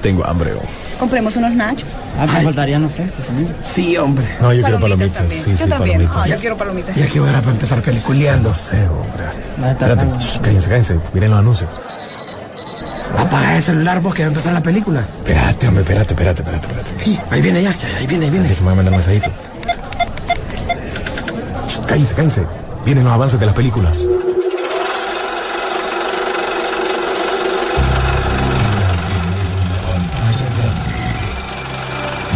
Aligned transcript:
tengo 0.00 0.24
hambre. 0.26 0.52
Oh. 0.54 0.98
Compremos 0.98 1.34
unos 1.36 1.52
nachos. 1.52 1.88
Ah, 2.18 2.26
me 2.26 2.42
faltarían 2.42 2.82
los 2.82 2.92
frescos 2.92 3.24
también. 3.26 3.54
Sí, 3.74 3.96
hombre. 3.96 4.24
No, 4.40 4.52
yo 4.52 4.62
quiero 4.62 4.80
palomitas. 4.80 5.24
Sí, 5.30 5.50
yo 5.50 5.56
sí, 5.56 5.70
también. 5.70 5.78
palomitas. 5.78 6.16
Ah, 6.16 6.26
yo 6.26 6.36
quiero 6.36 6.56
palomitas. 6.56 6.96
Ya 6.96 7.06
que 7.06 7.20
hora 7.20 7.40
para 7.40 7.52
empezar 7.52 7.80
peliculeando. 7.82 8.48
No 8.50 8.54
sé, 8.54 8.86
hombre. 8.88 9.70
Espérate, 9.70 10.04
shh, 10.18 10.40
cállense, 10.40 10.68
cállense. 10.68 10.98
Miren 11.12 11.30
los 11.30 11.38
anuncios. 11.38 11.70
Apaga 13.16 13.56
el 13.56 13.62
celular 13.62 14.00
vos 14.00 14.14
que 14.14 14.22
va 14.22 14.26
a 14.26 14.28
empezar 14.28 14.52
la 14.52 14.62
película. 14.62 15.00
Espérate, 15.00 15.68
hombre, 15.68 15.82
espérate, 15.82 16.12
espérate, 16.14 16.42
espérate, 16.42 16.66
espérate. 16.66 17.04
Sí, 17.04 17.18
ahí 17.30 17.40
viene 17.40 17.62
ya, 17.62 17.70
ya, 17.76 17.96
ahí 17.98 18.06
viene, 18.06 18.26
ahí 18.26 18.30
viene. 18.30 18.48
Déjame 18.48 18.74
mandar 18.74 18.92
un 18.92 18.98
mensajito. 18.98 19.30
Shh, 21.68 21.86
Cállense, 21.86 22.14
cállense. 22.14 22.46
Vienen 22.84 23.04
los 23.04 23.12
avances 23.12 23.38
de 23.40 23.46
las 23.46 23.54
películas. 23.54 24.04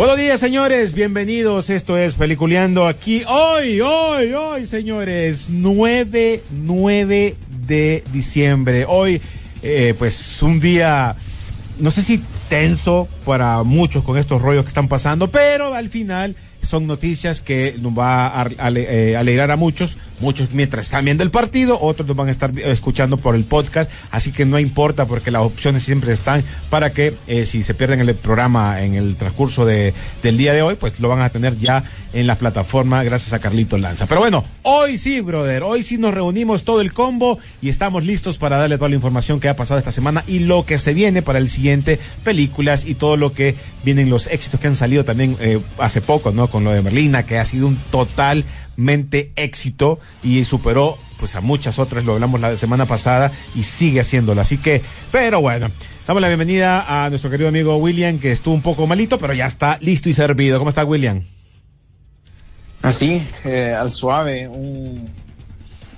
Buenos 0.00 0.16
días, 0.16 0.40
señores. 0.40 0.94
Bienvenidos. 0.94 1.68
Esto 1.68 1.98
es 1.98 2.14
Peliculeando 2.14 2.86
aquí. 2.86 3.22
Hoy, 3.28 3.82
hoy, 3.82 4.32
hoy, 4.32 4.64
señores. 4.64 5.48
9, 5.50 6.42
9 6.50 7.36
de 7.66 8.02
diciembre. 8.10 8.86
Hoy, 8.88 9.20
eh, 9.60 9.94
pues, 9.98 10.42
un 10.42 10.58
día, 10.58 11.16
no 11.78 11.90
sé 11.90 12.02
si 12.02 12.24
tenso 12.48 13.08
para 13.26 13.62
muchos 13.62 14.02
con 14.02 14.16
estos 14.16 14.40
rollos 14.40 14.64
que 14.64 14.68
están 14.68 14.88
pasando, 14.88 15.30
pero 15.30 15.74
al 15.74 15.90
final 15.90 16.34
son 16.62 16.86
noticias 16.86 17.42
que 17.42 17.74
nos 17.78 17.92
va 17.92 18.40
a 18.40 18.48
eh, 18.70 19.16
alegrar 19.18 19.50
a 19.50 19.56
muchos, 19.56 19.98
muchos 20.20 20.50
mientras 20.52 20.86
están 20.86 21.04
viendo 21.04 21.22
el 21.22 21.30
partido, 21.30 21.78
otros 21.80 22.06
nos 22.06 22.16
van 22.16 22.28
a 22.28 22.30
estar 22.30 22.50
eh, 22.56 22.70
escuchando 22.70 23.16
por 23.16 23.34
el 23.34 23.44
podcast, 23.44 23.90
así 24.10 24.32
que 24.32 24.46
no 24.46 24.58
importa 24.58 25.06
porque 25.06 25.30
las 25.30 25.42
opciones 25.42 25.82
siempre 25.82 26.12
están 26.12 26.44
para 26.68 26.92
que 26.92 27.14
eh, 27.26 27.46
si 27.46 27.62
se 27.62 27.74
pierden 27.74 28.00
el 28.00 28.14
programa 28.14 28.82
en 28.82 28.94
el 28.94 29.16
transcurso 29.16 29.64
de, 29.64 29.94
del 30.22 30.36
día 30.36 30.52
de 30.52 30.62
hoy, 30.62 30.76
pues 30.76 31.00
lo 31.00 31.08
van 31.08 31.22
a 31.22 31.30
tener 31.30 31.56
ya 31.58 31.84
en 32.12 32.26
la 32.26 32.36
plataforma 32.36 33.02
gracias 33.04 33.32
a 33.32 33.38
Carlito 33.38 33.78
Lanza. 33.78 34.06
Pero 34.06 34.20
bueno, 34.20 34.44
hoy 34.62 34.98
sí, 34.98 35.20
brother, 35.20 35.62
hoy 35.62 35.82
sí 35.82 35.98
nos 35.98 36.12
reunimos 36.12 36.64
todo 36.64 36.80
el 36.80 36.92
combo 36.92 37.38
y 37.62 37.68
estamos 37.68 38.04
listos 38.04 38.38
para 38.38 38.58
darle 38.58 38.76
toda 38.76 38.88
la 38.88 38.96
información 38.96 39.40
que 39.40 39.48
ha 39.48 39.56
pasado 39.56 39.78
esta 39.78 39.92
semana 39.92 40.24
y 40.26 40.40
lo 40.40 40.64
que 40.64 40.78
se 40.78 40.94
viene 40.94 41.22
para 41.22 41.38
el 41.38 41.48
siguiente, 41.48 41.98
películas 42.24 42.84
y 42.86 42.94
todo 42.94 43.16
lo 43.16 43.32
que 43.32 43.54
vienen 43.84 44.10
los 44.10 44.26
éxitos 44.26 44.60
que 44.60 44.66
han 44.66 44.76
salido 44.76 45.04
también 45.04 45.36
eh, 45.40 45.60
hace 45.78 46.00
poco, 46.00 46.32
¿no? 46.32 46.48
Con 46.48 46.64
lo 46.64 46.72
de 46.72 46.82
Merlina, 46.82 47.24
que 47.24 47.38
ha 47.38 47.44
sido 47.44 47.66
un 47.66 47.76
totalmente 48.80 49.32
éxito 49.36 49.98
y 50.22 50.44
superó 50.44 50.96
pues 51.18 51.34
a 51.34 51.42
muchas 51.42 51.78
otras, 51.78 52.04
lo 52.06 52.14
hablamos 52.14 52.40
la 52.40 52.56
semana 52.56 52.86
pasada 52.86 53.30
y 53.54 53.62
sigue 53.62 54.00
haciéndolo. 54.00 54.40
Así 54.40 54.56
que, 54.56 54.80
pero 55.12 55.42
bueno, 55.42 55.70
damos 56.06 56.22
la 56.22 56.28
bienvenida 56.28 57.04
a 57.04 57.10
nuestro 57.10 57.30
querido 57.30 57.50
amigo 57.50 57.76
William, 57.76 58.18
que 58.18 58.32
estuvo 58.32 58.54
un 58.54 58.62
poco 58.62 58.86
malito, 58.86 59.18
pero 59.18 59.34
ya 59.34 59.44
está 59.44 59.76
listo 59.82 60.08
y 60.08 60.14
servido. 60.14 60.58
¿Cómo 60.58 60.70
está 60.70 60.82
William? 60.84 61.22
Así, 62.80 63.22
eh, 63.44 63.74
al 63.78 63.90
suave, 63.90 64.48
un, 64.48 65.10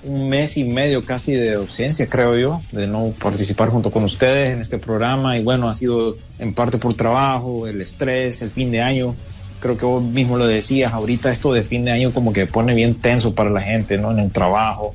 un 0.03 0.27
mes 0.27 0.57
y 0.57 0.65
medio 0.65 1.05
casi 1.05 1.31
de 1.31 1.53
ausencia, 1.53 2.09
creo 2.09 2.37
yo, 2.37 2.61
de 2.73 2.87
no 2.87 3.13
participar 3.17 3.69
junto 3.69 3.91
con 3.91 4.03
ustedes 4.03 4.53
en 4.53 4.59
este 4.59 4.77
programa. 4.77 5.37
Y 5.37 5.43
bueno, 5.43 5.69
ha 5.69 5.73
sido 5.73 6.17
en 6.37 6.53
parte 6.53 6.77
por 6.79 6.95
trabajo, 6.95 7.65
el 7.65 7.81
estrés, 7.81 8.41
el 8.41 8.51
fin 8.51 8.71
de 8.71 8.81
año. 8.81 9.15
Creo 9.63 9.77
que 9.77 9.85
vos 9.85 10.03
mismo 10.03 10.35
lo 10.35 10.45
decías, 10.45 10.91
ahorita 10.91 11.31
esto 11.31 11.53
de 11.53 11.63
fin 11.63 11.85
de 11.85 11.91
año 11.91 12.11
como 12.11 12.33
que 12.33 12.47
pone 12.47 12.73
bien 12.73 12.95
tenso 12.95 13.33
para 13.33 13.49
la 13.49 13.61
gente, 13.61 13.97
¿no? 13.97 14.11
En 14.11 14.19
el 14.19 14.29
trabajo, 14.29 14.93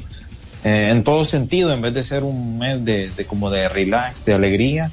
eh, 0.62 0.90
en 0.90 1.04
todo 1.04 1.24
sentido, 1.24 1.72
en 1.72 1.80
vez 1.80 1.94
de 1.94 2.02
ser 2.02 2.22
un 2.22 2.58
mes 2.58 2.84
de, 2.84 3.08
de 3.08 3.24
como 3.24 3.48
de 3.48 3.66
relax, 3.70 4.26
de 4.26 4.34
alegría. 4.34 4.90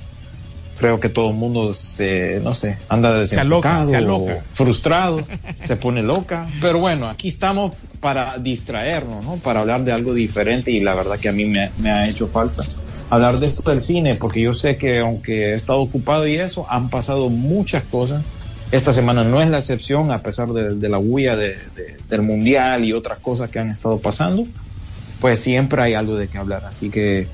Creo 0.79 1.01
que 1.01 1.09
todo 1.09 1.31
el 1.31 1.35
mundo 1.35 1.73
se, 1.73 2.39
no 2.41 2.53
sé, 2.53 2.77
anda 2.87 3.25
Se 3.25 3.37
aloca, 3.37 3.85
desenfocado, 3.85 3.89
se 3.89 3.95
aloca. 3.97 4.45
frustrado, 4.53 5.23
se 5.65 5.75
pone 5.75 6.01
loca. 6.01 6.47
Pero 6.61 6.79
bueno, 6.79 7.09
aquí 7.09 7.27
estamos 7.27 7.73
para 7.99 8.37
distraernos, 8.37 9.25
¿no? 9.25 9.35
Para 9.35 9.59
hablar 9.59 9.83
de 9.83 9.91
algo 9.91 10.13
diferente 10.13 10.71
y 10.71 10.79
la 10.79 10.95
verdad 10.95 11.19
que 11.19 11.27
a 11.27 11.33
mí 11.33 11.43
me, 11.43 11.69
me 11.81 11.91
ha 11.91 12.07
hecho 12.07 12.27
falta 12.27 12.63
hablar 13.09 13.39
de 13.39 13.47
esto 13.47 13.69
del 13.69 13.81
cine, 13.81 14.15
porque 14.15 14.39
yo 14.39 14.53
sé 14.53 14.77
que 14.77 14.99
aunque 14.99 15.51
he 15.51 15.55
estado 15.55 15.79
ocupado 15.79 16.25
y 16.25 16.35
eso, 16.35 16.65
han 16.69 16.89
pasado 16.89 17.29
muchas 17.29 17.83
cosas. 17.83 18.23
Esta 18.71 18.93
semana 18.93 19.23
no 19.23 19.41
es 19.41 19.49
la 19.49 19.57
excepción, 19.59 20.11
a 20.11 20.21
pesar 20.21 20.49
de, 20.49 20.75
de 20.75 20.89
la 20.89 20.97
de- 21.35 21.57
de- 21.75 21.97
del 22.09 22.21
mundial 22.23 22.83
y 22.83 22.93
otras 22.93 23.19
cosas 23.19 23.49
que 23.49 23.59
han 23.59 23.69
estado 23.69 23.99
pasando, 23.99 24.47
pues 25.21 25.39
siempre 25.39 25.81
hay 25.81 25.93
algo 25.93 26.15
de 26.17 26.27
qué 26.27 26.37
hablar. 26.37 26.65
Así 26.65 26.89
que 26.89 27.27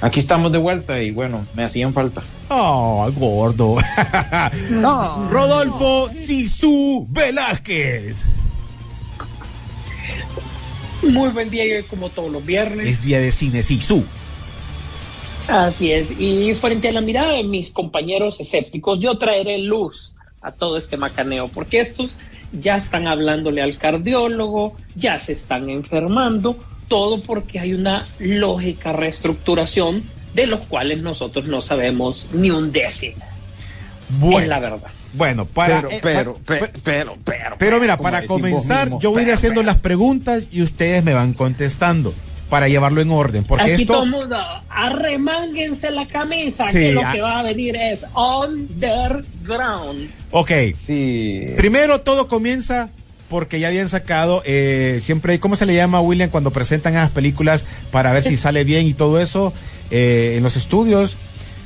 aquí 0.00 0.18
estamos 0.20 0.50
de 0.50 0.58
vuelta 0.58 1.00
y 1.00 1.10
bueno, 1.10 1.46
me 1.54 1.62
hacían 1.64 1.92
falta. 1.92 2.22
Oh, 2.48 3.10
gordo. 3.16 3.76
Rodolfo 5.30 6.08
Sisu 6.14 7.06
Velázquez. 7.10 8.24
Muy 11.02 11.30
buen 11.30 11.50
día, 11.50 11.64
como 11.88 12.08
todos 12.10 12.30
los 12.30 12.44
viernes. 12.44 12.88
Es 12.88 13.02
día 13.02 13.18
de 13.20 13.30
cine 13.30 13.62
Sisu. 13.62 14.04
Así 15.48 15.92
es. 15.92 16.12
Y 16.18 16.54
frente 16.54 16.88
a 16.88 16.92
la 16.92 17.00
mirada 17.00 17.32
de 17.32 17.42
mis 17.42 17.70
compañeros 17.70 18.40
escépticos, 18.40 18.98
yo 19.00 19.18
traeré 19.18 19.58
luz 19.58 20.11
a 20.42 20.52
todo 20.52 20.76
este 20.76 20.96
macaneo, 20.96 21.48
porque 21.48 21.80
estos 21.80 22.10
ya 22.52 22.76
están 22.76 23.06
hablándole 23.08 23.62
al 23.62 23.76
cardiólogo, 23.78 24.76
ya 24.94 25.16
se 25.18 25.32
están 25.32 25.70
enfermando, 25.70 26.56
todo 26.88 27.22
porque 27.22 27.58
hay 27.60 27.72
una 27.74 28.06
lógica 28.18 28.92
reestructuración 28.92 30.02
de 30.34 30.46
los 30.46 30.60
cuales 30.60 31.02
nosotros 31.02 31.46
no 31.46 31.62
sabemos 31.62 32.26
ni 32.32 32.50
un 32.50 32.72
décimo. 32.72 33.22
Bueno, 34.18 34.40
Es 34.40 34.48
la 34.48 34.58
verdad. 34.60 34.90
Bueno, 35.14 35.44
para. 35.46 35.76
Pero, 35.82 35.90
eh, 35.90 35.98
pero, 36.02 36.34
pa- 36.34 36.40
pero, 36.46 36.68
pero, 36.82 37.16
pero, 37.24 37.56
Pero 37.58 37.80
mira, 37.80 37.96
para 37.98 38.24
comenzar, 38.24 38.86
mismo, 38.88 39.00
yo 39.00 39.10
voy 39.10 39.20
a 39.20 39.22
ir 39.22 39.26
pero, 39.26 39.34
haciendo 39.36 39.60
pero. 39.60 39.72
las 39.72 39.78
preguntas 39.80 40.44
y 40.50 40.62
ustedes 40.62 41.04
me 41.04 41.12
van 41.14 41.32
contestando 41.34 42.12
para 42.50 42.68
llevarlo 42.68 43.00
en 43.00 43.10
orden. 43.10 43.44
Porque 43.44 43.72
Aquí 43.72 43.82
esto. 43.82 43.92
todo 43.94 44.04
el 44.04 44.10
mundo, 44.10 44.36
arremánguense 44.68 45.90
la 45.90 46.06
camisa, 46.06 46.66
Sí, 46.68 46.78
que 46.78 46.92
lo 46.92 47.02
que 47.12 47.20
va 47.20 47.40
a 47.40 47.42
venir 47.42 47.76
es 47.76 48.04
Ok. 50.30 50.50
Sí. 50.74 51.46
Primero 51.56 52.00
todo 52.00 52.28
comienza 52.28 52.88
porque 53.28 53.58
ya 53.58 53.68
habían 53.68 53.88
sacado, 53.88 54.42
eh, 54.44 55.00
siempre, 55.02 55.40
¿cómo 55.40 55.56
se 55.56 55.64
le 55.64 55.74
llama, 55.74 56.02
William, 56.02 56.28
cuando 56.28 56.50
presentan 56.50 56.94
esas 56.94 57.10
películas 57.10 57.64
para 57.90 58.12
ver 58.12 58.22
si 58.22 58.36
sale 58.36 58.62
bien 58.62 58.86
y 58.86 58.92
todo 58.92 59.20
eso 59.20 59.54
eh, 59.90 60.34
en 60.36 60.42
los 60.42 60.56
estudios? 60.56 61.16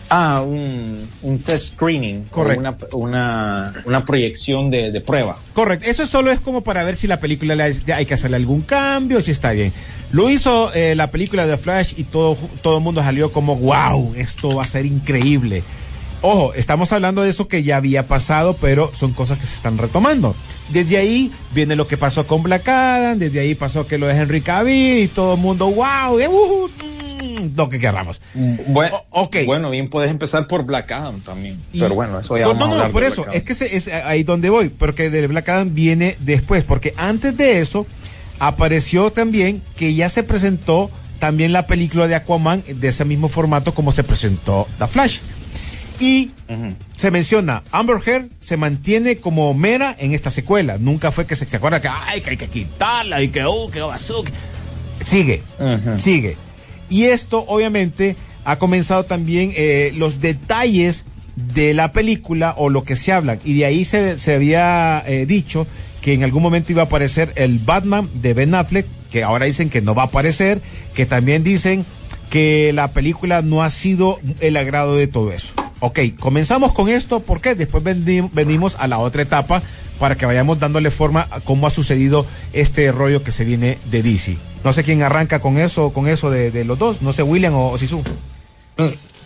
Ah, 0.09 0.42
un, 0.47 1.09
un 1.22 1.38
test 1.41 1.75
screening. 1.75 2.26
Correcto. 2.31 2.97
Una, 2.97 3.72
una, 3.72 3.82
una 3.84 4.04
proyección 4.04 4.70
de, 4.70 4.93
de 4.93 5.00
prueba. 5.00 5.38
Correcto, 5.52 5.90
eso 5.90 6.06
solo 6.06 6.31
es 6.31 6.38
como 6.38 6.61
para 6.62 6.84
ver 6.84 6.94
si 6.94 7.08
la 7.08 7.19
película 7.19 7.56
le 7.56 7.64
hay, 7.64 7.75
hay 7.93 8.06
que 8.06 8.14
hacerle 8.14 8.37
algún 8.37 8.61
cambio, 8.61 9.20
si 9.20 9.32
está 9.32 9.50
bien. 9.50 9.72
Lo 10.12 10.31
hizo 10.31 10.72
eh, 10.72 10.94
la 10.94 11.11
película 11.11 11.46
de 11.46 11.56
Flash 11.56 11.94
y 11.96 12.05
todo 12.05 12.37
todo 12.62 12.79
el 12.79 12.84
mundo 12.84 13.02
salió 13.02 13.32
como, 13.32 13.56
wow, 13.56 14.14
esto 14.17 14.55
va 14.55 14.62
a 14.62 14.67
ser 14.67 14.87
increíble. 14.87 15.64
Ojo, 16.23 16.55
estamos 16.55 16.93
hablando 16.93 17.23
de 17.23 17.31
eso 17.31 17.47
que 17.47 17.63
ya 17.63 17.77
había 17.77 18.07
pasado, 18.09 18.57
pero 18.61 18.91
son 18.95 19.13
cosas 19.13 19.39
que 19.39 19.47
se 19.47 19.55
están 19.55 19.79
retomando. 19.79 20.35
Desde 20.71 20.97
ahí 20.97 21.31
viene 21.55 21.77
lo 21.77 21.87
que 21.87 21.97
pasó 21.97 22.27
con 22.27 22.43
Black 22.43 22.67
Adam, 22.69 23.19
desde 23.19 23.41
ahí 23.41 23.55
pasó 23.55 23.87
que 23.87 23.99
lo 23.99 24.07
de 24.07 24.15
Henry 24.17 24.41
Cavill 24.41 25.05
y 25.05 25.09
todo 25.09 25.35
el 25.35 25.41
mundo, 25.41 25.71
wow, 25.71 26.19
eh, 26.19 26.27
uh, 26.27 26.69
mm, 26.69 27.57
lo 27.57 27.69
que 27.69 27.79
querramos. 27.79 28.21
Bueno, 28.35 29.05
ok. 29.11 29.37
bueno, 29.47 29.71
bien 29.71 29.89
puedes 29.89 30.11
empezar 30.11 30.49
por 30.49 30.65
Black 30.65 30.91
Adam 30.91 31.21
también. 31.21 31.61
Y- 31.73 31.81
pero 31.81 31.95
bueno, 31.95 32.19
eso 32.19 32.37
ya 32.37 32.45
no, 32.45 32.55
vamos 32.55 32.77
no, 32.79 32.83
a 32.83 32.87
no, 32.89 32.93
por 32.93 33.05
eso, 33.05 33.23
Black 33.23 33.37
es 33.37 33.43
que 33.45 33.55
se- 33.55 33.77
es 33.77 33.87
ahí 33.89 34.23
donde 34.25 34.51
voy, 34.51 34.69
porque 34.71 35.11
de 35.11 35.27
Black 35.29 35.49
Adam 35.51 35.75
viene 35.75 36.17
después, 36.21 36.65
porque 36.65 36.93
antes 36.97 37.37
de 37.37 37.61
eso 37.61 37.87
apareció 38.39 39.13
también 39.13 39.63
que 39.77 39.95
ya 39.95 40.09
se 40.09 40.23
presentó 40.23 40.91
también 41.19 41.53
la 41.53 41.67
película 41.67 42.07
de 42.09 42.15
Aquaman 42.15 42.63
de 42.67 42.89
ese 42.89 43.05
mismo 43.07 43.29
formato 43.29 43.73
como 43.75 43.91
se 43.93 44.05
presentó 44.05 44.67
The 44.79 44.87
Flash. 44.87 45.19
Y 45.98 46.31
se 46.96 47.10
menciona, 47.10 47.62
Amber 47.72 47.96
Heard 48.04 48.28
se 48.40 48.56
mantiene 48.56 49.16
como 49.16 49.54
mera 49.54 49.94
en 49.98 50.12
esta 50.12 50.31
secuela. 50.31 50.76
Nunca 50.78 51.10
fue 51.10 51.26
que 51.26 51.37
se, 51.37 51.46
se 51.46 51.56
acuerda 51.56 51.81
que, 51.81 51.88
ay, 51.88 52.20
que 52.20 52.31
hay 52.31 52.37
que 52.37 52.48
quitarla 52.48 53.22
y 53.22 53.28
que, 53.28 53.44
oh, 53.44 53.70
que. 53.70 53.82
Sigue, 55.04 55.43
sigue. 55.98 56.37
Y 56.88 57.04
esto, 57.04 57.44
obviamente, 57.48 58.16
ha 58.44 58.58
comenzado 58.58 59.04
también 59.04 59.52
eh, 59.56 59.93
los 59.96 60.20
detalles 60.20 61.04
de 61.37 61.75
la 61.75 61.93
película 61.93 62.54
o 62.56 62.70
lo 62.70 62.84
que 62.84 62.96
se 62.96 63.12
habla. 63.12 63.38
Y 63.44 63.58
de 63.58 63.66
ahí 63.66 63.84
se, 63.84 64.19
se 64.19 64.34
había 64.34 65.02
eh, 65.06 65.26
dicho 65.26 65.66
que 66.00 66.12
en 66.12 66.25
algún 66.25 66.43
momento 66.43 66.72
iba 66.72 66.82
a 66.82 66.87
aparecer 66.87 67.32
el 67.37 67.58
Batman 67.58 68.08
de 68.14 68.34
Ben 68.34 68.54
Affleck, 68.54 68.87
que 69.10 69.25
ahora 69.25 69.46
dicen 69.46 69.70
que 69.70 69.82
no 69.82 69.94
va 69.94 70.02
a 70.02 70.06
aparecer, 70.06 70.60
que 70.94 71.06
también 71.06 71.43
dicen 71.43 71.84
que 72.31 72.72
la 72.72 72.93
película 72.93 73.43
no 73.43 73.62
ha 73.62 73.70
sido 73.70 74.20
el 74.40 74.56
agrado 74.56 74.94
de 74.94 75.06
todo 75.06 75.32
eso. 75.32 75.54
Ok, 75.81 76.00
comenzamos 76.19 76.73
con 76.73 76.88
esto 76.88 77.20
porque 77.20 77.55
después 77.55 77.84
venimos 77.84 78.76
a 78.78 78.87
la 78.88 78.99
otra 78.99 79.23
etapa 79.23 79.62
para 79.99 80.14
que 80.17 80.25
vayamos 80.26 80.58
dándole 80.58 80.90
forma 80.90 81.28
a 81.31 81.40
cómo 81.40 81.67
ha 81.67 81.70
sucedido 81.70 82.26
este 82.52 82.90
rollo 82.93 83.23
que 83.23 83.31
se 83.31 83.44
viene 83.44 83.78
de 83.90 84.02
DC. 84.02 84.37
No 84.64 84.73
sé 84.73 84.82
quién 84.84 85.02
arranca 85.02 85.40
con 85.40 85.58
eso, 85.58 85.93
con 85.93 86.08
eso 86.08 86.31
de, 86.31 86.64
los 86.64 86.78
dos, 86.78 87.02
no 87.02 87.12
sé 87.12 87.23
William 87.23 87.55
o, 87.55 87.70
o 87.70 87.78
Sisu. 87.78 88.02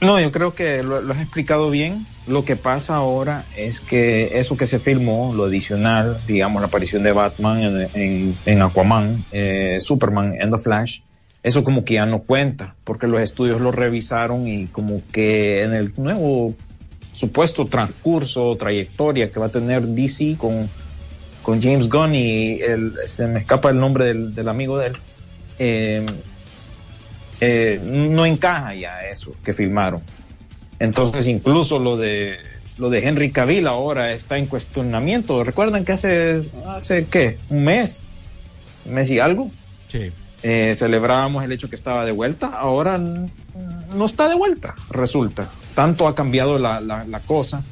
No, 0.01 0.19
yo 0.19 0.33
creo 0.33 0.55
que 0.55 0.83
lo, 0.83 0.97
has 1.13 1.21
explicado 1.21 1.71
bien. 1.71 2.07
Lo 2.27 2.45
que 2.45 2.57
pasa 2.57 2.95
ahora 2.97 3.45
es 3.57 3.81
que 3.81 4.39
eso 4.39 4.57
que 4.57 4.67
se 4.67 4.79
filmó, 4.79 5.33
lo 5.35 5.45
adicional, 5.45 6.21
digamos, 6.27 6.63
la 6.63 6.69
aparición 6.69 7.03
de 7.03 7.13
Batman 7.13 7.61
en, 7.63 7.89
en- 7.95 8.37
en 8.47 8.63
Aquaman, 8.63 9.25
eh, 9.33 9.79
Superman 9.81 10.35
en 10.41 10.51
The 10.51 10.59
Flash, 10.59 11.01
eso 11.43 11.65
como 11.65 11.85
que 11.85 11.95
ya 11.95 12.07
no 12.07 12.21
cuenta, 12.23 12.75
porque 12.85 13.07
los 13.07 13.21
estudios 13.21 13.61
lo 13.61 13.71
revisaron 13.71 14.47
y 14.47 14.67
como 14.67 15.03
que 15.11 15.63
en 15.63 15.73
el 15.73 15.93
nuevo 15.97 16.55
supuesto 17.13 17.67
transcurso, 17.67 18.57
trayectoria 18.57 19.31
que 19.31 19.41
va 19.41 19.47
a 19.47 19.51
tener 19.51 19.83
DC 19.83 20.37
con, 20.37 20.69
con 21.43 21.63
James 21.63 21.89
Gunn 21.89 22.15
y 22.15 22.61
el, 22.61 22.95
se 23.07 23.27
me 23.27 23.41
escapa 23.41 23.71
el 23.71 23.79
nombre 23.79 24.13
del, 24.15 24.49
amigo 24.49 24.79
de 24.79 24.89
él, 24.89 24.97
eh, 25.59 26.07
eh, 27.41 27.81
no 27.85 28.27
encaja 28.27 28.75
ya 28.75 29.01
eso 29.09 29.35
que 29.43 29.53
filmaron. 29.53 30.03
Entonces 30.79 31.27
incluso 31.27 31.79
lo 31.79 31.97
de 31.97 32.39
lo 32.79 32.89
de 32.89 33.07
Henry 33.07 33.31
Cavill 33.31 33.67
ahora 33.67 34.13
está 34.13 34.39
en 34.39 34.47
cuestionamiento. 34.47 35.45
Recuerdan 35.45 35.85
que 35.85 35.93
hace 35.93 36.51
hace 36.69 37.07
qué 37.07 37.37
un 37.51 37.65
mes, 37.65 38.03
un 38.87 38.95
mes 38.95 39.11
y 39.11 39.19
algo 39.19 39.51
Sí. 39.87 40.13
Eh, 40.43 40.75
celebrábamos 40.75 41.45
el 41.45 41.53
hecho 41.53 41.69
que 41.69 41.77
estaba 41.77 42.05
de 42.05 42.13
vuelta. 42.13 42.47
Ahora 42.49 42.99
no 42.99 44.05
está 44.05 44.29
de 44.29 44.35
vuelta. 44.35 44.75
Resulta 44.91 45.49
tanto 45.75 46.07
ha 46.09 46.15
cambiado 46.15 46.59
la, 46.59 46.81
la- 46.81 47.05
la 47.05 47.21
cosa 47.21 47.63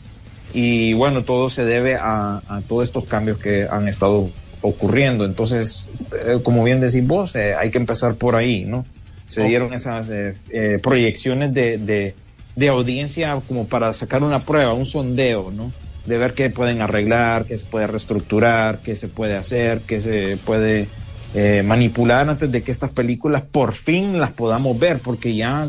y 0.55 0.93
bueno 0.95 1.25
todo 1.25 1.51
se 1.51 1.65
debe 1.65 1.97
a, 1.97 2.41
a 2.49 2.61
todos 2.67 2.85
estos 2.85 3.05
cambios 3.07 3.39
que 3.39 3.67
han 3.71 3.87
estado 3.89 4.31
ocurriendo. 4.63 5.25
Entonces 5.25 5.91
eh, 6.27 6.39
como 6.43 6.65
bien 6.65 6.81
decís 6.81 7.07
vos 7.07 7.35
eh, 7.37 7.55
hay 7.55 7.71
que 7.71 7.79
empezar 7.79 8.15
por 8.15 8.35
ahí, 8.37 8.65
¿no? 8.65 8.85
Se 9.27 9.43
dieron 9.45 9.75
esas 9.75 10.09
eh, 10.09 10.35
eh, 10.51 10.79
proyecciones 10.83 11.53
de, 11.53 11.77
de, 11.77 12.15
de 12.57 12.69
audiencia 12.69 13.39
como 13.47 13.67
para 13.67 13.93
sacar 13.93 14.23
una 14.23 14.39
prueba, 14.41 14.73
un 14.73 14.87
sondeo, 14.87 15.51
¿no? 15.51 15.71
De 16.07 16.17
ver 16.17 16.33
qué 16.33 16.49
pueden 16.49 16.81
arreglar, 16.81 17.45
qué 17.45 17.55
se 17.59 17.67
puede 17.67 17.87
reestructurar, 17.87 18.81
qué 18.81 18.97
se 18.97 19.09
puede 19.09 19.37
hacer, 19.37 19.81
qué 19.87 20.01
se 20.01 20.39
puede 20.47 20.89
eh, 21.35 21.63
manipular 21.65 22.29
antes 22.29 22.51
de 22.51 22.63
que 22.63 22.73
estas 22.73 22.91
películas 22.91 23.43
por 23.43 23.73
fin 23.73 24.19
las 24.19 24.33
podamos 24.33 24.79
ver, 24.79 25.01
porque 25.01 25.35
ya 25.35 25.69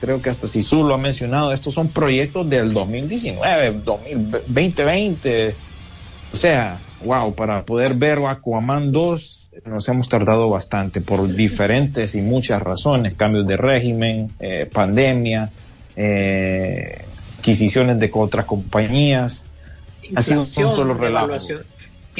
creo 0.00 0.20
que 0.20 0.30
hasta 0.30 0.46
Sisu 0.46 0.84
lo 0.84 0.94
ha 0.94 0.98
mencionado, 0.98 1.52
estos 1.52 1.74
son 1.74 1.88
proyectos 1.88 2.48
del 2.48 2.72
2019, 2.72 3.82
2020, 3.84 5.54
o 6.32 6.36
sea, 6.36 6.78
wow, 7.04 7.34
para 7.34 7.64
poder 7.64 7.94
ver 7.94 8.18
Aquaman 8.18 8.88
2 8.88 9.42
nos 9.66 9.88
hemos 9.88 10.08
tardado 10.08 10.48
bastante 10.48 11.00
por 11.00 11.28
diferentes 11.34 12.14
y 12.14 12.22
muchas 12.22 12.62
razones, 12.62 13.14
cambios 13.14 13.46
de 13.46 13.56
régimen, 13.56 14.30
eh, 14.40 14.68
pandemia, 14.72 15.50
eh, 15.94 17.04
adquisiciones 17.38 17.98
de 17.98 18.10
otras 18.12 18.46
compañías. 18.46 19.44
Ha 20.14 20.22
sido 20.22 20.40
un 20.40 20.46
solo 20.46 20.94
relajo. 20.94 21.26
devaluación, 21.26 21.62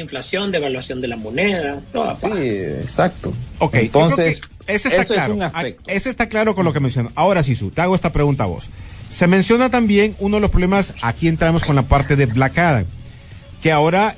inflación, 0.01 0.51
devaluación 0.51 1.01
de 1.01 1.09
la 1.09 1.17
moneda, 1.17 1.81
toda 1.93 2.15
Sí, 2.15 2.29
paja. 2.29 2.41
exacto. 2.41 3.33
Ok, 3.59 3.75
entonces, 3.77 4.41
ese 4.67 4.89
está 4.89 5.03
eso 5.03 5.15
claro. 5.15 5.33
es 5.33 5.37
un 5.37 5.43
Ah, 5.43 5.47
aspecto. 5.55 5.83
Ese 5.91 6.09
está 6.11 6.29
claro 6.29 6.55
con 6.55 6.65
lo 6.65 6.73
que 6.73 6.81
mencionó. 6.81 7.13
Ahora, 7.15 7.43
Sisu, 7.43 7.71
te 7.71 7.81
hago 7.83 7.95
esta 7.95 8.13
pregunta 8.13 8.45
a 8.45 8.47
vos. 8.47 8.65
Se 9.11 9.27
menciona 9.27 9.69
también 9.71 10.17
uno 10.19 10.37
de 10.37 10.41
los 10.41 10.51
problemas, 10.51 10.95
aquí 11.03 11.29
entramos 11.29 11.65
con 11.65 11.77
la 11.77 11.83
parte 11.83 12.17
de 12.17 12.27
Black 12.27 12.57
Adam, 12.59 12.87
que 13.63 13.71
ahora 13.71 14.17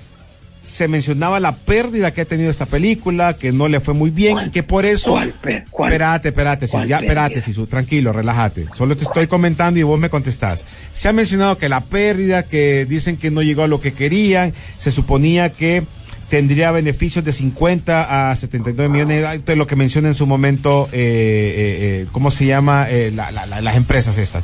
se 0.64 0.88
mencionaba 0.88 1.40
la 1.40 1.54
pérdida 1.56 2.12
que 2.12 2.22
ha 2.22 2.24
tenido 2.24 2.50
esta 2.50 2.66
película, 2.66 3.34
que 3.36 3.52
no 3.52 3.68
le 3.68 3.80
fue 3.80 3.94
muy 3.94 4.10
bien 4.10 4.38
y 4.46 4.50
que 4.50 4.62
por 4.62 4.84
eso... 4.86 5.12
¿Cuál 5.12 5.34
cuál? 5.70 5.92
Espérate, 5.92 6.28
espérate, 6.28 6.66
Sisu, 6.66 6.76
¿Cuál 6.78 6.88
ya, 6.88 6.98
espérate? 6.98 7.40
Sisu, 7.40 7.66
tranquilo, 7.66 8.12
relájate. 8.12 8.66
Solo 8.74 8.96
te 8.96 9.04
estoy 9.04 9.26
comentando 9.26 9.78
y 9.78 9.82
vos 9.82 10.00
me 10.00 10.08
contestás. 10.08 10.64
Se 10.92 11.08
ha 11.08 11.12
mencionado 11.12 11.58
que 11.58 11.68
la 11.68 11.80
pérdida, 11.84 12.44
que 12.44 12.84
dicen 12.86 13.16
que 13.16 13.30
no 13.30 13.42
llegó 13.42 13.62
a 13.62 13.68
lo 13.68 13.80
que 13.80 13.92
querían, 13.92 14.54
se 14.78 14.90
suponía 14.90 15.50
que 15.52 15.82
tendría 16.30 16.72
beneficios 16.72 17.24
de 17.24 17.32
50 17.32 18.30
a 18.30 18.34
79 18.34 18.88
millones, 18.90 19.44
de 19.44 19.56
lo 19.56 19.66
que 19.66 19.76
menciona 19.76 20.08
en 20.08 20.14
su 20.14 20.26
momento, 20.26 20.88
eh, 20.92 20.96
eh, 20.96 22.02
eh, 22.02 22.06
¿cómo 22.10 22.30
se 22.30 22.46
llama? 22.46 22.88
La- 23.12 23.30
la- 23.30 23.46
la- 23.46 23.60
las 23.60 23.76
empresas 23.76 24.16
estas. 24.18 24.42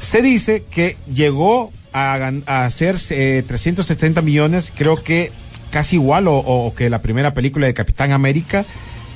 Se 0.00 0.22
dice 0.22 0.62
que 0.70 0.96
llegó 1.12 1.72
a, 1.92 2.30
a 2.46 2.64
hacer 2.64 2.96
eh, 3.10 3.42
370 3.46 4.22
millones, 4.22 4.72
creo 4.76 5.02
que 5.02 5.32
casi 5.70 5.96
igual 5.96 6.24
o, 6.28 6.72
que 6.76 6.90
la 6.90 7.02
primera 7.02 7.34
película 7.34 7.66
de 7.66 7.74
Capitán 7.74 8.12
América, 8.12 8.64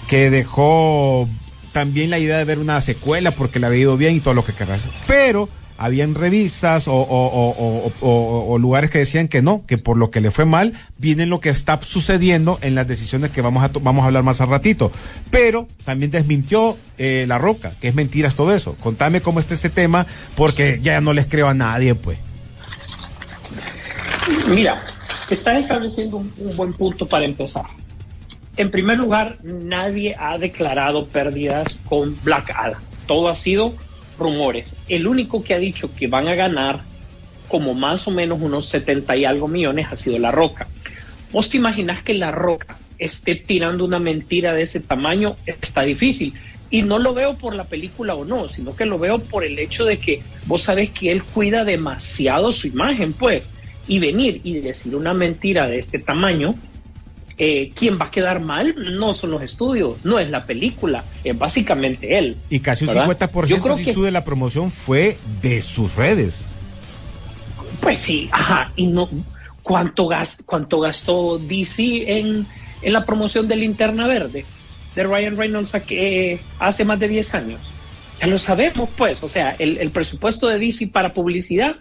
que 0.08 0.30
dejó 0.30 1.28
también 1.72 2.10
la 2.10 2.18
idea 2.18 2.38
de 2.38 2.44
ver 2.44 2.58
una 2.58 2.80
secuela 2.80 3.30
porque 3.30 3.58
le 3.58 3.66
había 3.66 3.80
ido 3.80 3.96
bien 3.96 4.14
y 4.14 4.20
todo 4.20 4.34
lo 4.34 4.44
que 4.44 4.52
querrás. 4.52 4.82
Pero 5.06 5.48
habían 5.78 6.14
revistas 6.14 6.84
o, 6.86 8.56
lugares 8.60 8.90
que 8.90 8.98
decían 8.98 9.26
que 9.26 9.42
no, 9.42 9.64
que 9.66 9.78
por 9.78 9.96
lo 9.96 10.10
que 10.10 10.20
le 10.20 10.30
fue 10.30 10.44
mal, 10.44 10.74
viene 10.98 11.26
lo 11.26 11.40
que 11.40 11.48
está 11.48 11.80
sucediendo 11.82 12.58
en 12.62 12.74
las 12.74 12.86
decisiones 12.86 13.30
que 13.32 13.40
vamos 13.40 13.64
a, 13.64 13.70
vamos 13.80 14.04
a 14.04 14.06
hablar 14.06 14.22
más 14.22 14.40
al 14.40 14.48
ratito. 14.48 14.92
Pero 15.30 15.66
también 15.84 16.10
desmintió 16.10 16.76
eh, 16.98 17.24
La 17.26 17.38
Roca, 17.38 17.72
que 17.80 17.88
es 17.88 17.94
mentiras 17.94 18.34
todo 18.34 18.54
eso. 18.54 18.76
Contame 18.80 19.22
cómo 19.22 19.40
está 19.40 19.54
este 19.54 19.70
tema, 19.70 20.06
porque 20.36 20.78
ya 20.82 21.00
no 21.00 21.12
les 21.12 21.26
creo 21.26 21.48
a 21.48 21.54
nadie, 21.54 21.94
pues. 21.94 22.18
Mira, 24.48 24.82
estás 25.32 25.60
estableciendo 25.60 26.18
un, 26.18 26.32
un 26.38 26.56
buen 26.56 26.72
punto 26.72 27.06
para 27.06 27.24
empezar. 27.24 27.66
En 28.56 28.70
primer 28.70 28.98
lugar, 28.98 29.36
nadie 29.42 30.14
ha 30.18 30.36
declarado 30.38 31.06
pérdidas 31.06 31.78
con 31.88 32.16
Black 32.22 32.50
Adam. 32.54 32.82
Todo 33.06 33.28
ha 33.28 33.36
sido 33.36 33.74
rumores. 34.18 34.74
El 34.88 35.06
único 35.06 35.42
que 35.42 35.54
ha 35.54 35.58
dicho 35.58 35.92
que 35.94 36.06
van 36.06 36.28
a 36.28 36.34
ganar 36.34 36.80
como 37.48 37.74
más 37.74 38.08
o 38.08 38.10
menos 38.10 38.40
unos 38.40 38.66
70 38.66 39.16
y 39.16 39.24
algo 39.24 39.48
millones 39.48 39.86
ha 39.90 39.96
sido 39.96 40.18
La 40.18 40.30
Roca. 40.30 40.68
¿Vos 41.32 41.50
te 41.50 41.58
imaginas 41.58 42.02
que 42.02 42.14
La 42.14 42.30
Roca 42.30 42.78
esté 42.98 43.34
tirando 43.34 43.84
una 43.84 43.98
mentira 43.98 44.54
de 44.54 44.62
ese 44.62 44.80
tamaño? 44.80 45.36
Está 45.44 45.82
difícil. 45.82 46.34
Y 46.70 46.80
no 46.80 46.98
lo 46.98 47.12
veo 47.12 47.36
por 47.36 47.54
la 47.54 47.64
película 47.64 48.14
o 48.14 48.24
no, 48.24 48.48
sino 48.48 48.74
que 48.74 48.86
lo 48.86 48.98
veo 48.98 49.18
por 49.18 49.44
el 49.44 49.58
hecho 49.58 49.84
de 49.84 49.98
que 49.98 50.22
vos 50.46 50.62
sabés 50.62 50.90
que 50.90 51.12
él 51.12 51.22
cuida 51.22 51.64
demasiado 51.64 52.52
su 52.54 52.68
imagen, 52.68 53.12
pues. 53.12 53.50
Y 53.88 53.98
venir 53.98 54.40
y 54.44 54.60
decir 54.60 54.94
una 54.94 55.12
mentira 55.12 55.68
de 55.68 55.78
este 55.78 55.98
tamaño, 55.98 56.54
eh, 57.38 57.72
quien 57.74 57.98
va 57.98 58.06
a 58.06 58.10
quedar 58.10 58.40
mal 58.40 58.74
no 58.98 59.14
son 59.14 59.32
los 59.32 59.42
estudios, 59.42 59.96
no 60.04 60.18
es 60.18 60.30
la 60.30 60.44
película, 60.44 61.04
es 61.24 61.36
básicamente 61.36 62.18
él. 62.18 62.36
Y 62.50 62.60
casi 62.60 62.84
un 62.84 62.88
¿verdad? 62.94 63.06
50% 63.08 63.46
Yo 63.46 63.60
creo 63.60 63.76
que- 63.76 63.92
de 63.94 64.10
la 64.10 64.24
promoción 64.24 64.70
fue 64.70 65.16
de 65.40 65.62
sus 65.62 65.96
redes. 65.96 66.44
Pues 67.80 67.98
sí, 67.98 68.28
ajá, 68.30 68.70
y 68.76 68.86
no, 68.86 69.08
¿cuánto, 69.62 70.06
gast, 70.06 70.42
cuánto 70.44 70.78
gastó 70.80 71.38
DC 71.38 72.04
en, 72.18 72.46
en 72.82 72.92
la 72.92 73.04
promoción 73.04 73.48
de 73.48 73.56
Linterna 73.56 74.06
Verde 74.06 74.44
de 74.94 75.02
Ryan 75.02 75.36
Reynolds 75.36 75.72
que, 75.86 76.38
hace 76.58 76.84
más 76.84 77.00
de 77.00 77.08
10 77.08 77.34
años? 77.34 77.60
Ya 78.20 78.28
lo 78.28 78.38
sabemos, 78.38 78.88
pues, 78.96 79.20
o 79.24 79.28
sea, 79.28 79.56
el, 79.58 79.78
el 79.78 79.90
presupuesto 79.90 80.46
de 80.46 80.58
DC 80.60 80.86
para 80.88 81.12
publicidad 81.12 81.76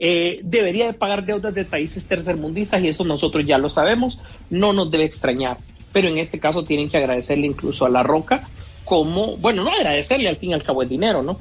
eh, 0.00 0.40
debería 0.42 0.86
de 0.86 0.94
pagar 0.94 1.24
deudas 1.24 1.54
de 1.54 1.64
países 1.64 2.06
tercermundistas 2.06 2.82
y 2.82 2.88
eso 2.88 3.04
nosotros 3.04 3.46
ya 3.46 3.58
lo 3.58 3.70
sabemos, 3.70 4.18
no 4.48 4.72
nos 4.72 4.90
debe 4.90 5.04
extrañar, 5.04 5.58
pero 5.92 6.08
en 6.08 6.18
este 6.18 6.40
caso 6.40 6.64
tienen 6.64 6.88
que 6.88 6.96
agradecerle 6.96 7.46
incluso 7.46 7.86
a 7.86 7.90
La 7.90 8.02
Roca 8.02 8.42
como, 8.84 9.36
bueno, 9.36 9.62
no 9.62 9.70
agradecerle 9.70 10.28
al 10.28 10.38
fin 10.38 10.50
y 10.50 10.54
al 10.54 10.64
cabo 10.64 10.82
el 10.82 10.88
dinero, 10.88 11.22
¿no? 11.22 11.38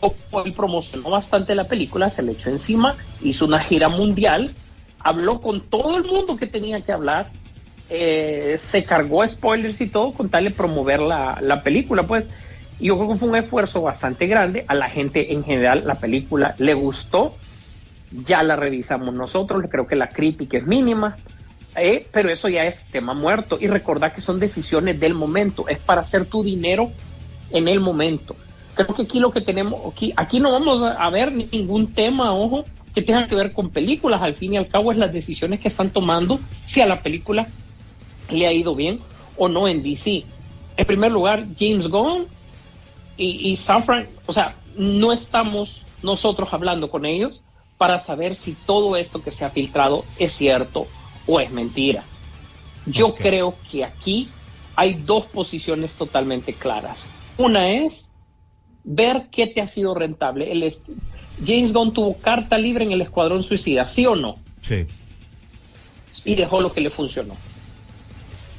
o 0.00 0.14
él 0.44 0.52
promocionó 0.52 1.10
bastante 1.10 1.54
la 1.54 1.64
película, 1.64 2.10
se 2.10 2.22
le 2.22 2.32
echó 2.32 2.50
encima, 2.50 2.94
hizo 3.22 3.46
una 3.46 3.58
gira 3.60 3.88
mundial, 3.88 4.52
habló 5.00 5.40
con 5.40 5.62
todo 5.62 5.96
el 5.96 6.04
mundo 6.04 6.36
que 6.36 6.46
tenía 6.46 6.80
que 6.80 6.92
hablar, 6.92 7.30
eh, 7.88 8.56
se 8.58 8.84
cargó 8.84 9.26
spoilers 9.26 9.80
y 9.80 9.88
todo 9.88 10.12
con 10.12 10.28
tal 10.28 10.44
de 10.44 10.50
promover 10.50 11.00
la, 11.00 11.38
la 11.40 11.62
película, 11.62 12.02
pues. 12.04 12.26
Yo 12.78 12.98
creo 12.98 13.08
que 13.08 13.16
fue 13.16 13.28
un 13.30 13.36
esfuerzo 13.36 13.80
bastante 13.80 14.26
grande. 14.26 14.66
A 14.68 14.74
la 14.74 14.90
gente 14.90 15.32
en 15.32 15.42
general 15.42 15.84
la 15.86 15.94
película 15.94 16.54
le 16.58 16.74
gustó 16.74 17.34
ya 18.10 18.42
la 18.42 18.56
revisamos 18.56 19.14
nosotros, 19.14 19.62
creo 19.70 19.86
que 19.86 19.96
la 19.96 20.08
crítica 20.08 20.58
es 20.58 20.66
mínima, 20.66 21.16
eh, 21.76 22.06
pero 22.12 22.30
eso 22.30 22.48
ya 22.48 22.64
es 22.64 22.84
tema 22.86 23.14
muerto. 23.14 23.58
Y 23.60 23.66
recordar 23.68 24.14
que 24.14 24.20
son 24.20 24.38
decisiones 24.38 24.98
del 25.00 25.14
momento, 25.14 25.68
es 25.68 25.78
para 25.78 26.00
hacer 26.00 26.26
tu 26.26 26.42
dinero 26.42 26.90
en 27.50 27.68
el 27.68 27.80
momento. 27.80 28.36
Creo 28.74 28.94
que 28.94 29.02
aquí 29.02 29.20
lo 29.20 29.30
que 29.30 29.40
tenemos, 29.40 29.80
aquí, 29.90 30.12
aquí 30.16 30.38
no 30.38 30.52
vamos 30.52 30.82
a 30.82 31.10
ver 31.10 31.32
ningún 31.32 31.92
tema, 31.92 32.32
ojo, 32.32 32.64
que 32.94 33.02
tenga 33.02 33.26
que 33.26 33.34
ver 33.34 33.52
con 33.52 33.70
películas. 33.70 34.22
Al 34.22 34.34
fin 34.34 34.54
y 34.54 34.56
al 34.56 34.68
cabo 34.68 34.92
es 34.92 34.98
las 34.98 35.12
decisiones 35.12 35.60
que 35.60 35.68
están 35.68 35.90
tomando 35.90 36.38
si 36.62 36.80
a 36.80 36.86
la 36.86 37.02
película 37.02 37.46
le 38.30 38.46
ha 38.46 38.52
ido 38.52 38.74
bien 38.74 38.98
o 39.36 39.48
no 39.48 39.68
en 39.68 39.82
DC. 39.82 40.24
En 40.76 40.86
primer 40.86 41.10
lugar, 41.10 41.46
James 41.58 41.88
Gunn 41.88 42.26
y, 43.16 43.50
y 43.50 43.56
San 43.56 43.82
Fran, 43.82 44.06
o 44.26 44.32
sea, 44.32 44.54
no 44.76 45.12
estamos 45.12 45.82
nosotros 46.02 46.52
hablando 46.52 46.90
con 46.90 47.06
ellos 47.06 47.40
para 47.78 47.98
saber 47.98 48.36
si 48.36 48.52
todo 48.52 48.96
esto 48.96 49.22
que 49.22 49.32
se 49.32 49.44
ha 49.44 49.50
filtrado 49.50 50.04
es 50.18 50.32
cierto 50.32 50.86
o 51.26 51.40
es 51.40 51.50
mentira. 51.50 52.04
Yo 52.86 53.14
creo 53.14 53.54
que 53.70 53.84
aquí 53.84 54.28
hay 54.76 54.94
dos 54.94 55.24
posiciones 55.26 55.92
totalmente 55.94 56.52
claras. 56.54 57.06
Una 57.38 57.70
es 57.70 58.10
ver 58.84 59.28
qué 59.30 59.46
te 59.48 59.60
ha 59.60 59.66
sido 59.66 59.94
rentable. 59.94 60.50
El 60.52 60.72
James 61.44 61.72
Gunn 61.72 61.92
tuvo 61.92 62.16
carta 62.16 62.56
libre 62.56 62.84
en 62.84 62.92
el 62.92 63.00
Escuadrón 63.02 63.42
Suicida, 63.42 63.86
¿sí 63.88 64.06
o 64.06 64.14
no? 64.16 64.36
Sí. 64.62 64.86
Y 66.24 66.34
dejó 66.36 66.60
lo 66.60 66.72
que 66.72 66.80
le 66.80 66.90
funcionó. 66.90 67.34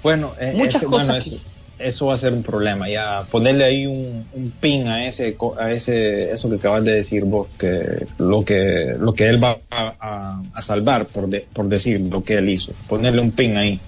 Bueno, 0.03 0.33
eh, 0.39 0.53
Muchas 0.55 0.75
ese- 0.75 0.85
cosas 0.85 1.07
bueno, 1.07 1.23
que- 1.23 1.56
eso, 1.79 2.07
va 2.07 2.13
a 2.15 2.17
ser 2.17 2.33
un 2.33 2.43
problema. 2.43 2.89
Ya 2.89 3.23
ponerle 3.29 3.63
ahí 3.65 3.85
un, 3.87 4.25
un 4.33 4.51
pin 4.51 4.87
a 4.87 5.05
ese, 5.05 5.35
co- 5.35 5.55
a 5.59 5.71
ese, 5.71 6.31
eso 6.31 6.49
que 6.49 6.55
acabas 6.55 6.83
de 6.83 6.93
decir 6.93 7.23
vos, 7.25 7.47
que 7.57 8.07
lo 8.17 8.43
que, 8.43 8.95
lo 8.99 9.13
que 9.13 9.27
él 9.27 9.43
va 9.43 9.57
a, 9.69 9.93
a- 9.99 10.41
a 10.53 10.61
salvar, 10.61 11.05
por, 11.05 11.27
de- 11.27 11.45
por 11.53 11.67
decir 11.67 11.99
lo 12.01 12.23
que 12.23 12.35
él 12.35 12.49
hizo. 12.49 12.71
Ponerle 12.87 13.21
un 13.21 13.31
pin 13.31 13.57
ahí. 13.57 13.79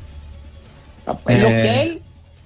Lo 1.06 1.14
Eh, 1.30 1.62
que 1.64 1.82
él 1.82 2.02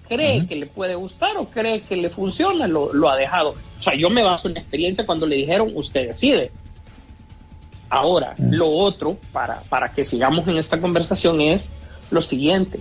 cree 0.07 0.47
que 0.47 0.55
le 0.55 0.65
puede 0.67 0.95
gustar 0.95 1.35
o 1.37 1.45
cree 1.45 1.79
que 1.79 1.95
le 1.97 2.09
funciona, 2.09 2.67
lo, 2.67 2.93
lo 2.93 3.09
ha 3.09 3.17
dejado. 3.17 3.55
O 3.79 3.83
sea, 3.83 3.95
yo 3.95 4.09
me 4.09 4.23
baso 4.23 4.47
en 4.47 4.53
la 4.53 4.59
experiencia 4.61 5.05
cuando 5.05 5.25
le 5.25 5.35
dijeron, 5.35 5.71
usted 5.75 6.07
decide. 6.07 6.51
Ahora, 7.89 8.33
lo 8.39 8.69
otro, 8.69 9.17
para, 9.31 9.61
para 9.69 9.89
que 9.91 10.03
sigamos 10.03 10.47
en 10.47 10.57
esta 10.57 10.79
conversación, 10.79 11.41
es 11.41 11.69
lo 12.09 12.21
siguiente. 12.21 12.79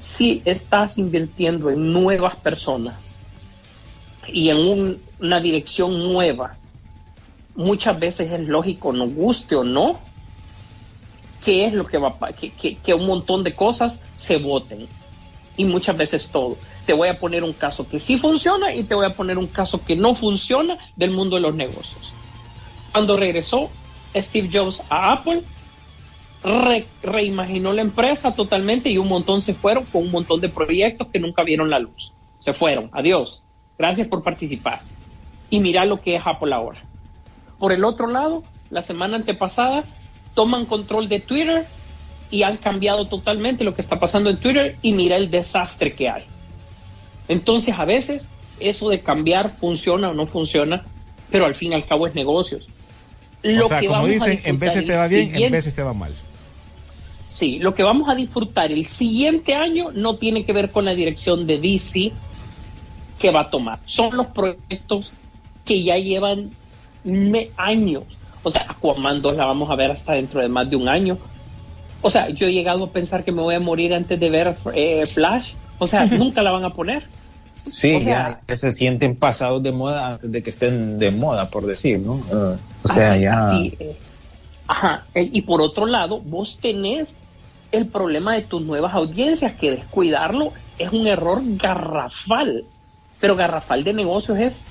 Si 0.00 0.40
estás 0.46 0.96
invirtiendo 0.96 1.68
en 1.68 1.92
nuevas 1.92 2.34
personas 2.36 3.16
y 4.26 4.48
en 4.48 4.56
un- 4.56 5.02
una 5.20 5.40
dirección 5.40 5.98
nueva, 6.12 6.56
muchas 7.54 8.00
veces 8.00 8.32
es 8.32 8.48
lógico, 8.48 8.94
nos 8.94 9.12
guste 9.14 9.56
o 9.56 9.62
no, 9.62 10.00
qué 11.44 11.66
es 11.66 11.74
lo 11.74 11.86
que 11.86 11.98
va 11.98 12.16
que, 12.32 12.50
que, 12.50 12.76
que 12.76 12.94
un 12.94 13.06
montón 13.06 13.44
de 13.44 13.54
cosas 13.54 14.00
se 14.16 14.38
voten 14.38 14.88
y 15.58 15.64
muchas 15.64 15.98
veces 15.98 16.28
todo. 16.28 16.56
Te 16.86 16.94
voy 16.94 17.08
a 17.08 17.18
poner 17.20 17.44
un 17.44 17.52
caso 17.52 17.86
que 17.86 18.00
sí 18.00 18.16
funciona 18.16 18.74
y 18.74 18.84
te 18.84 18.94
voy 18.94 19.04
a 19.04 19.14
poner 19.14 19.36
un 19.36 19.48
caso 19.48 19.84
que 19.84 19.96
no 19.96 20.14
funciona 20.14 20.78
del 20.96 21.10
mundo 21.10 21.36
de 21.36 21.42
los 21.42 21.54
negocios. 21.54 22.10
Cuando 22.92 23.18
regresó 23.18 23.68
Steve 24.16 24.48
Jobs 24.50 24.80
a 24.88 25.12
Apple, 25.12 25.42
re- 26.42 26.86
reimaginó 27.02 27.72
la 27.72 27.82
empresa 27.82 28.34
totalmente 28.34 28.90
y 28.90 28.98
un 28.98 29.08
montón 29.08 29.42
se 29.42 29.54
fueron 29.54 29.84
con 29.86 30.02
un 30.04 30.10
montón 30.10 30.40
de 30.40 30.48
proyectos 30.48 31.08
que 31.12 31.18
nunca 31.18 31.42
vieron 31.42 31.70
la 31.70 31.78
luz. 31.78 32.12
Se 32.38 32.52
fueron. 32.52 32.88
Adiós. 32.92 33.42
Gracias 33.78 34.06
por 34.08 34.22
participar. 34.22 34.80
Y 35.50 35.60
mira 35.60 35.84
lo 35.84 36.00
que 36.00 36.16
es 36.16 36.22
Apple 36.24 36.54
ahora. 36.54 36.82
Por 37.58 37.72
el 37.72 37.84
otro 37.84 38.06
lado, 38.06 38.42
la 38.70 38.82
semana 38.82 39.16
antepasada 39.16 39.84
toman 40.34 40.64
control 40.66 41.08
de 41.08 41.20
Twitter 41.20 41.64
y 42.30 42.42
han 42.44 42.56
cambiado 42.56 43.06
totalmente 43.06 43.64
lo 43.64 43.74
que 43.74 43.82
está 43.82 43.98
pasando 43.98 44.30
en 44.30 44.36
Twitter 44.36 44.76
y 44.82 44.92
mira 44.92 45.16
el 45.16 45.30
desastre 45.30 45.92
que 45.92 46.08
hay. 46.08 46.24
Entonces, 47.28 47.74
a 47.78 47.84
veces 47.84 48.28
eso 48.60 48.88
de 48.90 49.00
cambiar 49.00 49.50
funciona 49.58 50.10
o 50.10 50.14
no 50.14 50.26
funciona, 50.26 50.84
pero 51.30 51.46
al 51.46 51.54
fin 51.54 51.72
y 51.72 51.74
al 51.74 51.86
cabo 51.86 52.06
es 52.06 52.14
negocios. 52.14 52.68
o 53.64 53.68
sea, 53.68 53.80
que 53.80 53.86
como 53.86 54.06
dicen, 54.06 54.40
en 54.44 54.58
veces 54.58 54.84
te 54.84 54.94
va 54.94 55.06
bien, 55.08 55.34
en 55.34 55.50
veces 55.52 55.74
te 55.74 55.82
va 55.82 55.92
mal. 55.94 56.12
Sí, 57.30 57.58
lo 57.58 57.74
que 57.74 57.82
vamos 57.82 58.08
a 58.08 58.14
disfrutar 58.14 58.72
el 58.72 58.86
siguiente 58.86 59.54
año 59.54 59.90
no 59.94 60.16
tiene 60.16 60.44
que 60.44 60.52
ver 60.52 60.70
con 60.70 60.84
la 60.84 60.94
dirección 60.94 61.46
de 61.46 61.58
DC 61.58 62.12
que 63.18 63.30
va 63.30 63.40
a 63.42 63.50
tomar. 63.50 63.78
Son 63.86 64.16
los 64.16 64.26
proyectos 64.28 65.12
que 65.64 65.82
ya 65.82 65.96
llevan 65.96 66.50
años. 67.56 68.04
O 68.42 68.50
sea, 68.50 68.66
Aquaman 68.68 69.20
2 69.22 69.36
la 69.36 69.46
vamos 69.46 69.70
a 69.70 69.76
ver 69.76 69.90
hasta 69.90 70.14
dentro 70.14 70.40
de 70.40 70.48
más 70.48 70.68
de 70.68 70.76
un 70.76 70.88
año. 70.88 71.18
O 72.02 72.10
sea, 72.10 72.30
yo 72.30 72.46
he 72.46 72.52
llegado 72.52 72.84
a 72.84 72.90
pensar 72.90 73.24
que 73.24 73.32
me 73.32 73.42
voy 73.42 73.54
a 73.54 73.60
morir 73.60 73.92
antes 73.94 74.18
de 74.18 74.30
ver 74.30 74.56
eh, 74.74 75.04
Flash. 75.06 75.52
O 75.78 75.86
sea, 75.86 76.06
nunca 76.10 76.42
la 76.42 76.50
van 76.50 76.64
a 76.64 76.70
poner. 76.70 77.02
Sí, 77.54 77.94
O 77.94 78.00
sea- 78.00 78.06
ya 78.06 78.40
que 78.46 78.56
se 78.56 78.72
sienten 78.72 79.16
pasados 79.16 79.62
de 79.62 79.70
moda 79.72 80.14
antes 80.14 80.32
de 80.32 80.42
que 80.42 80.48
estén 80.50 80.98
de 80.98 81.10
moda, 81.10 81.50
por 81.50 81.66
decir, 81.66 81.98
¿no? 82.00 82.14
Eh, 82.14 82.56
o 82.82 82.88
sea, 82.88 83.12
Así- 83.12 83.20
ya. 83.22 83.38
así, 83.50 83.74
eh, 83.78 83.96
ajá. 84.66 85.04
eh, 85.14 85.28
Y 85.30 85.42
por 85.42 85.60
otro 85.60 85.84
lado, 85.84 86.20
vos 86.20 86.58
tenés 86.60 87.14
el 87.72 87.86
problema 87.86 88.34
de 88.34 88.42
tus 88.42 88.62
nuevas 88.62 88.94
audiencias, 88.94 89.52
que 89.52 89.70
descuidarlo 89.70 90.52
es 90.78 90.92
un 90.92 91.06
error 91.06 91.40
garrafal. 91.44 92.62
Pero 93.20 93.36
garrafal 93.36 93.84
de 93.84 93.92
negocios 93.92 94.38
es 94.38 94.62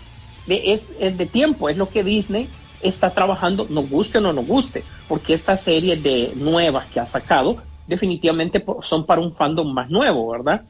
de, 0.47 0.73
es, 0.73 0.87
es 0.99 1.17
de 1.17 1.25
tiempo, 1.25 1.69
es 1.69 1.77
lo 1.77 1.89
que 1.89 2.03
Disney 2.03 2.47
está 2.81 3.11
trabajando, 3.11 3.67
nos 3.69 3.89
guste 3.89 4.17
o 4.17 4.21
no 4.21 4.33
nos 4.33 4.47
guste, 4.47 4.83
porque 5.07 5.33
estas 5.33 5.61
series 5.61 6.01
de 6.01 6.31
nuevas 6.35 6.85
que 6.87 6.99
ha 6.99 7.05
sacado 7.05 7.57
definitivamente 7.87 8.63
son 8.83 9.05
para 9.05 9.21
un 9.21 9.33
fandom 9.33 9.71
más 9.73 9.89
nuevo, 9.89 10.29
¿verdad? 10.29 10.61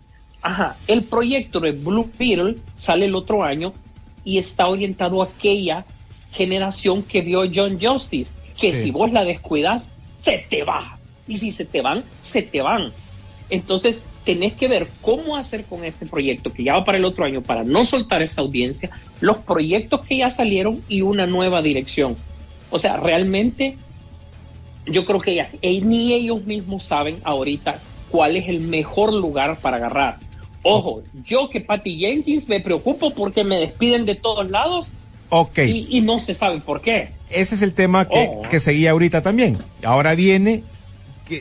Ajá, 0.42 0.78
el 0.88 1.04
proyecto 1.04 1.60
de 1.60 1.72
Blue 1.72 2.10
Beetle 2.18 2.58
sale 2.78 3.06
el 3.06 3.16
otro 3.16 3.44
año 3.44 3.74
y 4.24 4.38
está 4.38 4.68
orientado 4.68 5.22
a 5.22 5.26
aquella 5.26 5.86
generación 6.32 7.04
que 7.04 7.22
vio 7.22 7.44
John 7.54 7.78
Justice, 7.82 8.32
que 8.60 8.74
Sí. 8.74 8.84
si 8.84 8.92
vos 8.92 9.12
la 9.12 9.24
descuidas, 9.24 9.90
se 10.22 10.46
te 10.50 10.64
va. 10.64 10.99
Y 11.30 11.38
si 11.38 11.54
se 11.54 11.64
te 11.64 11.82
van, 11.82 12.04
se 12.24 12.42
te 12.42 12.62
van. 12.62 12.92
Entonces, 13.50 14.04
tenés 14.26 14.54
que 14.54 14.68
ver 14.68 14.88
cómo 15.02 15.38
hacer 15.38 15.64
con 15.64 15.86
este 15.86 16.06
proyecto 16.06 16.52
que 16.52 16.64
ya 16.64 16.74
va 16.74 16.84
para 16.86 16.98
el 16.98 17.06
otro 17.06 17.24
año 17.24 17.42
para 17.42 17.64
no 17.64 17.86
soltar 17.86 18.22
esa 18.22 18.42
audiencia, 18.42 18.90
los 19.22 19.38
proyectos 19.38 20.06
que 20.06 20.18
ya 20.18 20.30
salieron 20.32 20.84
y 20.90 21.02
una 21.02 21.26
nueva 21.26 21.62
dirección. 21.62 22.18
O 22.70 22.78
sea, 22.78 22.98
realmente 22.98 23.78
yo 24.86 25.06
creo 25.06 25.20
que 25.20 25.36
ya, 25.36 25.50
eh, 25.62 25.82
ni 25.82 26.14
ellos 26.14 26.46
mismos 26.46 26.84
saben 26.84 27.18
ahorita 27.24 27.80
cuál 28.10 28.38
es 28.38 28.50
el 28.50 28.60
mejor 28.60 29.14
lugar 29.14 29.58
para 29.60 29.78
agarrar. 29.78 30.18
Ojo, 30.62 31.04
yo 31.26 31.50
que 31.50 31.62
Patty 31.62 31.98
Jenkins 32.00 32.48
me 32.50 32.60
preocupo 32.60 33.12
porque 33.12 33.44
me 33.44 33.60
despiden 33.60 34.06
de 34.06 34.16
todos 34.16 34.50
lados 34.52 34.90
Ok. 35.30 35.60
y, 35.60 35.88
y 35.90 36.02
no 36.02 36.20
se 36.20 36.36
sabe 36.36 36.60
por 36.60 36.82
qué. 36.82 37.12
Ese 37.30 37.56
es 37.56 37.62
el 37.62 37.74
tema 37.74 38.08
que, 38.08 38.30
que 38.50 38.60
seguía 38.60 38.92
ahorita 38.92 39.22
también. 39.22 39.58
Ahora 39.84 40.16
viene 40.16 40.64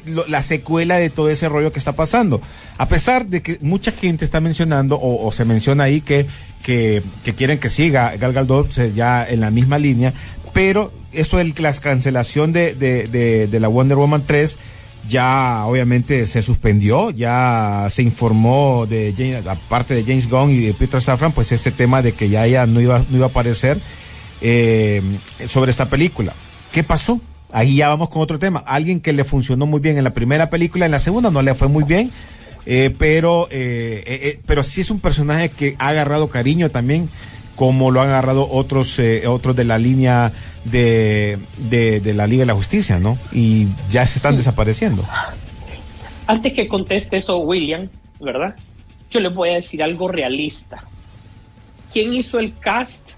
lo- 0.07 0.27
la 0.27 0.43
secuela 0.43 0.97
de 0.97 1.11
todo 1.11 1.31
ese 1.31 1.49
rollo 1.49 1.73
que 1.73 1.79
está 1.79 1.93
pasando. 1.93 2.41
A 2.77 2.89
pesar 2.89 3.27
de 3.27 3.43
que 3.43 3.59
mucha 3.61 3.93
gente 3.93 4.25
está 4.25 4.41
mencionando, 4.41 4.99
o, 5.01 5.31
se 5.33 5.45
menciona 5.45 5.85
ahí 5.85 6.01
que, 6.01 6.27
que, 6.63 7.03
quieren 7.37 7.59
que 7.59 7.69
siga 7.69 8.17
Gal 8.17 8.33
Gadot 8.33 8.77
eh, 8.79 8.93
ya 8.95 9.27
en 9.29 9.41
la 9.41 9.51
misma 9.51 9.79
línea, 9.79 10.13
pero 10.53 10.93
esto 11.13 11.37
de 11.39 11.53
la 11.59 11.73
cancelación 11.73 12.53
de, 12.53 12.75
de, 12.75 13.07
de, 13.09 13.47
de 13.47 13.61
la 13.61 13.69
Wonder 13.69 13.97
Woman 13.97 14.25
3 14.27 14.57
ya 15.09 15.65
obviamente 15.65 16.27
se 16.27 16.43
suspendió, 16.43 17.11
ya 17.11 17.87
se 17.91 18.03
informó 18.03 18.85
de 18.87 19.15
James- 19.17 19.47
aparte 19.47 19.95
de 19.95 20.03
James 20.03 20.29
Gunn 20.29 20.51
y 20.51 20.59
de 20.67 20.75
Peter 20.75 21.01
Safran, 21.01 21.33
pues 21.33 21.51
este 21.53 21.71
tema 21.71 22.03
de 22.03 22.13
que 22.13 22.29
ya 22.29 22.45
ella 22.45 22.67
no 22.67 22.81
iba, 22.81 22.99
no 23.09 23.17
iba 23.17 23.27
a 23.27 23.29
aparecer 23.31 23.79
eh, 24.43 25.01
sobre 25.47 25.71
esta 25.71 25.87
película. 25.87 26.35
¿Qué 26.73 26.83
pasó? 26.83 27.21
Ahí 27.53 27.77
ya 27.77 27.89
vamos 27.89 28.11
con 28.11 28.23
otro 28.23 28.39
tema. 28.39 28.63
Alguien 28.67 29.01
que 29.01 29.13
le 29.13 29.25
funcionó 29.25 29.67
muy 29.67 29.81
bien 29.81 29.97
en 29.99 30.05
la 30.05 30.11
primera 30.11 30.51
película, 30.51 30.85
en 30.87 30.93
la 30.93 30.99
segunda 30.99 31.31
no 31.31 31.43
le 31.43 31.55
fue 31.55 31.69
muy 31.69 31.85
bien, 31.85 32.11
eh, 32.67 32.95
pero, 32.99 33.49
eh, 33.51 34.03
eh, 34.07 34.21
eh, 34.23 34.41
pero 34.47 34.63
sí 34.63 34.83
es 34.83 34.91
un 34.91 35.01
personaje 35.01 35.49
que 35.49 35.75
ha 35.79 35.89
agarrado 35.89 36.29
cariño 36.29 36.71
también, 36.71 37.09
como 37.57 37.91
lo 37.91 38.03
han 38.03 38.09
agarrado 38.09 38.49
otros, 38.51 38.99
eh, 38.99 39.27
otros 39.27 39.57
de 39.57 39.65
la 39.65 39.79
línea 39.79 40.33
de, 40.65 41.39
de, 41.57 42.01
de 42.01 42.15
la 42.15 42.27
Liga 42.27 42.43
de 42.43 42.47
la 42.47 42.55
Justicia, 42.55 42.99
¿no? 42.99 43.19
Y 43.33 43.67
ya 43.91 44.07
se 44.07 44.19
están 44.19 44.37
desapareciendo. 44.37 45.05
Antes 46.27 46.53
que 46.53 46.69
conteste 46.69 47.17
eso, 47.17 47.39
William, 47.39 47.89
¿verdad? 48.21 48.55
Yo 49.11 49.21
les 49.21 49.35
voy 49.35 49.49
a 49.49 49.55
decir 49.55 49.83
algo 49.83 50.09
realista. 50.09 50.85
¿Quién 51.93 52.13
hizo 52.13 52.39
el 52.39 52.53
cast 52.59 53.13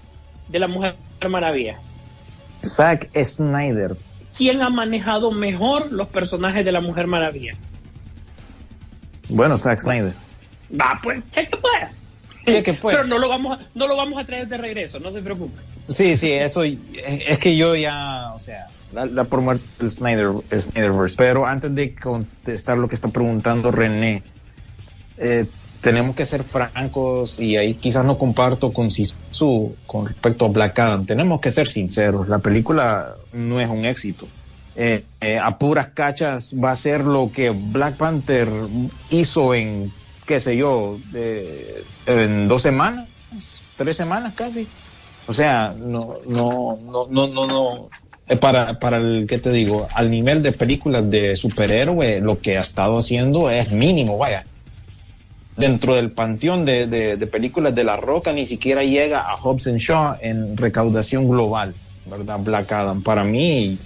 de 0.47 0.59
la 0.59 0.67
Mujer 0.69 0.95
Maravilla? 1.29 1.77
Zack 2.65 3.09
Snyder. 3.25 3.97
¿Quién 4.37 4.61
ha 4.61 4.69
manejado 4.69 5.31
mejor 5.31 5.91
los 5.91 6.07
personajes 6.07 6.65
de 6.65 6.71
la 6.71 6.81
Mujer 6.81 7.07
Maravilla? 7.07 7.53
Bueno, 9.29 9.57
Zack 9.57 9.81
Snyder. 9.81 10.13
Va, 10.79 10.99
pues, 11.03 11.21
cheque 11.31 11.57
pues. 11.61 11.97
Cheque, 12.45 12.73
pues. 12.73 12.95
Pero 12.95 13.07
no 13.07 13.17
lo 13.17 13.29
vamos 13.29 13.59
a, 13.59 13.63
no 13.75 13.87
lo 13.87 13.95
vamos 13.95 14.21
a 14.21 14.25
traer 14.25 14.47
de 14.47 14.57
regreso, 14.57 14.99
no 14.99 15.11
se 15.11 15.21
preocupe. 15.21 15.61
Sí, 15.83 16.15
sí, 16.15 16.31
eso 16.31 16.63
es 16.63 17.39
que 17.39 17.55
yo 17.55 17.75
ya, 17.75 18.31
o 18.33 18.39
sea, 18.39 18.67
Da, 18.91 19.05
da 19.05 19.23
por 19.23 19.41
muerto 19.41 19.63
el, 19.79 19.89
Snyder, 19.89 20.31
el 20.49 20.61
Snyderverse. 20.61 21.15
Pero 21.17 21.45
antes 21.45 21.73
de 21.73 21.95
contestar 21.95 22.77
lo 22.77 22.89
que 22.89 22.95
está 22.95 23.07
preguntando 23.07 23.71
René, 23.71 24.23
eh, 25.17 25.45
tenemos 25.81 26.15
que 26.15 26.25
ser 26.25 26.43
francos 26.43 27.39
y 27.39 27.57
ahí 27.57 27.73
quizás 27.73 28.05
no 28.05 28.17
comparto 28.17 28.71
con 28.71 28.91
Sisu 28.91 29.75
con 29.87 30.05
respecto 30.05 30.45
a 30.45 30.49
Black 30.49 30.77
Adam. 30.79 31.05
Tenemos 31.05 31.41
que 31.41 31.51
ser 31.51 31.67
sinceros, 31.67 32.29
la 32.29 32.39
película 32.39 33.15
no 33.33 33.59
es 33.59 33.69
un 33.69 33.85
éxito. 33.85 34.25
Eh, 34.75 35.03
eh, 35.19 35.37
a 35.37 35.57
puras 35.57 35.87
cachas 35.87 36.53
va 36.53 36.71
a 36.71 36.75
ser 36.75 37.03
lo 37.03 37.31
que 37.31 37.49
Black 37.49 37.97
Panther 37.97 38.47
hizo 39.09 39.53
en, 39.53 39.91
qué 40.25 40.39
sé 40.39 40.55
yo, 40.55 40.97
en 42.05 42.47
dos 42.47 42.61
semanas, 42.61 43.09
tres 43.75 43.97
semanas 43.97 44.33
casi. 44.33 44.67
O 45.27 45.33
sea, 45.33 45.73
no, 45.77 46.15
no, 46.27 46.77
no, 46.85 47.07
no, 47.09 47.27
no, 47.27 47.47
no. 47.47 47.89
Eh, 48.27 48.37
Para, 48.37 48.79
para 48.79 48.97
el, 48.97 49.25
¿qué 49.27 49.37
te 49.37 49.51
digo? 49.51 49.87
Al 49.93 50.09
nivel 50.09 50.41
de 50.41 50.51
películas 50.51 51.09
de 51.09 51.35
superhéroe, 51.35 52.21
lo 52.21 52.39
que 52.39 52.57
ha 52.57 52.61
estado 52.61 52.97
haciendo 52.97 53.49
es 53.49 53.71
mínimo, 53.71 54.17
vaya. 54.17 54.45
Dentro 55.55 55.95
del 55.95 56.11
panteón 56.11 56.65
de, 56.65 56.87
de, 56.87 57.17
de 57.17 57.27
películas 57.27 57.75
de 57.75 57.83
La 57.83 57.97
Roca, 57.97 58.31
ni 58.31 58.45
siquiera 58.45 58.83
llega 58.83 59.19
a 59.29 59.35
Hobbs 59.35 59.65
Shaw 59.65 60.15
en 60.21 60.55
recaudación 60.55 61.27
global, 61.27 61.75
¿verdad? 62.05 62.39
Black 62.39 62.71
Adam. 62.71 63.03
Para 63.03 63.23
mí, 63.23 63.77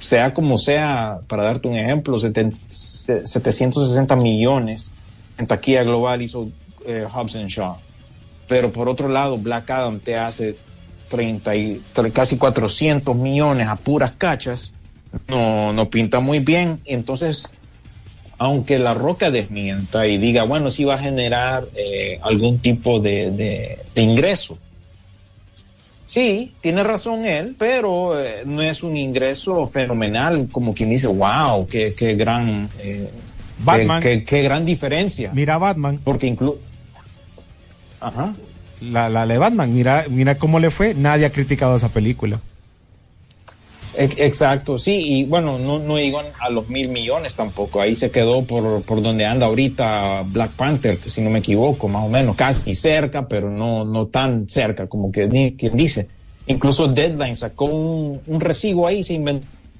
sea 0.00 0.32
como 0.32 0.56
sea, 0.56 1.18
para 1.28 1.44
darte 1.44 1.68
un 1.68 1.76
ejemplo, 1.76 2.16
seten- 2.18 2.56
se- 2.66 3.26
760 3.26 4.14
millones 4.16 4.92
en 5.36 5.46
taquilla 5.46 5.82
global 5.82 6.22
hizo 6.22 6.48
eh, 6.86 7.06
Hobbs 7.12 7.34
Shaw. 7.34 7.76
Pero 8.46 8.70
por 8.72 8.88
otro 8.88 9.08
lado, 9.08 9.38
Black 9.38 9.70
Adam 9.70 9.98
te 10.00 10.16
hace 10.16 10.56
30 11.08 11.56
y, 11.56 11.82
casi 12.12 12.36
400 12.38 13.16
millones 13.16 13.68
a 13.68 13.76
puras 13.76 14.12
cachas. 14.12 14.74
No, 15.28 15.72
no 15.72 15.88
pinta 15.90 16.20
muy 16.20 16.40
bien. 16.40 16.80
Entonces, 16.84 17.54
aunque 18.38 18.78
La 18.78 18.94
Roca 18.94 19.30
desmienta 19.30 20.06
y 20.06 20.18
diga, 20.18 20.44
bueno, 20.44 20.70
sí 20.70 20.84
va 20.84 20.94
a 20.94 20.98
generar 20.98 21.64
eh, 21.76 22.18
algún 22.22 22.58
tipo 22.58 23.00
de, 23.00 23.30
de- 23.30 23.78
de 23.94 24.02
ingreso. 24.02 24.58
Sí, 26.06 26.52
tiene 26.60 26.82
razón 26.82 27.24
él, 27.24 27.56
pero 27.58 28.20
eh, 28.20 28.42
no 28.44 28.62
es 28.62 28.82
un 28.82 28.96
ingreso 28.96 29.66
fenomenal, 29.66 30.48
como 30.52 30.74
quien 30.74 30.90
dice, 30.90 31.06
wow, 31.06 31.66
qué, 31.66 31.94
qué 31.94 32.14
gran, 32.14 32.68
eh, 32.78 33.08
Batman. 33.60 34.02
Qué, 34.02 34.18
qué- 34.18 34.24
qué 34.24 34.42
gran 34.42 34.64
diferencia. 34.66 35.30
Mira 35.32 35.56
Batman, 35.58 35.98
Porque 36.04 36.26
incluso... 36.26 36.58
Ajá. 38.00 38.34
la, 38.82 39.08
la 39.08 39.26
de 39.26 39.38
Batman, 39.38 39.72
mira, 39.74 40.04
mira 40.10 40.34
cómo 40.34 40.60
le 40.60 40.70
fue. 40.70 40.94
Nadie 40.94 41.24
ha 41.24 41.30
criticado 41.32 41.76
esa 41.76 41.88
película. 41.88 42.38
Ex- 43.96 44.18
Exacto, 44.18 44.78
sí, 44.78 45.20
y 45.20 45.24
bueno, 45.24 45.58
no, 45.58 45.78
no 45.78 45.96
a 46.40 46.50
los 46.50 46.68
mil 46.68 46.88
millones 46.88 47.34
tampoco, 47.36 47.80
ahí 47.80 47.94
se 47.94 48.10
quedó 48.10 48.44
por, 48.46 48.84
por 48.84 49.00
donde 49.02 49.24
anda 49.24 49.46
ahorita 49.46 50.22
Black 50.26 50.54
Panther, 50.56 50.98
si 51.10 51.20
no 51.20 51.30
me 51.30 51.38
equivoco, 51.38 51.88
más 51.88 52.04
o 52.04 52.08
menos, 52.08 52.34
casi 52.36 52.74
cerca, 52.74 53.28
pero 53.28 53.50
no, 53.50 53.84
no 53.84 54.08
tan 54.08 54.48
cerca 54.48 54.88
como 54.88 55.10
quien 55.12 55.76
dice. 55.76 56.08
Incluso 56.46 56.88
Deadline 56.88 57.36
sacó 57.36 57.66
un, 57.66 58.22
un 58.26 58.40
recibo 58.40 58.86
ahí, 58.86 59.02
se 59.04 59.14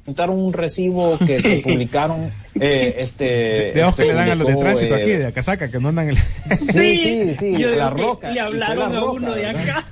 inventaron 0.06 0.38
un 0.38 0.52
recibo 0.52 1.16
que, 1.18 1.38
que 1.38 1.60
publicaron 1.64 2.30
eh, 2.60 2.96
este... 2.98 3.72
De 3.74 3.82
ojos 3.84 3.96
que 3.96 4.02
este 4.02 4.12
le 4.12 4.18
dan 4.20 4.30
a 4.30 4.34
los 4.34 4.46
de 4.46 4.56
tránsito 4.56 4.96
eh, 4.96 5.02
aquí, 5.02 5.10
de 5.12 5.26
Acasaca, 5.26 5.70
que 5.70 5.80
no 5.80 5.88
andan 5.88 6.10
en 6.10 6.16
el... 6.16 6.56
Sí, 6.58 6.98
sí, 6.98 7.34
sí, 7.34 7.52
yo 7.58 7.70
la 7.70 7.88
roca. 7.88 8.28
Le 8.28 8.36
y 8.36 8.38
hablaron 8.38 8.78
La 8.78 8.86
a 8.86 9.00
Roca, 9.00 9.10
uno 9.12 9.34
de 9.34 9.46
acá. 9.46 9.86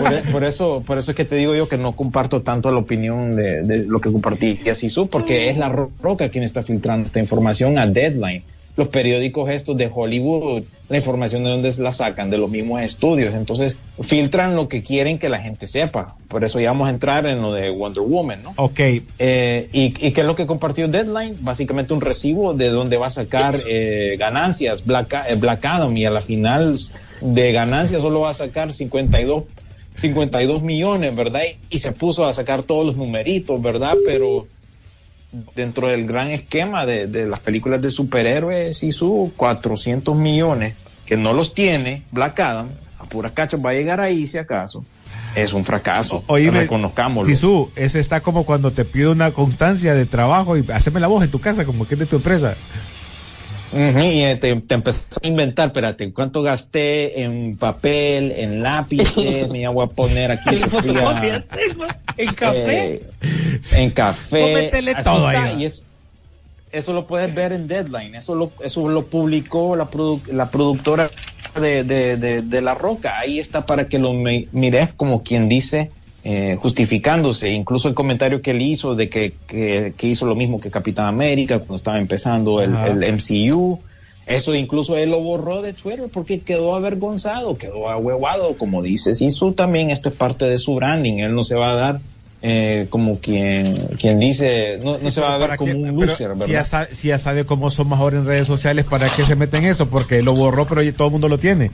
Por, 0.00 0.12
e- 0.12 0.22
por 0.32 0.44
eso, 0.44 0.82
por 0.84 0.98
eso 0.98 1.12
es 1.12 1.16
que 1.16 1.24
te 1.24 1.36
digo 1.36 1.54
yo 1.54 1.68
que 1.68 1.76
no 1.78 1.92
comparto 1.92 2.42
tanto 2.42 2.72
la 2.72 2.78
opinión 2.78 3.36
de, 3.36 3.62
de 3.62 3.84
lo 3.84 4.00
que 4.00 4.10
compartí 4.10 4.58
Sisu, 4.74 5.08
porque 5.08 5.48
es 5.50 5.56
la 5.56 5.68
Ro- 5.68 5.92
Roca 6.02 6.28
quien 6.30 6.42
está 6.42 6.64
filtrando 6.64 7.06
esta 7.06 7.20
información 7.20 7.78
a 7.78 7.86
Deadline. 7.86 8.42
Los 8.78 8.88
periódicos 8.88 9.50
estos 9.50 9.76
de 9.76 9.90
Hollywood, 9.92 10.62
la 10.88 10.96
información 10.96 11.42
de 11.42 11.50
dónde 11.50 11.74
la 11.78 11.90
sacan, 11.90 12.30
de 12.30 12.38
los 12.38 12.48
mismos 12.48 12.80
estudios. 12.80 13.34
Entonces, 13.34 13.76
filtran 14.00 14.54
lo 14.54 14.68
que 14.68 14.84
quieren 14.84 15.18
que 15.18 15.28
la 15.28 15.40
gente 15.40 15.66
sepa. 15.66 16.14
Por 16.28 16.44
eso 16.44 16.60
ya 16.60 16.70
vamos 16.70 16.86
a 16.86 16.90
entrar 16.92 17.26
en 17.26 17.42
lo 17.42 17.52
de 17.52 17.70
Wonder 17.70 18.04
Woman, 18.04 18.44
¿no? 18.44 18.54
Ok, 18.56 18.78
Eh, 19.18 19.68
y, 19.72 19.86
¿Y 20.06 20.12
qué 20.12 20.20
es 20.20 20.26
lo 20.28 20.36
que 20.36 20.46
compartió 20.46 20.86
Deadline? 20.86 21.38
Básicamente 21.40 21.92
un 21.92 22.00
recibo 22.00 22.54
de 22.54 22.68
donde 22.68 22.96
va 22.98 23.08
a 23.08 23.10
sacar 23.10 23.60
eh, 23.66 24.14
ganancias 24.16 24.84
Black, 24.86 25.24
eh, 25.28 25.34
Black 25.34 25.64
Adam 25.64 25.96
y 25.96 26.04
a 26.04 26.12
la 26.12 26.20
final 26.20 26.72
de 27.20 27.52
ganancias 27.52 28.00
solo 28.00 28.20
va 28.20 28.30
a 28.30 28.34
sacar 28.34 28.72
52, 28.72 29.42
52 29.94 30.62
millones, 30.62 31.16
¿verdad? 31.16 31.42
Y, 31.68 31.76
y 31.76 31.78
se 31.80 31.90
puso 31.90 32.26
a 32.26 32.32
sacar 32.32 32.62
todos 32.62 32.86
los 32.86 32.96
numeritos, 32.96 33.60
¿verdad? 33.60 33.96
Pero 34.06 34.46
dentro 35.54 35.88
del 35.88 36.06
gran 36.06 36.28
esquema 36.28 36.86
de, 36.86 37.06
de 37.06 37.26
las 37.26 37.40
películas 37.40 37.80
de 37.80 37.90
superhéroes 37.90 38.82
y 38.82 38.92
su 38.92 39.32
400 39.36 40.16
millones 40.16 40.86
que 41.04 41.16
no 41.16 41.32
los 41.32 41.54
tiene 41.54 42.02
Black 42.10 42.40
Adam, 42.40 42.68
a 42.98 43.04
puras 43.04 43.32
cachas 43.32 43.60
va 43.64 43.70
a 43.70 43.74
llegar 43.74 44.00
ahí 44.00 44.26
si 44.26 44.38
acaso. 44.38 44.84
Es 45.34 45.52
un 45.52 45.64
fracaso. 45.64 46.24
oíme, 46.26 46.60
reconozcámoslo. 46.60 47.30
Sisu, 47.30 47.70
ese 47.76 48.00
está 48.00 48.20
como 48.20 48.44
cuando 48.44 48.72
te 48.72 48.84
pido 48.84 49.12
una 49.12 49.30
constancia 49.30 49.94
de 49.94 50.06
trabajo 50.06 50.56
y 50.56 50.64
haceme 50.72 51.00
la 51.00 51.06
voz 51.06 51.22
en 51.22 51.30
tu 51.30 51.40
casa, 51.40 51.64
como 51.64 51.86
que 51.86 51.94
es 51.94 52.00
de 52.00 52.06
tu 52.06 52.16
empresa. 52.16 52.56
Ujú, 53.72 53.98
y 54.00 54.22
eh, 54.24 54.36
te, 54.36 54.56
te 54.56 54.74
empezás 54.74 55.18
a 55.22 55.26
inventar, 55.26 55.66
espérate, 55.66 56.12
¿cuánto 56.12 56.42
gasté 56.42 57.22
en 57.22 57.56
papel, 57.56 58.32
en 58.32 58.62
lápices? 58.62 59.48
Me 59.50 59.68
voy 59.68 59.84
a 59.84 59.88
poner 59.88 60.30
aquí 60.30 60.48
En 62.16 62.34
café. 62.34 62.94
eh, 62.94 63.10
en 63.72 63.90
café. 63.90 64.38
Todo 65.04 65.28
está, 65.28 65.44
ahí. 65.44 65.62
y 65.62 65.64
eso, 65.66 65.84
eso 66.70 66.92
lo 66.92 67.06
puedes 67.06 67.34
ver 67.34 67.52
en 67.52 67.66
Deadline, 67.66 68.14
eso 68.14 68.34
lo, 68.34 68.52
eso 68.62 68.88
lo 68.88 69.06
publicó 69.06 69.76
la, 69.76 69.90
produ- 69.90 70.26
la 70.32 70.50
productora 70.50 71.12
de, 71.54 71.84
de, 71.84 72.16
de, 72.16 72.42
de 72.42 72.60
La 72.60 72.74
Roca, 72.74 73.18
ahí 73.18 73.38
está 73.38 73.66
para 73.66 73.88
que 73.88 73.98
lo 73.98 74.12
mi- 74.12 74.48
mires 74.52 74.92
como 74.94 75.22
quien 75.22 75.48
dice, 75.48 75.92
eh, 76.24 76.58
justificándose, 76.60 77.50
incluso 77.50 77.88
el 77.88 77.94
comentario 77.94 78.42
que 78.42 78.50
él 78.50 78.60
hizo 78.60 78.94
de 78.94 79.08
que, 79.08 79.34
que, 79.46 79.94
que 79.96 80.06
hizo 80.08 80.26
lo 80.26 80.34
mismo 80.34 80.60
que 80.60 80.70
Capitán 80.70 81.06
América 81.06 81.58
cuando 81.58 81.76
estaba 81.76 81.98
empezando 81.98 82.60
el, 82.60 82.70
MCU. 82.70 83.78
Eso 84.26 84.54
incluso 84.54 84.96
él 84.98 85.10
lo 85.10 85.20
borró 85.20 85.62
de 85.62 85.72
Twitter 85.72 86.08
porque 86.12 86.40
quedó 86.40 86.74
avergonzado, 86.74 87.56
quedó 87.56 87.88
ahuevado, 87.88 88.58
como 88.58 88.82
dice 88.82 89.14
Sisu 89.14 89.52
también, 89.52 89.90
esto 89.90 90.10
es 90.10 90.14
parte 90.14 90.44
de 90.44 90.58
su 90.58 90.74
branding, 90.74 91.14
él 91.20 91.34
no 91.34 91.44
se 91.44 91.54
va 91.54 91.70
a 91.70 91.74
dar 91.74 92.00
eh, 92.40 92.86
como 92.88 93.18
quien, 93.18 93.88
quien 93.98 94.20
dice, 94.20 94.78
no, 94.82 94.96
no 94.98 95.10
se 95.10 95.20
va 95.20 95.34
a 95.34 95.38
ver 95.38 95.48
¿Para 95.48 95.56
como 95.56 95.72
un 95.72 95.94
loser, 95.96 96.32
si 96.34 96.38
¿verdad? 96.38 96.46
ya, 96.46 96.64
sabe, 96.64 96.94
si 96.94 97.08
ya 97.08 97.18
sabe 97.18 97.44
cómo 97.44 97.70
son 97.70 97.88
mejor 97.88 98.14
en 98.14 98.26
redes 98.26 98.46
sociales, 98.46 98.84
¿para 98.84 99.08
qué 99.08 99.24
se 99.24 99.34
mete 99.34 99.56
en 99.56 99.64
eso? 99.64 99.88
Porque 99.88 100.22
lo 100.22 100.34
borró, 100.34 100.66
pero 100.66 100.82
todo 100.92 101.08
el 101.08 101.12
mundo 101.12 101.28
lo 101.28 101.38
tiene. 101.38 101.70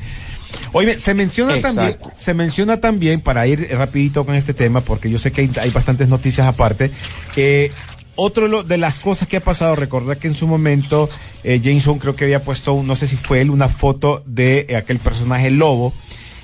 Oye, 0.73 0.99
se 0.99 1.15
menciona 1.15 1.55
también, 1.63 1.99
se 2.17 2.35
menciona 2.35 2.81
también, 2.81 3.21
para 3.21 3.47
ir 3.47 3.69
rapidito 3.73 4.25
con 4.27 4.35
este 4.35 4.55
tema, 4.55 4.81
porque 4.81 5.11
yo 5.11 5.19
sé 5.19 5.33
que 5.33 5.43
hay, 5.43 5.51
hay 5.61 5.71
bastantes 5.71 6.09
noticias 6.09 6.47
aparte, 6.47 6.91
eh, 7.37 7.71
otro 8.17 8.63
de 8.63 8.79
las 8.79 8.95
cosas 8.97 9.27
que 9.29 9.39
ha 9.39 9.41
pasado, 9.45 9.75
recordar 9.75 10.19
que 10.19 10.29
en 10.29 10.35
su 10.35 10.47
momento 10.47 11.09
eh, 11.43 11.61
Jameson 11.63 11.99
creo 11.99 12.15
que 12.15 12.25
había 12.25 12.43
puesto, 12.45 12.73
un- 12.73 12.87
no 12.87 12.95
sé 12.97 13.07
si 13.07 13.17
fue 13.17 13.41
él, 13.41 13.51
una 13.51 13.69
foto 13.69 14.23
de 14.27 14.67
eh, 14.69 14.77
aquel 14.77 14.99
personaje 14.99 15.51
lobo, 15.51 15.93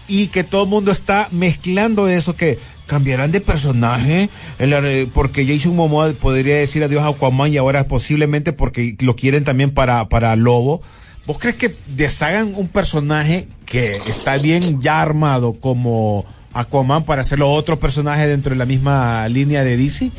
y 0.09 0.27
que 0.29 0.43
todo 0.43 0.65
el 0.65 0.69
mundo 0.69 0.91
está 0.91 1.29
mezclando 1.31 2.09
eso 2.09 2.35
que 2.35 2.59
cambiarán 2.87 3.31
de 3.31 3.41
personaje 3.41 4.29
re- 4.59 5.07
porque 5.15 5.47
Jason 5.47 5.77
Momoa 5.77 6.11
podría 6.21 6.57
decir 6.57 6.83
adiós 6.83 7.05
a 7.05 7.09
Aquaman 7.11 7.53
y 7.53 7.57
ahora 7.59 7.87
posiblemente 7.87 8.53
porque 8.53 8.97
lo 8.99 9.15
quieren 9.15 9.45
también 9.45 9.71
para 9.71 10.09
para 10.09 10.35
Lobo. 10.35 10.83
¿Vos 11.31 11.39
crees 11.39 11.55
que 11.55 11.77
deshagan 11.87 12.57
un 12.57 12.67
personaje 12.67 13.47
que 13.65 13.93
está 13.93 14.37
bien 14.39 14.81
ya 14.81 15.01
armado 15.01 15.53
como 15.53 16.25
Aquaman 16.53 17.05
para 17.05 17.23
hacerlo 17.23 17.49
otro 17.51 17.79
personaje 17.79 18.27
dentro 18.27 18.51
de 18.51 18.57
la 18.57 18.67
misma 18.67 19.29
línea 19.29 19.63
de 19.63 19.77
DC? 19.77 20.11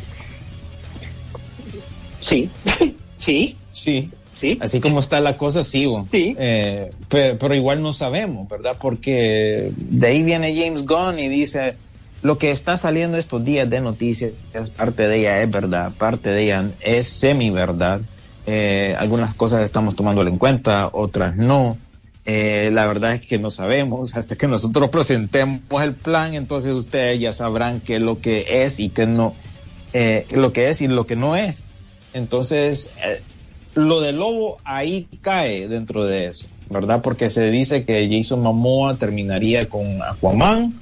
Sí, 2.22 2.50
sí, 3.18 3.58
Sí, 3.74 4.10
sí. 4.32 4.58
así 4.62 4.80
como 4.80 5.02
está 5.02 5.20
la 5.20 5.36
cosa, 5.36 5.66
sigo. 5.66 6.06
Sí. 6.10 6.34
Eh, 6.40 6.92
pero, 7.10 7.38
pero 7.38 7.56
igual 7.56 7.82
no 7.82 7.92
sabemos, 7.92 8.48
¿verdad? 8.48 8.78
Porque 8.80 9.70
de 9.76 10.08
ahí 10.08 10.24
viene 10.24 10.56
James 10.56 10.86
Gunn 10.86 11.20
y 11.20 11.28
dice, 11.28 11.76
lo 12.22 12.38
que 12.38 12.52
está 12.52 12.78
saliendo 12.78 13.18
estos 13.18 13.44
días 13.44 13.70
de 13.70 13.82
noticias, 13.82 14.32
parte 14.78 15.10
de 15.10 15.20
ella 15.20 15.44
es 15.44 15.52
verdad, 15.52 15.92
parte 15.92 16.30
de 16.30 16.44
ella 16.44 16.72
es 16.80 17.06
semi-verdad. 17.08 18.00
Eh, 18.54 18.98
algunas 19.00 19.34
cosas 19.34 19.62
estamos 19.62 19.96
tomándolo 19.96 20.30
en 20.30 20.38
cuenta, 20.38 20.90
otras 20.92 21.38
no. 21.38 21.78
Eh, 22.26 22.70
la 22.74 22.86
verdad 22.86 23.14
es 23.14 23.22
que 23.22 23.40
no 23.40 23.50
sabemos 23.50 24.14
hasta 24.18 24.36
que 24.36 24.46
nosotros 24.46 24.90
presentemos 24.90 25.82
el 25.82 25.94
plan, 25.94 26.34
entonces 26.34 26.74
ustedes 26.74 27.18
ya 27.18 27.32
sabrán 27.32 27.80
qué 27.80 27.96
es 27.96 28.02
lo 28.02 28.20
que 28.20 28.66
es 28.66 28.82
y 28.82 28.90
qué 28.90 29.06
no, 29.06 29.34
eh, 29.94 30.26
lo 30.36 30.52
que 30.52 30.68
es 30.68 30.82
y 30.82 30.90
lo 30.90 31.08
que 31.08 31.16
no 31.16 31.38
es. 31.38 31.64
Entonces, 32.14 32.92
eh, 33.02 33.22
lo 33.74 34.02
de 34.02 34.12
Lobo 34.12 34.58
ahí 34.66 35.08
cae 35.22 35.70
dentro 35.70 36.04
de 36.04 36.26
eso, 36.26 36.48
¿verdad? 36.70 37.02
Porque 37.02 37.30
se 37.30 37.50
dice 37.52 37.86
que 37.86 38.10
Jason 38.12 38.42
Momoa 38.42 38.98
terminaría 38.98 39.70
con 39.70 40.02
Aquaman 40.04 40.74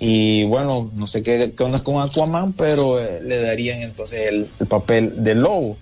Y 0.00 0.42
bueno, 0.42 0.90
no 0.92 1.06
sé 1.06 1.22
qué, 1.22 1.52
qué 1.56 1.62
onda 1.62 1.84
con 1.84 2.02
Aquaman, 2.02 2.52
pero 2.52 2.98
eh, 2.98 3.20
le 3.22 3.40
darían 3.42 3.82
entonces 3.82 4.26
el, 4.28 4.48
el 4.58 4.66
papel 4.66 5.22
de 5.22 5.36
lobo. 5.36 5.78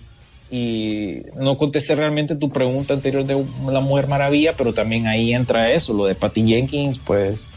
Y 0.49 1.21
no 1.35 1.57
contesté 1.57 1.95
realmente 1.95 2.35
tu 2.35 2.51
pregunta 2.51 2.93
anterior 2.93 3.25
de 3.25 3.33
la 3.71 3.79
Mujer 3.81 4.07
Maravilla, 4.07 4.55
pero 4.55 4.73
también 4.73 5.07
ahí 5.07 5.33
entra 5.33 5.71
eso, 5.71 5.93
lo 5.93 6.05
de 6.05 6.15
Patty 6.15 6.45
Jenkins, 6.47 6.99
pues 6.99 7.51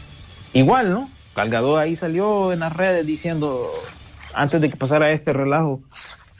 igual, 0.53 0.91
¿no? 0.93 1.09
Calgado 1.33 1.77
ahí 1.77 1.95
salió 1.95 2.51
en 2.51 2.59
las 2.61 2.75
redes 2.75 3.05
diciendo, 3.05 3.93
antes 4.33 4.59
de 4.61 4.69
que 4.69 4.77
pasara 4.77 5.11
este 5.11 5.33
relajo, 5.33 5.83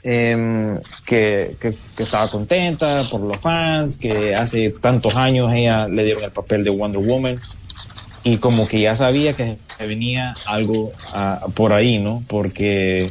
em, 0.02 0.80
que, 1.06 1.56
que- 1.60 1.78
que 1.94 2.02
estaba 2.02 2.28
contenta 2.28 3.04
por 3.10 3.20
los 3.20 3.40
fans, 3.40 3.96
que 3.96 4.34
hace 4.34 4.70
tantos 4.70 5.14
años 5.14 5.52
ella 5.52 5.86
le 5.88 6.04
dieron 6.04 6.24
el 6.24 6.32
papel 6.32 6.64
de 6.64 6.70
Wonder 6.70 7.00
Woman 7.02 7.40
y 8.22 8.36
como 8.38 8.68
que 8.68 8.80
ya 8.80 8.94
sabía 8.94 9.32
que 9.34 9.56
venía 9.78 10.34
algo 10.46 10.92
ah, 11.14 11.46
por 11.54 11.72
ahí, 11.72 11.98
¿no? 11.98 12.22
Porque 12.28 13.10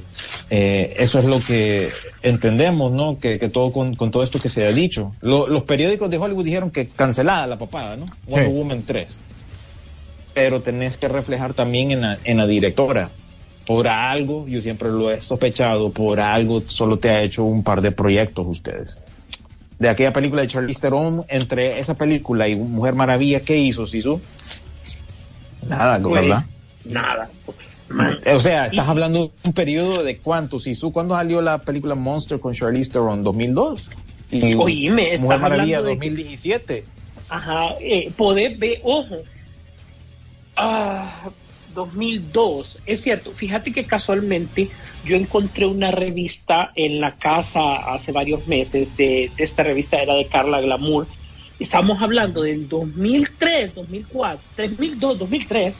eh, 0.50 0.96
eso 0.98 1.20
es 1.20 1.26
lo 1.26 1.40
que 1.42 1.90
entendemos, 2.22 2.92
¿no? 2.92 3.18
Que, 3.20 3.40
que 3.40 3.50
todo 3.50 3.72
con, 3.72 3.96
con 3.96 4.12
todo 4.12 4.22
esto 4.24 4.40
que 4.40 4.50
se 4.50 4.66
ha 4.66 4.72
dicho. 4.72 5.14
Lo- 5.22 5.48
los 5.48 5.64
periódicos 5.64 6.10
de 6.10 6.18
Hollywood 6.18 6.46
dijeron 6.46 6.70
que 6.72 6.88
cancelada 6.88 7.48
la 7.48 7.58
papada, 7.58 7.96
¿no? 7.98 8.06
Wonder 8.28 8.46
Sí. 8.48 8.52
Woman 8.54 8.84
3. 8.86 9.22
Pero 10.34 10.62
tenés 10.62 10.98
que 10.98 11.08
reflejar 11.08 11.54
también 11.54 11.92
en 11.92 12.02
la, 12.02 12.18
en 12.24 12.38
la 12.38 12.46
directora. 12.48 13.10
Por 13.66 13.88
algo, 13.88 14.48
yo 14.48 14.62
siempre 14.62 14.90
lo 14.90 15.12
he 15.12 15.22
sospechado, 15.22 15.92
por 15.92 16.20
algo 16.20 16.62
solo 16.66 16.98
te 16.98 17.10
ha 17.10 17.22
hecho 17.22 17.44
un 17.44 17.64
par 17.64 17.82
de 17.82 17.92
proyectos 17.92 18.46
ustedes. 18.48 18.96
De 19.78 19.90
aquella 19.90 20.12
película 20.12 20.42
de 20.42 20.48
Charlize 20.48 20.80
Theron, 20.80 21.24
entre 21.30 21.80
esa 21.80 21.94
película 21.96 22.48
y 22.48 22.56
Mujer 22.56 22.96
Maravilla, 22.96 23.42
¿qué 23.42 23.58
hizo 23.58 23.86
Sisu? 23.86 24.22
Nada, 25.70 26.00
Pues, 26.00 26.22
¿verdad? 26.22 26.44
nada. 26.86 27.30
Man, 27.90 28.20
O 28.36 28.40
sea, 28.40 28.66
estás 28.66 28.86
Y- 28.86 28.90
hablando 28.90 29.20
de 29.26 29.32
un 29.44 29.54
periodo 29.54 30.04
de 30.04 30.18
cuánto, 30.20 30.60
Sisu. 30.60 30.92
¿Cuándo 30.92 31.16
salió 31.16 31.42
la 31.42 31.60
película 31.60 31.96
Monster 31.96 32.40
con 32.40 32.54
Charlize 32.54 32.92
Theron? 32.92 33.24
¿2002? 33.24 33.90
Y 34.32 34.54
Oíme, 34.56 35.18
Mujer 35.18 35.40
Maravilla 35.40 35.78
hablando 35.80 36.00
de- 36.02 36.08
2017. 36.10 36.86
Ajá, 37.30 37.70
eh, 37.80 38.12
poder 38.16 38.58
ver, 38.58 38.80
ojo. 38.84 39.16
Ah, 40.56 41.30
2002, 41.74 42.80
es 42.86 43.02
cierto. 43.02 43.32
Fíjate 43.32 43.72
que 43.72 43.86
casualmente 43.86 44.70
yo 45.06 45.16
encontré 45.16 45.66
una 45.66 45.92
revista 45.92 46.72
en 46.76 47.00
la 47.00 47.16
casa 47.16 47.76
hace 47.94 48.12
varios 48.12 48.46
meses. 48.48 48.96
De, 48.98 49.32
de 49.36 49.44
esta 49.44 49.64
revista 49.64 49.98
era 50.02 50.14
de 50.16 50.28
Carla 50.28 50.62
Glamour. 50.62 51.08
Estamos 51.60 52.02
hablando 52.02 52.42
del 52.42 52.70
2003, 52.70 53.76
2004, 53.76 54.40
2002, 54.58 55.20
2003, 55.20 55.74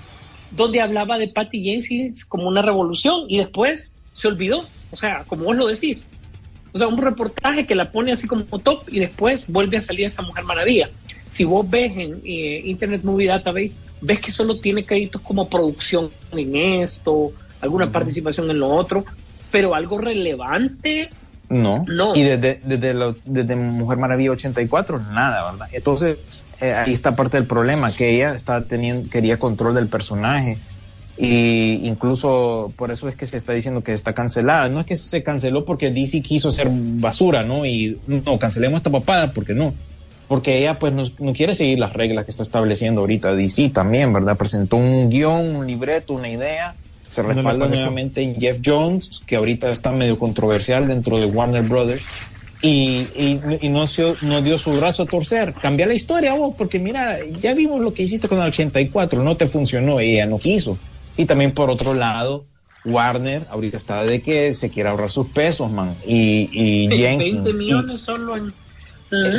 donde 0.52 0.82
hablaba 0.82 1.18
de 1.18 1.30
Patty 1.30 1.64
Jenkins 1.64 2.26
como 2.26 2.50
una 2.50 2.62
revolución 2.62 3.26
y 3.30 3.38
después 3.38 3.90
se 4.14 4.28
olvidó. 4.28 4.66
O 4.92 4.98
sea, 4.98 5.24
como 5.26 5.46
vos 5.46 5.56
lo 5.56 5.68
decís. 5.68 6.06
O 6.74 6.78
sea, 6.78 6.88
un 6.88 6.98
reportaje 6.98 7.66
que 7.66 7.76
la 7.76 7.92
pone 7.92 8.12
así 8.12 8.28
como 8.28 8.44
top 8.44 8.84
y 8.90 9.00
después 9.00 9.46
vuelve 9.48 9.78
a 9.78 9.82
salir 9.82 10.06
esa 10.06 10.22
Mujer 10.22 10.44
Maravilla. 10.44 10.90
Si 11.32 11.46
vos 11.46 11.68
ves 11.68 11.94
en 11.96 12.22
eh, 12.26 12.62
Internet 12.66 13.04
Movie 13.04 13.28
Database, 13.28 13.78
ves 14.02 14.20
que 14.20 14.32
solo 14.32 14.60
tiene 14.60 14.84
créditos 14.84 15.22
como 15.22 15.48
producción 15.48 16.12
en 16.34 16.56
esto, 16.56 17.32
alguna 17.62 17.90
participación 17.90 18.52
en 18.52 18.60
lo 18.60 18.68
otro, 18.68 19.06
pero 19.50 19.74
algo 19.74 19.98
relevante, 19.98 21.10
No. 21.50 21.84
No. 21.88 22.16
Y 22.16 22.24
desde, 22.24 22.62
desde, 22.64 22.94
los- 22.94 23.24
desde 23.26 23.56
Mujer 23.56 23.98
Maravilla 23.98 24.32
84, 24.32 25.00
nada, 25.12 25.52
¿verdad? 25.52 25.68
Entonces, 25.72 26.18
eh, 26.62 26.74
ahí 26.74 26.94
está 26.94 27.16
parte 27.16 27.38
del 27.38 27.48
problema, 27.48 27.92
que 27.92 28.10
ella 28.10 28.34
está 28.36 28.62
teniendo, 28.64 29.10
quería 29.10 29.38
control 29.40 29.76
del 29.76 29.88
personaje. 29.88 30.58
Y 31.18 31.86
incluso 31.86 32.72
por 32.78 32.92
eso 32.92 33.10
es 33.10 33.16
que 33.16 33.28
se 33.28 33.36
está 33.36 33.52
diciendo 33.52 33.84
que 33.84 33.94
está 33.94 34.14
cancelada. 34.14 34.70
No 34.70 34.80
es 34.80 34.86
que 34.86 34.96
se 34.96 35.22
canceló 35.22 35.66
porque 35.66 35.92
DC 35.92 36.22
quiso 36.22 36.48
hacer 36.50 36.70
basura, 36.72 37.44
¿no? 37.44 37.66
Y 37.66 38.00
no, 38.08 38.40
cancelemos 38.40 38.78
esta 38.80 38.90
papada, 38.90 39.32
porque 39.32 39.54
no. 39.54 39.74
Porque 40.30 40.60
ella 40.60 40.80
pues 40.80 40.94
no, 40.94 41.04
no 41.20 41.34
quiere 41.34 41.56
seguir 41.56 41.80
las 41.80 41.92
reglas 41.92 42.24
que 42.24 42.32
está 42.32 42.44
estableciendo 42.44 43.02
ahorita 43.02 43.34
DC 43.34 43.70
también, 43.72 44.14
¿verdad? 44.14 44.38
Presentó 44.38 44.78
un 44.78 45.10
guion, 45.10 45.56
un 45.58 45.68
libreto, 45.68 46.14
una 46.14 46.30
idea. 46.30 46.76
Se 47.10 47.24
respalda 47.24 47.68
nuevamente 47.68 48.22
en 48.22 48.36
Jeff 48.36 48.60
Jones, 48.64 49.24
que 49.26 49.36
ahorita 49.36 49.72
está 49.72 49.92
medio 49.92 50.18
controversial 50.20 50.88
dentro 50.88 51.20
de 51.20 51.26
Warner 51.26 51.64
Brothers. 51.64 52.08
Y, 52.62 53.10
y, 53.16 53.42
y 53.66 53.70
no, 53.70 53.88
se, 53.88 54.18
no 54.22 54.42
dio 54.42 54.58
su 54.58 54.72
brazo 54.76 55.04
a 55.04 55.06
torcer. 55.08 55.54
Cambia 55.62 55.88
la 55.88 55.94
historia 55.94 56.34
vos, 56.34 56.56
porque 56.58 56.78
mira, 56.80 57.18
ya 57.40 57.54
vimos 57.54 57.80
lo 57.80 57.94
que 57.94 58.04
hiciste 58.04 58.28
con 58.28 58.40
el 58.40 58.48
84, 58.50 59.24
no 59.24 59.38
te 59.38 59.48
funcionó, 59.48 60.00
ella 60.00 60.26
no 60.26 60.38
quiso. 60.40 60.78
Y 61.18 61.26
también 61.26 61.54
por 61.54 61.70
otro 61.70 61.94
lado, 61.94 62.46
Warner 62.84 63.48
ahorita 63.50 63.78
está 63.78 64.04
de 64.04 64.22
que 64.22 64.54
se 64.54 64.70
quiere 64.70 64.90
ahorrar 64.90 65.10
sus 65.10 65.28
pesos, 65.30 65.72
man. 65.72 65.96
Y, 66.06 66.50
y 66.52 66.88
20 66.90 66.98
Jenkins. 66.98 67.56
y- 67.56 67.58
millones 67.58 68.02
solo 68.02 68.38
en... 68.38 68.54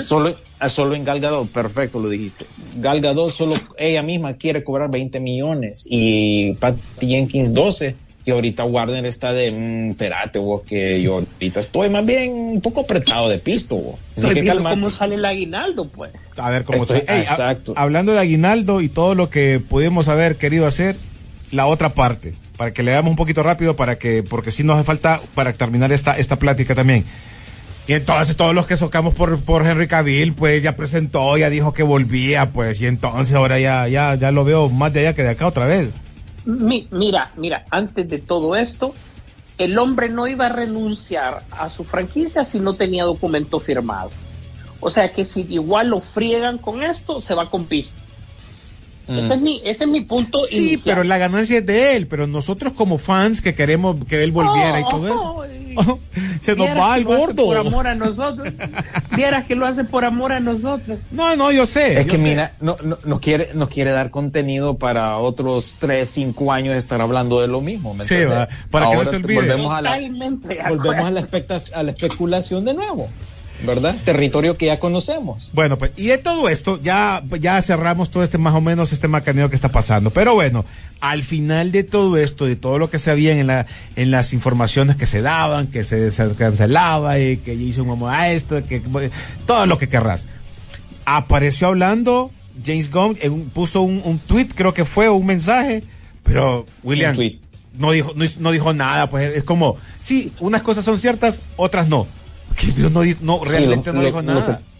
solo, 0.01 0.37
solo 0.69 0.95
en 0.95 1.05
Gal 1.05 1.21
Gadot, 1.21 1.49
perfecto, 1.49 1.99
lo 2.01 2.09
dijiste. 2.09 2.45
Gal 2.77 3.01
Gadot 3.01 3.31
solo 3.31 3.55
ella 3.79 4.03
misma 4.03 4.35
quiere 4.35 4.63
cobrar 4.63 4.91
20 4.91 5.19
millones 5.21 5.87
y 5.89 6.53
Patty 6.55 7.07
Jenkins 7.09 7.53
12. 7.55 7.97
Y 8.23 8.33
ahorita 8.33 8.65
Warner 8.65 9.07
está 9.07 9.33
de, 9.33 9.51
mm, 9.51 9.91
espérate, 9.93 10.39
vos, 10.39 10.61
que 10.67 11.01
yo 11.01 11.15
ahorita 11.15 11.61
estoy 11.61 11.89
más 11.89 12.05
bien 12.05 12.31
un 12.33 12.61
poco 12.61 12.83
apretado 12.83 13.31
de 13.31 13.39
pisto, 13.39 13.77
vos. 13.77 13.95
Así 14.15 14.27
Estoy 14.29 14.45
que 14.45 14.63
cómo 14.63 14.91
sale 14.91 15.15
el 15.15 15.25
aguinaldo, 15.25 15.89
pues. 15.89 16.11
A 16.37 16.51
ver 16.51 16.65
cómo 16.65 16.83
Estoy- 16.83 16.99
exacto. 17.09 17.73
hablando 17.77 18.13
de 18.13 18.19
Aguinaldo 18.19 18.83
y 18.83 18.91
todo 18.91 19.15
lo 19.15 19.31
que 19.31 19.59
pudimos 19.67 20.09
haber 20.09 20.37
querido 20.37 20.67
hacer, 20.67 20.97
la 21.51 21.67
otra 21.67 21.95
parte, 21.95 22.35
para 22.59 22.73
que 22.75 22.83
le 22.83 22.93
damos 22.93 23.11
un 23.11 23.17
poquito 23.17 23.43
rápido, 23.43 23.75
para 23.75 23.97
que, 23.97 24.23
porque 24.23 24.51
sí 24.51 24.65
nos 24.65 24.77
hace 24.77 24.85
falta 24.85 25.21
para 25.35 25.55
terminar 25.55 25.91
esta, 25.91 26.19
esta 26.19 26.39
plática 26.39 26.75
también. 26.75 27.05
Y 27.91 27.95
entonces 27.95 28.37
todos 28.37 28.55
los 28.55 28.69
que 28.69 28.77
socamos 28.77 29.15
por, 29.15 29.41
por 29.41 29.67
Henry 29.67 29.89
Cavill, 29.89 30.33
pues 30.33 30.63
ya 30.63 30.77
presentó, 30.77 31.37
ya 31.37 31.51
dijo 31.51 31.73
que 31.73 31.83
volvía, 31.83 32.53
pues, 32.53 32.81
y 32.81 32.87
entonces 32.87 33.35
ahora 33.35 33.59
ya, 33.59 33.89
ya, 33.89 34.15
ya 34.15 34.31
lo 34.31 34.45
veo 34.45 34.69
más 34.69 34.93
de 34.93 35.01
allá 35.01 35.13
que 35.13 35.25
de 35.25 35.31
acá 35.31 35.49
otra 35.49 35.67
vez. 35.67 35.93
Mi- 36.45 36.87
mira, 36.93 37.33
mira, 37.37 37.65
antes 37.69 38.09
de 38.09 38.19
todo 38.19 38.55
esto, 38.55 38.95
el 39.59 39.77
hombre 39.77 40.09
no 40.09 40.29
iba 40.29 40.47
a 40.47 40.51
renunciar 40.51 41.43
a 41.51 41.69
su 41.69 41.83
franquicia 41.83 42.45
si 42.45 42.61
no 42.61 42.75
tenía 42.75 43.03
documento 43.03 43.59
firmado. 43.59 44.13
O 44.79 44.89
sea 44.89 45.09
que 45.13 45.25
si 45.25 45.45
igual 45.51 45.89
lo 45.89 46.01
friegan 46.01 46.59
con 46.59 46.85
esto, 46.85 47.21
se 47.21 47.35
va 47.35 47.51
con 47.51 47.65
pista. 47.65 48.01
Ese, 49.19 49.35
es 49.35 49.41
mi, 49.41 49.61
ese 49.65 49.85
es 49.85 49.91
mi 49.91 50.01
punto. 50.03 50.39
Sí, 50.49 50.57
inicial. 50.57 50.81
pero 50.85 51.05
la 51.05 51.19
ganancia 51.19 51.59
es 51.59 51.67
de 51.67 51.97
él, 51.97 52.07
pero 52.07 52.27
nosotros 52.27 52.73
como 52.73 52.99
fans 52.99 53.41
que 53.41 53.55
queremos 53.55 53.97
que 54.05 54.23
él 54.23 54.33
volviera 54.33 54.81
y 54.81 54.85
todo 54.89 55.07
eso. 55.07 55.37
Oh, 55.37 55.45
Se 56.41 56.57
nos 56.57 56.67
vieras 56.67 56.81
va 56.83 56.95
que 56.95 56.99
el 57.01 57.05
lo 57.05 57.13
hace 57.13 57.21
gordo. 57.21 57.45
Por 57.47 57.57
amor 57.59 57.87
a 57.87 57.95
nosotros. 57.95 58.49
Vieras 59.17 59.47
que 59.47 59.55
lo 59.55 59.67
hace 59.67 59.85
por 59.85 60.05
amor 60.05 60.33
a 60.33 60.41
nosotros. 60.41 60.99
No, 61.13 61.37
no, 61.37 61.53
yo 61.53 61.65
sé. 61.67 62.01
Es 62.01 62.07
yo 62.07 62.13
que 62.13 62.19
sé. 62.19 62.25
mira, 62.25 62.53
no, 62.61 62.75
no, 62.83 62.99
no 63.05 63.21
quiere, 63.21 63.51
no 63.55 63.69
quiere 63.69 63.93
dar 63.93 64.11
contenido 64.11 64.79
para 64.79 65.17
otros 65.19 65.77
3, 65.79 66.09
5 66.09 66.53
años 66.53 66.75
estar 66.75 67.01
hablando 67.01 67.41
de 67.41 67.47
lo 67.49 67.61
mismo. 67.61 67.95
¿me 67.95 68.05
Sí, 68.05 68.15
para 68.71 68.87
que 68.87 68.93
no 68.93 68.99
Ahora 68.99 69.11
se 69.11 69.17
olvide. 69.17 69.37
Volvemos 69.37 69.77
a 69.77 69.83
la, 69.83 69.99
volvemos 70.69 71.07
a 71.07 71.11
la, 71.13 71.21
expecta- 71.21 71.61
a 71.75 71.83
la 71.83 71.91
especulación 71.93 72.65
de 72.65 72.75
nuevo, 72.75 73.09
¿verdad? 73.65 73.97
Territorio 74.05 74.57
que 74.57 74.67
ya 74.67 74.81
conocemos. 74.81 75.51
Bueno, 75.53 75.79
pues, 75.79 75.93
y 75.97 76.07
de 76.07 76.19
todo 76.19 76.49
esto, 76.49 76.81
ya, 76.83 77.23
ya 77.41 77.61
cerramos 77.63 78.11
todo 78.11 78.23
este 78.23 78.39
más 78.39 78.55
o 78.55 78.61
menos 78.61 78.93
este 78.93 79.09
macaneo 79.09 79.49
que 79.49 79.55
está 79.55 79.71
pasando. 79.71 80.11
Pero 80.11 80.35
bueno, 80.35 80.65
al 81.01 81.23
final 81.23 81.73
de 81.73 81.85
todo 81.85 82.17
esto, 82.17 82.47
de 82.47 82.57
todo 82.57 82.79
lo 82.79 82.91
que 82.91 82.99
sabían 82.99 83.39
en 83.39 83.47
la, 83.47 83.67
en 83.97 84.11
las 84.11 84.33
informaciones 84.33 84.97
que 84.97 85.07
se 85.07 85.23
daban, 85.23 85.67
que 85.69 85.85
se, 85.85 86.11
se 86.11 86.35
cancelaba 86.35 87.19
y 87.19 87.39
que 87.39 87.55
hizo 87.55 87.83
un 87.83 88.09
a 88.09 88.31
esto, 88.31 88.65
que, 88.67 88.83
todo 89.47 89.67
lo 89.67 89.79
que 89.79 89.89
querrás. 89.89 90.27
Apareció 91.05 91.69
hablando 91.69 92.31
James 92.65 92.91
Gunn, 92.91 93.17
en 93.21 93.51
puso 93.51 93.83
un, 93.83 94.01
un 94.05 94.19
tweet, 94.19 94.49
creo 94.55 94.75
que 94.75 94.85
fue, 94.85 95.09
un 95.09 95.27
mensaje, 95.27 95.83
pero 96.23 96.67
William 96.83 97.17
no 97.79 97.93
dijo, 97.93 98.13
no, 98.15 98.25
no 98.39 98.51
dijo 98.51 98.73
nada, 98.73 99.09
pues 99.09 99.37
es 99.37 99.45
como, 99.45 99.77
sí, 100.01 100.33
unas 100.41 100.63
cosas 100.63 100.85
son 100.85 100.99
ciertas, 100.99 101.41
otras 101.57 101.89
no. 101.89 102.07
Que 102.57 102.67
no, 103.21 103.45
realmente 103.45 103.91
lo- 103.93 103.99
no 103.99 104.05
dijo 104.05 104.17
lo 104.23 104.23
nada. 104.23 104.59
que- 104.59 104.71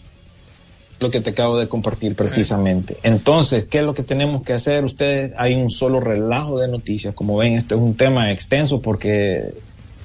lo 0.99 1.09
que 1.09 1.19
te 1.19 1.31
acabo 1.31 1.57
de 1.57 1.67
compartir 1.67 2.15
precisamente. 2.15 2.97
Entonces, 3.01 3.65
¿qué 3.65 3.79
es 3.79 3.83
lo 3.83 3.95
que 3.95 4.03
tenemos 4.03 4.43
que 4.43 4.53
hacer? 4.53 4.83
Ustedes, 4.85 5.33
hay 5.37 5.55
un 5.55 5.71
solo 5.71 5.99
relajo 5.99 6.59
de 6.59 6.67
noticias. 6.67 7.15
Como 7.15 7.37
ven, 7.37 7.53
este 7.53 7.73
es 7.73 7.81
un 7.81 7.95
tema 7.95 8.29
extenso 8.29 8.81
porque 8.83 9.45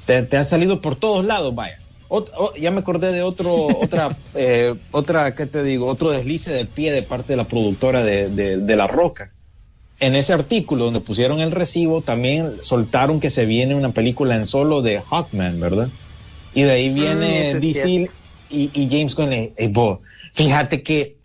te, 0.07 0.23
te 0.23 0.37
ha 0.39 0.43
salido 0.45 0.81
por 0.81 0.97
todos 0.97 1.23
lados, 1.27 1.55
vaya. 1.55 1.79
Ot- 2.09 2.31
oh, 2.39 2.55
ya 2.55 2.71
me 2.71 2.81
acordé 2.81 3.13
de 3.13 3.23
otro, 3.23 3.67
otra, 3.83 4.17
eh, 4.35 4.75
otra, 4.91 5.35
¿qué 5.35 5.45
te 5.45 5.63
digo? 5.63 5.87
Otro 5.87 6.11
deslice 6.13 6.53
de 6.55 6.65
pie 6.65 6.93
de 6.93 7.03
parte 7.03 7.35
de 7.35 7.37
la 7.37 7.45
productora 7.45 8.03
de, 8.03 8.31
de, 8.31 8.57
de 8.57 8.77
La 8.77 8.87
Roca. 8.87 9.33
En 10.01 10.15
ese 10.15 10.33
artículo 10.33 10.85
donde 10.87 11.01
pusieron 11.01 11.41
el 11.41 11.53
recibo, 11.53 12.01
también 12.01 12.53
soltaron 12.63 13.21
que 13.21 13.29
se 13.29 13.45
viene 13.45 13.75
una 13.75 13.91
película 13.91 14.35
en 14.37 14.47
solo 14.47 14.81
de 14.81 15.01
Hawkman, 15.01 15.61
¿verdad? 15.61 15.89
Y 16.57 16.63
de 16.63 16.71
ahí 16.73 16.89
Mm, 16.89 16.95
viene 16.95 17.41
eso 17.43 17.59
es 17.59 17.63
DC 17.63 17.89
y, 18.49 18.71
y 18.83 18.89
James 18.91 19.15
Gunn, 19.15 19.31
le, 19.31 19.55
"Ey, 19.59 19.69
bo, 19.69 20.01
fíjate 20.35 20.83
que 20.83 21.19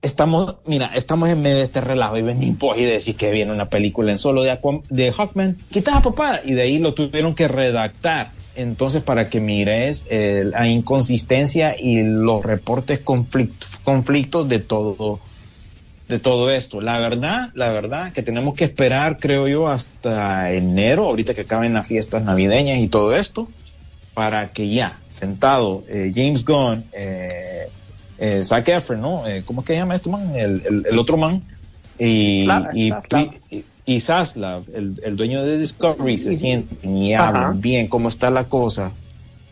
estamos, 0.00 0.58
mira, 0.64 0.92
estamos 0.94 1.28
en 1.28 1.42
medio 1.42 1.56
de 1.58 1.62
este 1.64 1.80
relajo 1.80 2.16
y 2.16 2.22
venís 2.22 2.56
vos 2.56 2.78
y 2.78 2.84
decís 2.84 3.16
que 3.16 3.30
viene 3.30 3.52
una 3.52 3.68
película 3.68 4.12
en 4.12 4.18
solo 4.18 4.42
de, 4.42 4.58
de 4.88 5.12
Hawkman, 5.12 5.66
quitas 5.70 5.96
a 5.96 6.02
papá 6.02 6.40
y 6.44 6.54
de 6.54 6.62
ahí 6.62 6.78
lo 6.78 6.94
tuvieron 6.94 7.34
que 7.34 7.48
redactar. 7.48 8.36
Entonces, 8.54 9.02
para 9.02 9.28
que 9.28 9.40
mires 9.40 10.06
eh, 10.10 10.44
la 10.46 10.66
inconsistencia 10.68 11.76
y 11.78 12.02
los 12.02 12.42
reportes 12.44 13.04
conflict- 13.04 13.66
conflictos 13.84 14.48
de 14.48 14.60
todo, 14.60 15.22
de 16.08 16.18
todo 16.20 16.50
esto. 16.50 16.80
La 16.80 16.98
verdad, 16.98 17.50
la 17.54 17.72
verdad 17.72 18.12
que 18.12 18.22
tenemos 18.22 18.54
que 18.54 18.64
esperar, 18.64 19.18
creo 19.20 19.48
yo, 19.48 19.68
hasta 19.68 20.52
enero, 20.52 21.04
ahorita 21.04 21.34
que 21.34 21.42
acaben 21.42 21.74
las 21.74 21.86
fiestas 21.86 22.24
navideñas 22.24 22.78
y 22.78 22.88
todo 22.88 23.14
esto, 23.14 23.52
para 24.18 24.48
que 24.52 24.68
ya, 24.68 24.98
sentado, 25.08 25.84
eh, 25.88 26.10
James 26.12 26.44
Gunn, 26.44 26.82
eh, 26.92 27.68
eh, 28.18 28.40
Zac 28.42 28.66
Efron, 28.68 29.00
¿no? 29.00 29.24
Eh, 29.28 29.44
¿Cómo 29.46 29.60
es 29.60 29.66
que 29.68 29.74
se 29.74 29.78
llama 29.78 29.94
este 29.94 30.10
man? 30.10 30.34
El, 30.34 30.60
el- 30.68 30.86
el 30.90 30.98
otro 30.98 31.16
man. 31.16 31.40
Y, 32.00 32.46
Zaslav, 32.48 32.76
y, 32.76 32.88
Zaslav. 32.90 33.30
y, 33.52 33.64
y 33.86 34.00
Zaslav, 34.00 34.62
el, 34.74 35.00
el 35.04 35.14
dueño 35.16 35.44
de 35.44 35.56
Discovery, 35.56 36.18
se 36.18 36.32
sienten 36.32 36.96
y 36.96 37.14
Ajá. 37.14 37.28
hablan 37.28 37.60
bien 37.60 37.86
cómo 37.86 38.08
está 38.08 38.28
la 38.32 38.42
cosa, 38.44 38.90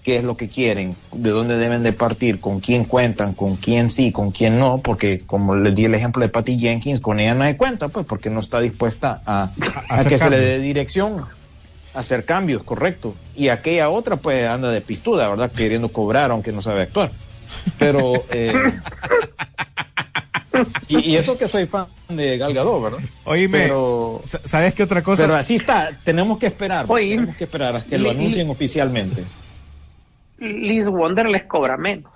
qué 0.03 0.17
es 0.17 0.25
lo 0.25 0.37
que 0.37 0.49
quieren, 0.49 0.97
de 1.13 1.31
dónde 1.31 1.59
deben 1.59 1.85
de 1.85 1.93
partir, 1.93 2.41
con 2.41 2.59
quién 2.59 2.87
cuentan, 2.87 3.35
con 3.35 3.55
quién 3.55 3.89
sí, 3.89 4.11
con 4.11 4.33
quién 4.33 4.59
no, 4.59 4.79
porque 4.79 5.21
como 5.27 5.55
les 5.55 5.77
di 5.77 5.85
el 5.85 5.95
ejemplo 5.95 6.23
de 6.23 6.29
Patty 6.29 6.59
Jenkins, 6.59 6.99
con 7.01 7.21
ella 7.21 7.35
no 7.35 7.45
hay 7.45 7.55
cuenta, 7.55 7.87
pues 7.87 8.05
porque 8.05 8.31
no 8.31 8.41
está 8.41 8.59
dispuesta 8.59 9.23
a, 9.27 9.53
A 9.89 10.05
que 10.05 10.19
se 10.19 10.29
le 10.29 10.41
dé 10.41 10.59
dirección, 10.59 11.25
hacer 11.97 12.25
cambios, 12.25 12.63
correcto. 12.63 13.15
Y 13.35 13.49
aquella 13.49 13.91
otra 13.91 14.17
pues 14.17 14.47
anda 14.47 14.71
de 14.71 14.81
pistuda, 14.81 15.29
¿verdad? 15.29 15.51
Queriendo 15.53 15.89
cobrar 15.89 16.31
aunque 16.31 16.53
no 16.53 16.63
sabe 16.63 16.83
actuar. 16.83 17.11
Pero... 17.79 18.13
eh, 18.31 18.53
y, 20.89 21.11
y 21.13 21.17
eso 21.17 21.37
que 21.37 21.49
soy 21.49 21.67
fan 21.67 21.87
de 22.09 22.39
Gal 22.39 22.55
Gadot, 22.55 22.83
¿verdad? 22.83 22.99
Oíme, 23.25 23.63
Pero, 23.65 24.23
sa- 24.25 24.41
¿sabes 24.45 24.73
qué 24.75 24.85
otra 24.85 25.03
cosa? 25.03 25.25
pero 25.25 25.35
así 25.35 25.57
está, 25.57 25.91
tenemos 26.05 26.39
que 26.39 26.47
esperar, 26.47 26.87
Oye, 26.89 27.11
tenemos 27.11 27.37
que 27.37 27.45
esperar 27.45 27.77
a 27.77 27.81
que 27.83 27.99
lo 27.99 28.11
anuncien 28.11 28.49
oficialmente. 28.49 29.25
Liz 30.39 30.87
Wonder 30.87 31.27
les 31.29 31.45
cobra 31.45 31.77
menos. 31.77 32.13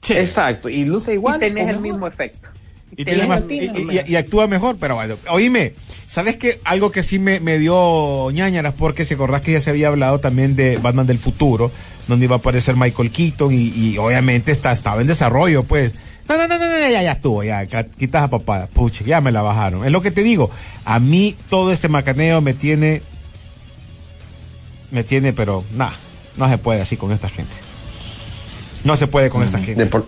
Sí. 0.00 0.14
Exacto, 0.14 0.68
y 0.68 0.84
luce 0.84 1.14
igual. 1.14 1.36
y 1.36 1.40
tenés 1.40 1.68
el 1.70 1.80
mismo 1.80 2.06
efecto. 2.06 2.48
Y, 2.96 3.02
Ella 3.02 3.12
tiene 3.12 3.26
más- 3.28 3.40
latina, 3.40 3.62
y- 3.62 3.66
y- 3.66 3.80
hombre. 3.80 4.04
y 4.06 4.16
actúa 4.16 4.46
mejor, 4.46 4.76
pero 4.78 4.96
bueno. 4.96 5.16
Oíme, 5.30 5.74
¿sabes 6.06 6.36
qué? 6.36 6.60
Algo 6.64 6.90
que 6.92 7.02
sí 7.02 7.18
me, 7.18 7.40
me 7.40 7.58
dio 7.58 8.30
ñañaras, 8.30 8.74
porque 8.74 9.04
se 9.04 9.14
acordás 9.14 9.40
que 9.42 9.52
ya 9.52 9.60
se 9.62 9.70
había 9.70 9.88
hablado 9.88 10.18
también 10.20 10.56
de 10.56 10.76
Batman 10.76 11.06
del 11.06 11.18
futuro, 11.18 11.70
donde 12.06 12.26
iba 12.26 12.36
a 12.36 12.38
aparecer 12.38 12.76
Michael 12.76 13.10
Keaton 13.10 13.52
y, 13.54 13.68
y 13.74 13.98
obviamente 13.98 14.52
está, 14.52 14.72
estaba 14.72 15.00
en 15.00 15.06
desarrollo, 15.06 15.64
pues. 15.64 15.94
No, 16.28 16.36
no, 16.36 16.46
no, 16.46 16.58
no, 16.58 16.66
no, 16.66 16.78
ya, 16.88 17.02
ya 17.02 17.12
estuvo, 17.12 17.42
ya, 17.42 17.66
quitas 17.66 18.22
a 18.22 18.28
papada, 18.30 18.66
pucha, 18.68 19.04
ya 19.04 19.20
me 19.20 19.32
la 19.32 19.42
bajaron. 19.42 19.84
Es 19.84 19.90
lo 19.90 20.02
que 20.02 20.10
te 20.10 20.22
digo, 20.22 20.50
a 20.84 21.00
mí 21.00 21.34
todo 21.50 21.72
este 21.72 21.88
macaneo 21.88 22.40
me 22.40 22.54
tiene, 22.54 23.02
me 24.90 25.02
tiene, 25.04 25.32
pero 25.32 25.64
nada, 25.74 25.94
no 26.36 26.48
se 26.48 26.58
puede 26.58 26.80
así 26.80 26.96
con 26.96 27.10
esta 27.12 27.28
gente. 27.28 27.52
No 28.84 28.96
se 28.96 29.06
puede 29.06 29.30
con 29.30 29.42
esta 29.42 29.58
gente. 29.58 29.84
De 29.84 29.90
por, 29.90 30.06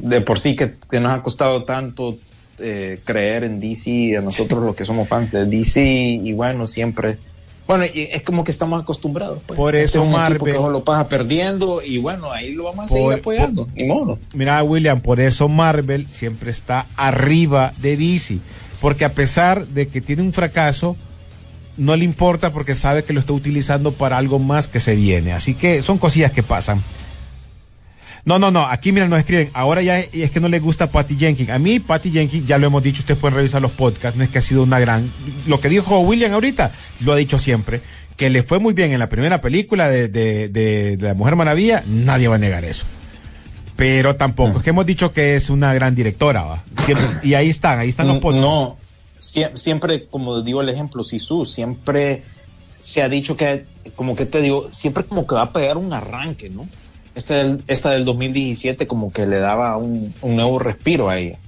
de 0.00 0.20
por 0.20 0.38
sí 0.38 0.54
que, 0.56 0.74
que 0.90 1.00
nos 1.00 1.12
ha 1.12 1.22
costado 1.22 1.64
tanto 1.64 2.16
eh, 2.58 3.00
creer 3.04 3.44
en 3.44 3.60
DC, 3.60 4.16
a 4.16 4.20
nosotros 4.20 4.62
los 4.64 4.74
que 4.76 4.84
somos 4.84 5.08
fans 5.08 5.30
de 5.32 5.44
DC, 5.44 5.80
y 5.82 6.32
bueno, 6.32 6.66
siempre. 6.66 7.18
Bueno, 7.66 7.84
y 7.84 8.08
es 8.12 8.22
como 8.22 8.44
que 8.44 8.52
estamos 8.52 8.80
acostumbrados. 8.82 9.40
Pues. 9.44 9.56
Por 9.56 9.74
Este 9.74 9.98
eso 9.98 10.00
es 10.02 10.06
un 10.06 10.12
Marvel- 10.12 10.52
que 10.52 10.58
solo 10.58 10.84
pasa 10.84 11.08
perdiendo, 11.08 11.82
y 11.82 11.98
bueno, 11.98 12.30
ahí 12.30 12.52
lo 12.52 12.64
vamos 12.64 12.84
a 12.86 12.88
seguir 12.88 13.04
Por- 13.04 13.18
apoyando, 13.18 13.68
ni 13.74 13.84
modo. 13.84 14.18
Mira, 14.34 14.62
William, 14.62 15.00
por 15.00 15.18
eso 15.20 15.48
Marvel 15.48 16.06
siempre 16.10 16.50
está 16.50 16.86
arriba 16.96 17.72
de 17.80 17.96
DC. 17.96 18.38
Porque 18.80 19.04
a 19.04 19.12
pesar 19.14 19.66
de 19.66 19.88
que 19.88 20.00
tiene 20.00 20.22
un 20.22 20.32
fracaso, 20.32 20.96
no 21.76 21.96
le 21.96 22.04
importa 22.04 22.52
porque 22.52 22.74
sabe 22.74 23.02
que 23.04 23.12
lo 23.12 23.20
está 23.20 23.32
utilizando 23.32 23.90
para 23.92 24.16
algo 24.18 24.38
más 24.38 24.68
que 24.68 24.78
se 24.80 24.94
viene. 24.94 25.32
Así 25.32 25.54
que 25.54 25.82
son 25.82 25.98
cosillas 25.98 26.30
que 26.30 26.42
pasan. 26.42 26.82
No, 28.26 28.38
no, 28.38 28.50
no. 28.50 28.66
Aquí, 28.66 28.92
mira, 28.92 29.08
nos 29.08 29.20
escriben. 29.20 29.48
Ahora 29.54 29.80
ya 29.80 30.00
es 30.00 30.30
que 30.30 30.40
no 30.40 30.48
le 30.48 30.58
gusta 30.58 30.88
Patty 30.90 31.16
Jenkins. 31.16 31.48
A 31.48 31.58
mí, 31.58 31.78
Patty 31.78 32.10
Jenkins, 32.10 32.46
ya 32.46 32.58
lo 32.58 32.66
hemos 32.66 32.82
dicho, 32.82 33.00
ustedes 33.00 33.18
pueden 33.18 33.36
revisar 33.36 33.62
los 33.62 33.70
podcasts. 33.72 34.18
No 34.18 34.24
es 34.24 34.30
que 34.30 34.38
ha 34.38 34.42
sido 34.42 34.64
una 34.64 34.78
gran. 34.80 35.10
Lo 35.46 35.60
que 35.60 35.68
dijo 35.68 36.00
William 36.00 36.32
ahorita, 36.34 36.72
lo 37.00 37.12
ha 37.12 37.16
dicho 37.16 37.38
siempre. 37.38 37.80
Que 38.16 38.28
le 38.28 38.42
fue 38.42 38.58
muy 38.58 38.74
bien 38.74 38.92
en 38.92 38.98
la 38.98 39.08
primera 39.08 39.40
película 39.40 39.88
de, 39.88 40.08
de, 40.08 40.48
de, 40.48 40.96
de 40.96 41.06
La 41.06 41.14
Mujer 41.14 41.36
Maravilla. 41.36 41.82
Nadie 41.86 42.28
va 42.28 42.34
a 42.34 42.38
negar 42.38 42.64
eso 42.64 42.84
pero 43.76 44.16
tampoco. 44.16 44.56
Es 44.56 44.64
que 44.64 44.70
hemos 44.70 44.86
dicho 44.86 45.12
que 45.12 45.36
es 45.36 45.50
una 45.50 45.74
gran 45.74 45.94
directora, 45.94 46.44
¿va? 46.44 46.64
Siempre- 46.86 47.08
y 47.22 47.34
ahí 47.34 47.50
están, 47.50 47.78
ahí 47.78 47.90
están 47.90 48.08
los 48.08 48.20
podcasts. 48.20 48.40
No, 48.46 48.76
sie- 49.20 49.54
siempre, 49.54 50.06
como 50.06 50.40
digo 50.40 50.62
el 50.62 50.70
ejemplo, 50.70 51.02
Sisu, 51.02 51.44
siempre 51.44 52.22
se 52.78 53.02
ha 53.02 53.08
dicho 53.10 53.36
que, 53.36 53.66
como 53.94 54.16
que 54.16 54.24
te 54.24 54.40
digo, 54.40 54.68
siempre 54.72 55.04
como 55.04 55.26
que 55.26 55.34
va 55.34 55.42
a 55.42 55.52
pegar 55.52 55.76
un 55.76 55.92
arranque, 55.92 56.48
¿no? 56.48 56.66
Esta 57.16 57.34
del, 57.34 57.62
esta 57.66 57.90
del 57.90 58.04
2017 58.04 58.86
como 58.86 59.10
que 59.12 59.26
le 59.26 59.38
daba 59.40 59.76
un, 59.78 60.14
un 60.22 60.36
nuevo 60.36 60.58
respiro 60.60 61.08
a 61.08 61.18
ella. 61.18 61.38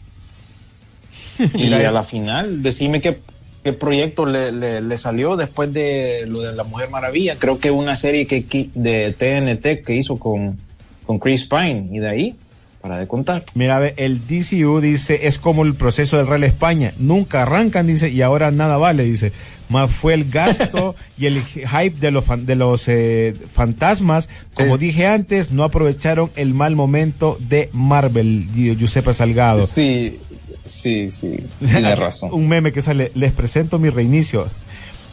y 1.54 1.72
a 1.72 1.92
la 1.92 2.02
final, 2.02 2.62
decime 2.62 3.00
qué, 3.00 3.20
qué 3.62 3.72
proyecto 3.72 4.26
le, 4.26 4.50
le- 4.50 4.80
le 4.80 4.98
salió 4.98 5.36
después 5.36 5.72
de 5.72 6.24
lo 6.26 6.40
de 6.40 6.52
la 6.56 6.64
Mujer 6.64 6.90
Maravilla. 6.90 7.36
Creo 7.38 7.58
que 7.60 7.70
una 7.70 7.94
serie 7.94 8.26
que, 8.26 8.70
de 8.74 9.12
TNT 9.12 9.84
que 9.84 9.94
hizo 9.94 10.18
con, 10.18 10.58
con 11.06 11.18
Chris 11.20 11.44
Pine 11.44 11.88
y 11.92 11.98
de 12.00 12.08
ahí, 12.08 12.36
para 12.80 12.98
de 12.98 13.06
contar. 13.08 13.44
Mira, 13.54 13.86
el 13.96 14.26
DCU 14.26 14.80
dice, 14.80 15.26
es 15.26 15.38
como 15.38 15.64
el 15.64 15.74
proceso 15.74 16.16
del 16.16 16.26
Real 16.26 16.44
España. 16.44 16.92
Nunca 16.98 17.42
arrancan, 17.42 17.86
dice, 17.86 18.08
y 18.10 18.22
ahora 18.22 18.50
nada 18.50 18.76
vale, 18.76 19.04
dice. 19.04 19.32
Más 19.68 19.90
fue 19.90 20.14
el 20.14 20.30
gasto 20.30 20.94
y 21.18 21.26
el 21.26 21.42
hype 21.44 21.98
de 22.00 22.10
los, 22.10 22.24
fan- 22.24 22.46
de 22.46 22.54
los 22.54 22.84
eh, 22.88 23.34
fantasmas. 23.52 24.28
Como 24.54 24.76
Eh. 24.76 24.78
dije 24.78 25.06
antes, 25.06 25.50
no 25.50 25.64
aprovecharon 25.64 26.30
el 26.36 26.54
mal 26.54 26.76
momento 26.76 27.36
de 27.40 27.68
Marvel, 27.72 28.46
Gi- 28.54 28.76
Giuseppe 28.76 29.12
Salgado. 29.12 29.66
Sí, 29.66 30.18
sí, 30.64 31.10
sí, 31.10 31.34
tiene 31.58 31.94
razón. 31.96 32.30
Un 32.32 32.48
meme 32.48 32.72
que 32.72 32.80
sale, 32.80 33.10
les 33.14 33.32
presento 33.32 33.78
mi 33.78 33.90
reinicio. 33.90 34.48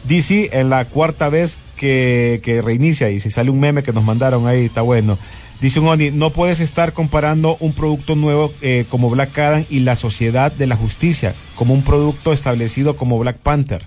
DC 0.04 0.50
en 0.52 0.70
la 0.70 0.84
cuarta 0.84 1.28
vez 1.28 1.56
que, 1.76 2.40
que 2.44 2.62
reinicia 2.62 3.10
y 3.10 3.18
si 3.20 3.30
sale 3.30 3.50
un 3.50 3.58
meme 3.58 3.82
que 3.82 3.92
nos 3.92 4.04
mandaron 4.04 4.46
ahí, 4.46 4.66
está 4.66 4.80
bueno. 4.82 5.18
Dice 5.60 5.80
un 5.80 5.88
Oni, 5.88 6.10
no 6.10 6.30
puedes 6.30 6.60
estar 6.60 6.92
comparando 6.92 7.56
un 7.60 7.72
producto 7.72 8.14
nuevo 8.14 8.52
eh, 8.60 8.84
como 8.90 9.08
Black 9.10 9.38
Adam 9.38 9.64
y 9.70 9.80
la 9.80 9.94
Sociedad 9.94 10.52
de 10.52 10.66
la 10.66 10.76
Justicia 10.76 11.34
como 11.54 11.72
un 11.72 11.82
producto 11.82 12.32
establecido 12.32 12.96
como 12.96 13.18
Black 13.18 13.36
Panther. 13.38 13.86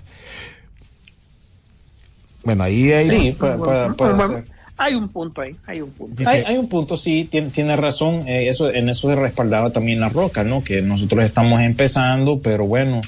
Bueno, 2.42 2.64
ahí 2.64 2.90
hay... 2.92 3.04
Sí, 3.04 3.36
puede, 3.38 3.56
puede- 3.58 3.92
puede 3.94 4.14
Bueno, 4.14 4.32
ser. 4.34 4.44
Hay 4.82 4.94
un 4.94 5.08
punto 5.10 5.42
ahí, 5.42 5.54
hay 5.66 5.82
un 5.82 5.90
punto. 5.90 6.14
Dice- 6.16 6.30
Hay, 6.30 6.42
hay 6.46 6.56
un 6.56 6.66
punto, 6.68 6.96
sí, 6.96 7.26
tiene, 7.30 7.50
tiene 7.50 7.76
razón. 7.76 8.26
eh, 8.26 8.48
eso, 8.48 8.72
en 8.72 8.88
eso 8.88 9.08
se 9.10 9.14
respaldaba 9.14 9.70
también 9.70 10.00
la 10.00 10.08
roca, 10.08 10.42
¿no? 10.42 10.64
Que 10.64 10.80
nosotros 10.80 11.22
estamos 11.22 11.60
empezando, 11.60 12.40
pero 12.40 12.64
bueno, 12.66 13.02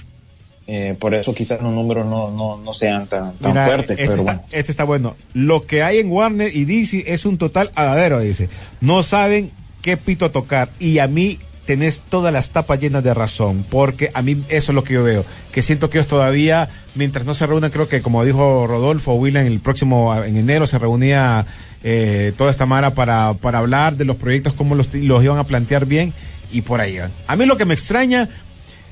eh, 0.67 0.97
por 0.99 1.15
eso 1.15 1.35
quizás 1.35 1.61
los 1.61 1.73
números 1.73 2.07
no, 2.07 2.31
no, 2.31 2.57
no 2.57 2.75
sean 2.75 3.07
tan, 3.07 3.35
tan 3.35 3.53
Mira, 3.53 3.65
fuertes, 3.65 3.91
este, 3.91 4.05
pero 4.05 4.13
está, 4.13 4.23
bueno. 4.23 4.43
este 4.53 4.73
está 4.73 4.85
bueno. 4.85 5.17
Lo 5.35 5.67
que 5.67 5.83
hay 5.83 5.99
en 5.99 6.11
Warner 6.11 6.55
y 6.55 6.65
DC 6.65 7.05
es 7.13 7.27
un 7.27 7.37
total 7.37 7.73
agadero, 7.75 8.21
dice. 8.21 8.49
No 8.81 9.03
saben 9.03 9.51
qué 9.83 9.97
pito 9.97 10.31
tocar. 10.31 10.71
Y 10.79 11.01
a 11.01 11.09
mí 11.09 11.39
tenés 11.67 12.01
todas 12.01 12.33
las 12.33 12.51
tapas 12.51 12.81
llenas 12.81 13.03
de 13.03 13.13
razón. 13.13 13.65
Porque 13.69 14.11
a 14.15 14.23
mí 14.23 14.43
eso 14.49 14.73
es 14.73 14.75
lo 14.75 14.85
que 14.85 14.95
yo 14.95 15.03
veo. 15.03 15.25
Que 15.51 15.63
siento 15.63 15.91
que 15.91 15.99
ellos 15.99 16.09
todavía, 16.09 16.69
mientras 16.95 17.27
no 17.27 17.35
se 17.35 17.47
reúnan, 17.47 17.71
creo 17.71 17.89
que 17.89 18.01
como 18.01 18.25
dijo 18.25 18.67
Rodolfo 18.67 19.15
William, 19.15 19.45
el 19.45 19.61
próximo, 19.61 20.15
en 20.23 20.37
enero 20.37 20.69
se 20.69 20.79
reunía 20.79 21.45
eh, 21.83 22.33
toda 22.37 22.53
esta 22.53 22.67
mara 22.67 22.95
para, 22.95 23.35
para 23.35 23.59
hablar 23.59 23.97
de 23.97 24.05
los 24.05 24.17
proyectos, 24.17 24.53
cómo 24.53 24.77
los, 24.77 24.95
los 24.95 25.25
iban 25.25 25.39
a 25.39 25.45
plantear 25.45 25.87
bien. 25.87 26.15
Y 26.53 26.63
por 26.63 26.81
ahí 26.81 26.99
van. 26.99 27.11
A 27.27 27.35
mí 27.35 27.47
lo 27.47 27.57
que 27.57 27.65
me 27.65 27.75
extraña 27.75 28.29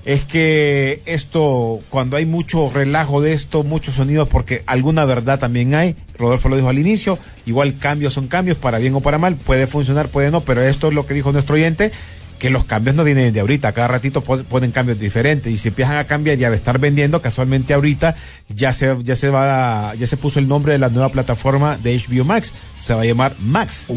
es 0.05 0.25
que 0.25 1.03
esto, 1.07 1.81
cuando 1.91 2.17
hay 2.17 2.27
mucho 2.27 2.71
relajo 2.73 3.21
de 3.21 3.33
esto, 3.35 3.63
muchos 3.63 3.95
sonidos, 3.97 4.29
porque 4.29 4.63
alguna 4.67 5.05
verdad 5.05 5.39
también 5.39 5.75
hay, 5.75 5.95
Rodolfo 6.17 6.49
lo 6.49 6.57
dijo 6.57 6.69
al 6.69 6.79
inicio, 6.79 7.19
igual 7.47 7.77
cambios 7.79 8.15
son 8.15 8.27
cambios, 8.29 8.57
para 8.57 8.79
bien 8.79 8.95
o 8.95 9.01
para 9.01 9.19
mal, 9.19 9.37
puede 9.37 9.67
funcionar, 9.67 10.09
puede 10.09 10.31
no, 10.31 10.41
pero 10.41 10.63
esto 10.63 10.89
es 10.89 10.95
lo 10.95 11.07
que 11.07 11.15
dijo 11.15 11.33
nuestro 11.33 11.55
oyente, 11.57 11.93
que 12.39 12.49
los 12.49 12.65
cambios 12.65 12.97
no 12.97 13.05
vienen 13.05 13.35
de 13.35 13.41
ahorita, 13.41 13.73
cada 13.73 13.89
ratito 13.89 14.23
po- 14.23 14.43
ponen 14.45 14.71
cambios 14.71 14.99
diferentes 14.99 15.53
y 15.53 15.59
si 15.59 15.69
empiezan 15.69 15.97
a 15.99 16.05
cambiar 16.05 16.39
y 16.39 16.45
a 16.45 16.49
estar 16.55 16.79
vendiendo, 16.79 17.21
casualmente 17.21 17.75
ahorita 17.75 18.17
ya 18.49 18.73
se, 18.73 18.97
ya 19.03 19.15
se 19.15 19.29
va, 19.29 19.95
ya 19.97 20.07
se 20.07 20.17
puso 20.17 20.39
el 20.39 20.49
nombre 20.49 20.73
de 20.73 20.79
la 20.79 20.89
nueva 20.89 21.11
plataforma 21.11 21.77
de 21.77 21.99
HBO 21.99 22.25
Max, 22.25 22.53
se 22.79 22.95
va 22.95 23.03
a 23.03 23.05
llamar 23.05 23.35
Max. 23.41 23.89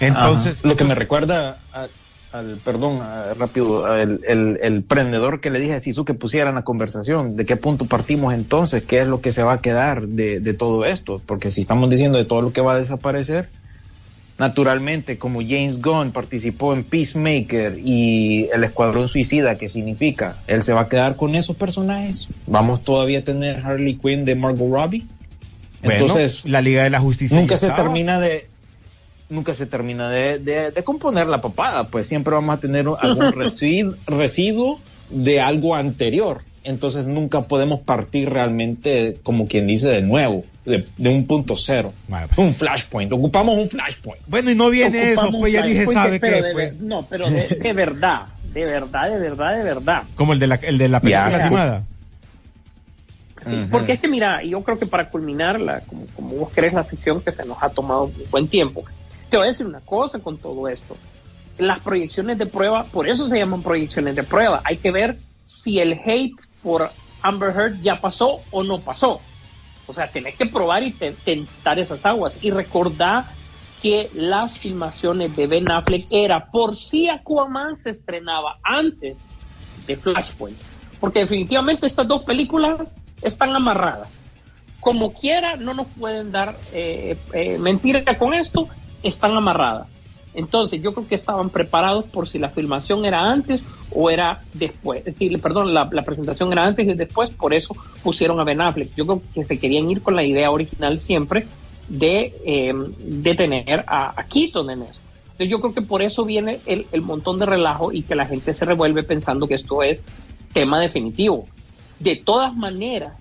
Entonces, 0.00 0.56
Ajá. 0.58 0.68
lo 0.68 0.76
que 0.76 0.82
me 0.84 0.96
recuerda 0.96 1.58
a- 1.72 1.86
al, 2.32 2.58
perdón, 2.64 3.00
rápido, 3.38 3.94
el, 3.96 4.20
el, 4.62 4.82
prendedor 4.82 5.40
que 5.40 5.50
le 5.50 5.60
dije 5.60 5.74
a 5.74 5.80
Sisu 5.80 6.04
que 6.04 6.14
pusiera 6.14 6.48
en 6.48 6.56
la 6.56 6.64
conversación, 6.64 7.36
de 7.36 7.44
qué 7.44 7.56
punto 7.56 7.84
partimos 7.84 8.34
entonces, 8.34 8.82
qué 8.82 9.00
es 9.00 9.06
lo 9.06 9.20
que 9.20 9.32
se 9.32 9.42
va 9.42 9.54
a 9.54 9.60
quedar 9.60 10.06
de, 10.06 10.40
de 10.40 10.54
todo 10.54 10.84
esto, 10.84 11.20
porque 11.26 11.50
si 11.50 11.60
estamos 11.60 11.90
diciendo 11.90 12.18
de 12.18 12.24
todo 12.24 12.40
lo 12.40 12.52
que 12.52 12.60
va 12.60 12.72
a 12.72 12.78
desaparecer, 12.78 13.48
naturalmente, 14.38 15.18
como 15.18 15.40
James 15.40 15.80
Gunn 15.80 16.10
participó 16.10 16.72
en 16.72 16.84
Peacemaker 16.84 17.78
y 17.78 18.48
el 18.52 18.64
Escuadrón 18.64 19.08
Suicida, 19.08 19.56
que 19.56 19.68
significa, 19.68 20.36
él 20.46 20.62
se 20.62 20.72
va 20.72 20.82
a 20.82 20.88
quedar 20.88 21.16
con 21.16 21.34
esos 21.34 21.54
personajes. 21.56 22.28
Vamos 22.46 22.82
todavía 22.82 23.20
a 23.20 23.24
tener 23.24 23.64
Harley 23.64 23.96
Quinn 23.96 24.24
de 24.24 24.34
Margot 24.34 24.68
Robbie. 24.70 25.04
Bueno, 25.82 26.00
Entonces, 26.00 26.44
la 26.44 26.60
Liga 26.60 26.84
de 26.84 26.90
la 26.90 27.00
Justicia. 27.00 27.38
nunca 27.38 27.56
se 27.56 27.66
estaba. 27.66 27.84
termina 27.84 28.20
de 28.20 28.48
nunca 29.32 29.54
se 29.54 29.66
termina 29.66 30.08
de, 30.10 30.38
de- 30.38 30.70
de 30.70 30.84
componer 30.84 31.26
la 31.26 31.40
papada, 31.40 31.88
pues 31.88 32.06
siempre 32.06 32.34
vamos 32.34 32.54
a 32.56 32.60
tener 32.60 32.86
algún 33.00 33.32
residuo, 33.36 33.94
residuo 34.06 34.80
de 35.10 35.40
algo 35.40 35.74
anterior. 35.74 36.42
Entonces 36.64 37.06
nunca 37.06 37.42
podemos 37.42 37.80
partir 37.80 38.30
realmente, 38.30 39.16
como 39.24 39.48
quien 39.48 39.66
dice, 39.66 39.88
de 39.88 40.02
nuevo, 40.02 40.44
de, 40.64 40.86
de 40.96 41.10
un 41.10 41.26
punto 41.26 41.56
cero. 41.56 41.92
Bueno, 42.06 42.26
pues- 42.28 42.38
un 42.38 42.54
flashpoint. 42.54 43.10
Ocupamos 43.12 43.58
un 43.58 43.68
flashpoint. 43.68 44.22
Bueno, 44.28 44.50
y 44.50 44.54
no 44.54 44.70
viene 44.70 45.10
eso, 45.12 45.28
pues 45.40 45.52
ya 45.52 45.62
dije, 45.62 45.86
¿sabe 45.86 46.20
pero 46.20 46.36
qué? 46.36 46.42
de 46.42 46.52
Pues, 46.52 46.80
No, 46.80 47.04
pero 47.08 47.28
de, 47.28 47.48
de 47.48 47.72
verdad, 47.72 48.26
de 48.52 48.64
verdad, 48.64 49.10
de 49.10 49.18
verdad, 49.18 49.56
de 49.56 49.64
verdad. 49.64 50.02
como 50.14 50.34
el 50.34 50.38
de 50.38 50.46
la, 50.46 50.54
el 50.56 50.78
de 50.78 50.88
la 50.88 51.00
película 51.00 51.30
Ya, 51.30 51.44
animada. 51.46 51.82
Sí, 53.44 53.66
Porque 53.72 53.92
es 53.94 54.00
que, 54.00 54.06
mira, 54.06 54.40
yo 54.44 54.62
creo 54.62 54.78
que 54.78 54.86
para 54.86 55.08
culminarla, 55.08 55.80
como, 55.80 56.06
como 56.14 56.28
vos 56.36 56.52
querés 56.52 56.72
la 56.74 56.84
ficción 56.84 57.20
que 57.20 57.32
se 57.32 57.44
nos 57.44 57.60
ha 57.60 57.70
tomado 57.70 58.04
un 58.04 58.12
buen 58.30 58.46
tiempo, 58.46 58.84
te 59.32 59.38
voy 59.38 59.46
a 59.46 59.50
decir 59.50 59.64
una 59.66 59.80
cosa 59.80 60.18
con 60.18 60.36
todo 60.36 60.68
esto. 60.68 60.94
Las 61.56 61.80
proyecciones 61.80 62.36
de 62.36 62.44
prueba, 62.44 62.84
por 62.84 63.08
eso 63.08 63.26
se 63.28 63.38
llaman 63.38 63.62
proyecciones 63.62 64.14
de 64.14 64.24
prueba. 64.24 64.60
Hay 64.62 64.76
que 64.76 64.90
ver 64.90 65.18
si 65.46 65.78
el 65.78 65.94
hate 66.04 66.36
por 66.62 66.90
Amber 67.22 67.48
Heard 67.56 67.80
ya 67.80 67.98
pasó 67.98 68.42
o 68.50 68.62
no 68.62 68.80
pasó. 68.80 69.22
O 69.86 69.94
sea, 69.94 70.06
tenés 70.08 70.34
que 70.34 70.44
probar 70.44 70.82
y 70.82 70.90
te- 70.92 71.12
tentar 71.12 71.78
esas 71.78 72.04
aguas. 72.04 72.34
Y 72.42 72.50
recordar 72.50 73.24
que 73.80 74.10
las 74.12 74.58
filmaciones 74.58 75.34
de 75.34 75.46
Ben 75.46 75.70
Affleck 75.70 76.04
era 76.12 76.50
por 76.50 76.76
si 76.76 77.08
Aquaman 77.08 77.78
se 77.78 77.88
estrenaba 77.88 78.58
antes 78.62 79.16
de 79.86 79.96
Flashpoint. 79.96 80.58
Porque 81.00 81.20
definitivamente 81.20 81.86
estas 81.86 82.06
dos 82.06 82.22
películas 82.24 82.80
están 83.22 83.56
amarradas. 83.56 84.08
Como 84.78 85.14
quiera, 85.14 85.56
no 85.56 85.72
nos 85.72 85.86
pueden 85.86 86.32
dar 86.32 86.54
eh, 86.74 87.16
eh, 87.32 87.56
mentira 87.56 88.02
con 88.18 88.34
esto, 88.34 88.68
están 89.02 89.32
amarradas. 89.32 89.88
Entonces, 90.34 90.80
yo 90.80 90.92
creo 90.94 91.06
que 91.06 91.14
estaban 91.14 91.50
preparados 91.50 92.06
por 92.06 92.28
si 92.28 92.38
la 92.38 92.48
filmación 92.48 93.04
era 93.04 93.30
antes 93.30 93.60
o 93.90 94.08
era 94.08 94.42
después. 94.54 95.00
Es 95.00 95.04
decir, 95.18 95.38
perdón, 95.40 95.74
la, 95.74 95.88
la 95.92 96.02
presentación 96.02 96.50
era 96.52 96.64
antes 96.64 96.88
y 96.88 96.94
después, 96.94 97.30
por 97.30 97.52
eso 97.52 97.76
pusieron 98.02 98.40
a 98.40 98.44
Ben 98.44 98.60
Affleck. 98.60 98.94
Yo 98.96 99.04
creo 99.04 99.22
que 99.34 99.44
se 99.44 99.58
querían 99.58 99.90
ir 99.90 100.00
con 100.00 100.16
la 100.16 100.24
idea 100.24 100.50
original 100.50 101.00
siempre 101.00 101.46
de, 101.88 102.34
eh, 102.44 102.72
de 102.98 103.34
tener 103.34 103.84
a, 103.86 104.18
a 104.18 104.24
Keaton 104.24 104.70
en 104.70 104.82
eso. 104.82 105.00
Entonces, 105.32 105.50
yo 105.50 105.60
creo 105.60 105.74
que 105.74 105.82
por 105.82 106.02
eso 106.02 106.24
viene 106.24 106.60
el, 106.64 106.86
el 106.92 107.02
montón 107.02 107.38
de 107.38 107.46
relajo 107.46 107.92
y 107.92 108.02
que 108.02 108.14
la 108.14 108.26
gente 108.26 108.54
se 108.54 108.64
revuelve 108.64 109.02
pensando 109.02 109.46
que 109.46 109.56
esto 109.56 109.82
es 109.82 110.02
tema 110.54 110.78
definitivo. 110.78 111.46
De 111.98 112.16
todas 112.16 112.54
maneras, 112.56 113.12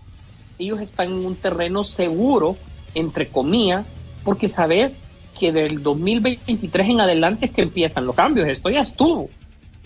ellos 0.60 0.80
están 0.80 1.08
en 1.08 1.26
un 1.26 1.36
terreno 1.36 1.84
seguro, 1.84 2.56
entre 2.96 3.28
comillas, 3.28 3.86
porque 4.24 4.48
sabes 4.48 5.00
que 5.42 5.52
del 5.52 5.82
2023 5.82 6.90
en 6.90 7.02
adelante 7.02 7.48
es 7.48 7.52
que 7.52 7.64
empiezan 7.64 8.06
los 8.06 8.16
cambios. 8.16 8.48
Esto 8.48 8.70
ya 8.70 8.82
estuvo. 8.82 9.28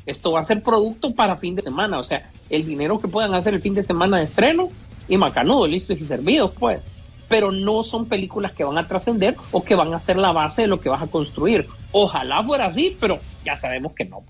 Esto 0.06 0.34
va 0.34 0.42
a 0.42 0.46
ser 0.46 0.62
producto 0.62 1.16
para 1.16 1.38
fin 1.38 1.56
de 1.56 1.62
semana. 1.62 1.98
O 1.98 2.04
sea, 2.04 2.30
el 2.50 2.66
dinero 2.66 3.00
que 3.00 3.08
puedan 3.08 3.34
hacer 3.34 3.54
el 3.54 3.62
fin 3.62 3.74
de 3.74 3.84
semana 3.84 4.18
de 4.18 4.26
estreno 4.26 4.68
y 5.08 5.16
macanudo, 5.16 5.66
listos 5.66 5.98
y 6.02 6.06
servidos, 6.06 6.52
pues. 6.60 6.82
Pero 7.30 7.54
no 7.54 7.86
son 7.86 8.06
películas 8.08 8.52
que 8.52 8.66
van 8.66 8.78
a 8.78 8.86
trascender 8.90 9.38
o 9.54 9.64
que 9.64 9.76
van 9.76 9.94
a 9.94 10.02
ser 10.02 10.18
la 10.18 10.34
base 10.34 10.64
de 10.64 10.68
lo 10.68 10.82
que 10.82 10.90
vas 10.90 11.02
a 11.02 11.08
construir. 11.08 11.66
Ojalá 11.94 12.44
fuera 12.44 12.66
así, 12.66 12.98
pero 13.00 13.18
ya 13.46 13.56
sabemos 13.56 13.94
que 13.94 14.04
no. 14.04 14.24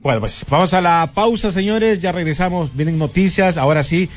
Bueno, 0.00 0.20
pues 0.20 0.44
vamos 0.50 0.74
a 0.74 0.82
la 0.82 1.10
pausa, 1.14 1.50
señores. 1.50 2.02
Ya 2.02 2.12
regresamos. 2.12 2.76
Vienen 2.76 2.98
noticias. 2.98 3.56
Ahora 3.56 3.82
sí, 3.84 4.10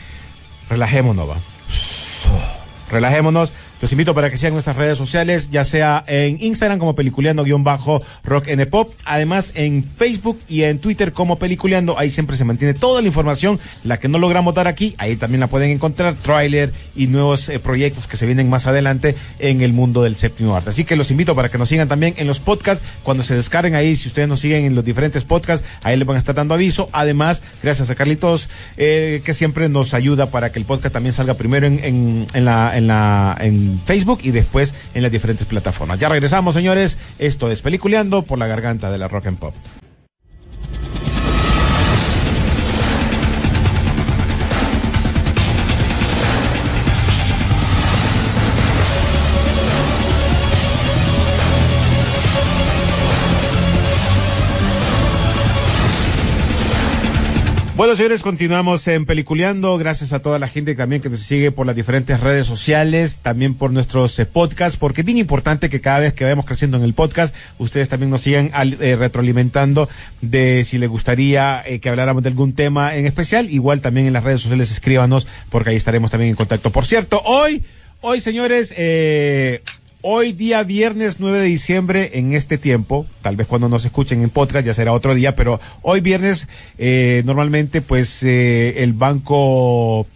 relajémonos, 0.70 1.30
va. 1.30 1.38
Relajémonos. 2.92 3.54
Los 3.82 3.92
invito 3.92 4.14
para 4.14 4.30
que 4.30 4.38
sigan 4.38 4.54
nuestras 4.54 4.76
redes 4.76 4.96
sociales, 4.96 5.50
ya 5.50 5.66
sea 5.66 6.04
en 6.06 6.38
Instagram 6.40 6.78
como 6.78 6.94
peliculeando-rock 6.94 8.48
n 8.48 8.66
pop, 8.68 8.94
además 9.06 9.52
en 9.56 9.84
Facebook 9.98 10.40
y 10.48 10.64
en 10.64 10.78
Twitter 10.78 11.14
como 11.14 11.40
peliculeando, 11.40 11.98
ahí 11.98 12.12
siempre 12.12 12.38
se 12.38 12.46
mantiene 12.46 12.76
toda 12.76 13.02
la 13.02 13.08
información, 13.08 13.60
la 13.84 13.98
que 13.98 14.08
no 14.08 14.20
logramos 14.20 14.54
dar 14.54 14.68
aquí, 14.68 14.94
ahí 15.00 15.16
también 15.16 15.40
la 15.40 15.48
pueden 15.48 15.72
encontrar, 15.72 16.14
tráiler 16.14 16.72
y 16.96 17.08
nuevos 17.08 17.50
eh, 17.50 17.58
proyectos 17.58 18.06
que 18.06 18.18
se 18.18 18.28
vienen 18.28 18.52
más 18.52 18.68
adelante 18.68 19.16
en 19.40 19.62
el 19.62 19.74
mundo 19.74 20.04
del 20.04 20.16
séptimo 20.16 20.56
arte. 20.56 20.70
Así 20.70 20.84
que 20.84 20.96
los 20.96 21.10
invito 21.10 21.36
para 21.36 21.50
que 21.50 21.58
nos 21.58 21.68
sigan 21.68 21.88
también 21.88 22.14
en 22.18 22.28
los 22.28 22.40
podcasts, 22.40 22.86
cuando 23.02 23.24
se 23.24 23.34
descarguen 23.34 23.74
ahí, 23.74 23.96
si 23.96 24.10
ustedes 24.10 24.28
nos 24.28 24.42
siguen 24.42 24.66
en 24.66 24.76
los 24.76 24.86
diferentes 24.86 25.24
podcasts, 25.24 25.68
ahí 25.82 25.98
les 25.98 26.06
van 26.06 26.18
a 26.18 26.20
estar 26.20 26.36
dando 26.36 26.54
aviso. 26.54 26.88
Además, 26.92 27.42
gracias 27.64 27.90
a 27.90 27.96
Carlitos, 27.96 28.48
eh, 28.78 29.24
que 29.26 29.34
siempre 29.34 29.70
nos 29.70 29.96
ayuda 29.96 30.30
para 30.30 30.52
que 30.52 30.60
el 30.60 30.66
podcast 30.66 30.94
también 30.94 31.14
salga 31.14 31.34
primero 31.34 31.66
en, 31.66 31.84
en, 31.84 32.28
en 32.34 32.46
la, 32.46 32.78
en 32.78 32.86
la, 32.86 33.38
en 33.40 33.71
Facebook 33.80 34.20
y 34.24 34.32
después 34.32 34.74
en 34.94 35.04
las 35.04 35.12
diferentes 35.12 35.48
plataformas. 35.48 36.00
Ya 36.00 36.10
regresamos, 36.10 36.56
señores. 36.56 36.98
Esto 37.20 37.50
es 37.52 37.62
Peliculeando 37.62 38.24
por 38.24 38.40
la 38.40 38.48
garganta 38.48 38.92
de 38.92 38.98
la 38.98 39.08
Rock 39.08 39.28
and 39.28 39.38
Pop. 39.38 39.54
Bueno, 57.82 57.96
señores, 57.96 58.22
continuamos 58.22 58.88
en 58.88 59.08
Peliculeando. 59.08 59.76
Gracias 59.80 60.14
a 60.14 60.20
toda 60.20 60.38
la 60.38 60.48
gente 60.48 60.76
también 60.76 61.02
que 61.02 61.10
nos 61.10 61.22
sigue 61.22 61.52
por 61.52 61.66
las 61.66 61.76
diferentes 61.76 62.20
redes 62.20 62.46
sociales, 62.46 63.22
también 63.24 63.56
por 63.56 63.72
nuestros 63.72 64.20
eh, 64.20 64.28
podcasts, 64.28 64.78
porque 64.78 65.02
es 65.02 65.06
bien 65.06 65.18
importante 65.18 65.68
que 65.68 65.82
cada 65.82 65.98
vez 65.98 66.14
que 66.14 66.24
vayamos 66.24 66.46
creciendo 66.46 66.78
en 66.78 66.84
el 66.84 66.94
podcast, 66.94 67.36
ustedes 67.58 67.90
también 67.90 68.12
nos 68.12 68.22
sigan 68.22 68.52
al- 68.54 68.78
eh, 68.80 68.96
retroalimentando 68.96 69.90
de 70.22 70.64
si 70.64 70.78
les 70.78 70.90
gustaría 70.90 71.64
eh, 71.66 71.80
que 71.80 71.90
habláramos 71.90 72.22
de 72.22 72.30
algún 72.30 72.54
tema 72.54 72.96
en 72.96 73.08
especial. 73.08 73.50
Igual 73.50 73.82
también 73.82 74.06
en 74.06 74.14
las 74.14 74.26
redes 74.26 74.42
sociales 74.42 74.70
escríbanos, 74.70 75.26
porque 75.50 75.72
ahí 75.72 75.76
estaremos 75.76 76.12
también 76.12 76.30
en 76.30 76.36
contacto. 76.36 76.70
Por 76.70 76.86
cierto, 76.86 77.20
hoy, 77.26 77.64
hoy, 78.02 78.22
señores, 78.22 78.76
eh, 78.78 79.64
Hoy 80.04 80.34
día 80.34 80.64
viernes 80.64 81.20
9 81.20 81.42
de 81.42 81.46
diciembre 81.46 82.12
en 82.16 82.34
este 82.34 82.58
tiempo, 82.58 83.06
tal 83.22 83.36
vez 83.36 83.46
cuando 83.46 83.70
nos 83.70 83.86
escuchen 83.86 84.24
en 84.24 84.32
podcast 84.32 84.66
ya 84.66 84.74
será 84.74 84.94
otro 84.94 85.14
día, 85.14 85.36
pero 85.36 85.60
hoy 85.84 86.02
viernes 86.02 86.48
eh, 86.80 87.22
normalmente 87.24 87.84
pues 87.84 88.24
eh, 88.24 88.82
el 88.82 88.94
banco 88.94 90.08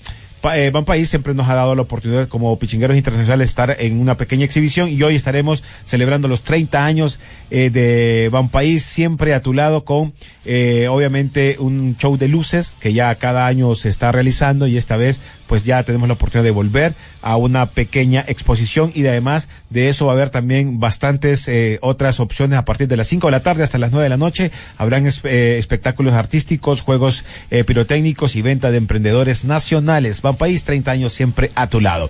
Eh, 0.53 0.69
Banpaís 0.71 1.09
siempre 1.09 1.33
nos 1.33 1.47
ha 1.47 1.55
dado 1.55 1.75
la 1.75 1.81
oportunidad 1.81 2.27
como 2.27 2.57
pichingueros 2.59 2.97
internacionales 2.97 3.49
estar 3.49 3.75
en 3.79 3.99
una 3.99 4.17
pequeña 4.17 4.45
exhibición 4.45 4.89
y 4.89 5.01
hoy 5.01 5.15
estaremos 5.15 5.63
celebrando 5.85 6.27
los 6.27 6.43
30 6.43 6.85
años 6.85 7.19
eh, 7.51 7.69
de 7.69 8.29
Banpaís 8.31 8.83
siempre 8.83 9.33
a 9.33 9.41
tu 9.41 9.53
lado 9.53 9.85
con 9.85 10.13
eh, 10.47 10.87
obviamente 10.89 11.57
un 11.57 11.97
show 11.97 12.17
de 12.17 12.27
luces 12.27 12.75
que 12.79 12.93
ya 12.93 13.15
cada 13.15 13.47
año 13.47 13.73
se 13.73 13.89
está 13.89 14.11
realizando 14.11 14.67
y 14.67 14.77
esta 14.77 14.95
vez 14.95 15.19
pues 15.47 15.63
ya 15.63 15.81
tenemos 15.83 16.07
la 16.07 16.13
oportunidad 16.13 16.43
de 16.43 16.51
volver 16.51 16.93
a 17.23 17.35
una 17.35 17.65
pequeña 17.65 18.23
exposición 18.27 18.91
y 18.93 19.01
de 19.01 19.09
además 19.09 19.49
de 19.71 19.89
eso 19.89 20.05
va 20.05 20.13
a 20.13 20.15
haber 20.15 20.29
también 20.29 20.79
bastantes 20.79 21.47
eh, 21.47 21.79
otras 21.81 22.19
opciones 22.19 22.59
a 22.59 22.65
partir 22.65 22.87
de 22.87 22.97
las 22.97 23.07
5 23.07 23.27
de 23.27 23.31
la 23.31 23.41
tarde 23.41 23.63
hasta 23.63 23.79
las 23.79 23.91
9 23.91 24.03
de 24.03 24.09
la 24.09 24.17
noche. 24.17 24.51
Habrán 24.77 25.07
eh, 25.07 25.57
espectáculos 25.57 26.13
artísticos, 26.13 26.81
juegos 26.81 27.23
pirotécnicos 27.65 28.35
y 28.35 28.41
venta 28.41 28.69
de 28.69 28.77
emprendedores 28.77 29.45
nacionales. 29.45 30.21
País, 30.35 30.63
30 30.63 30.91
años 30.91 31.13
siempre 31.13 31.51
a 31.55 31.67
tu 31.69 31.79
lado. 31.81 32.09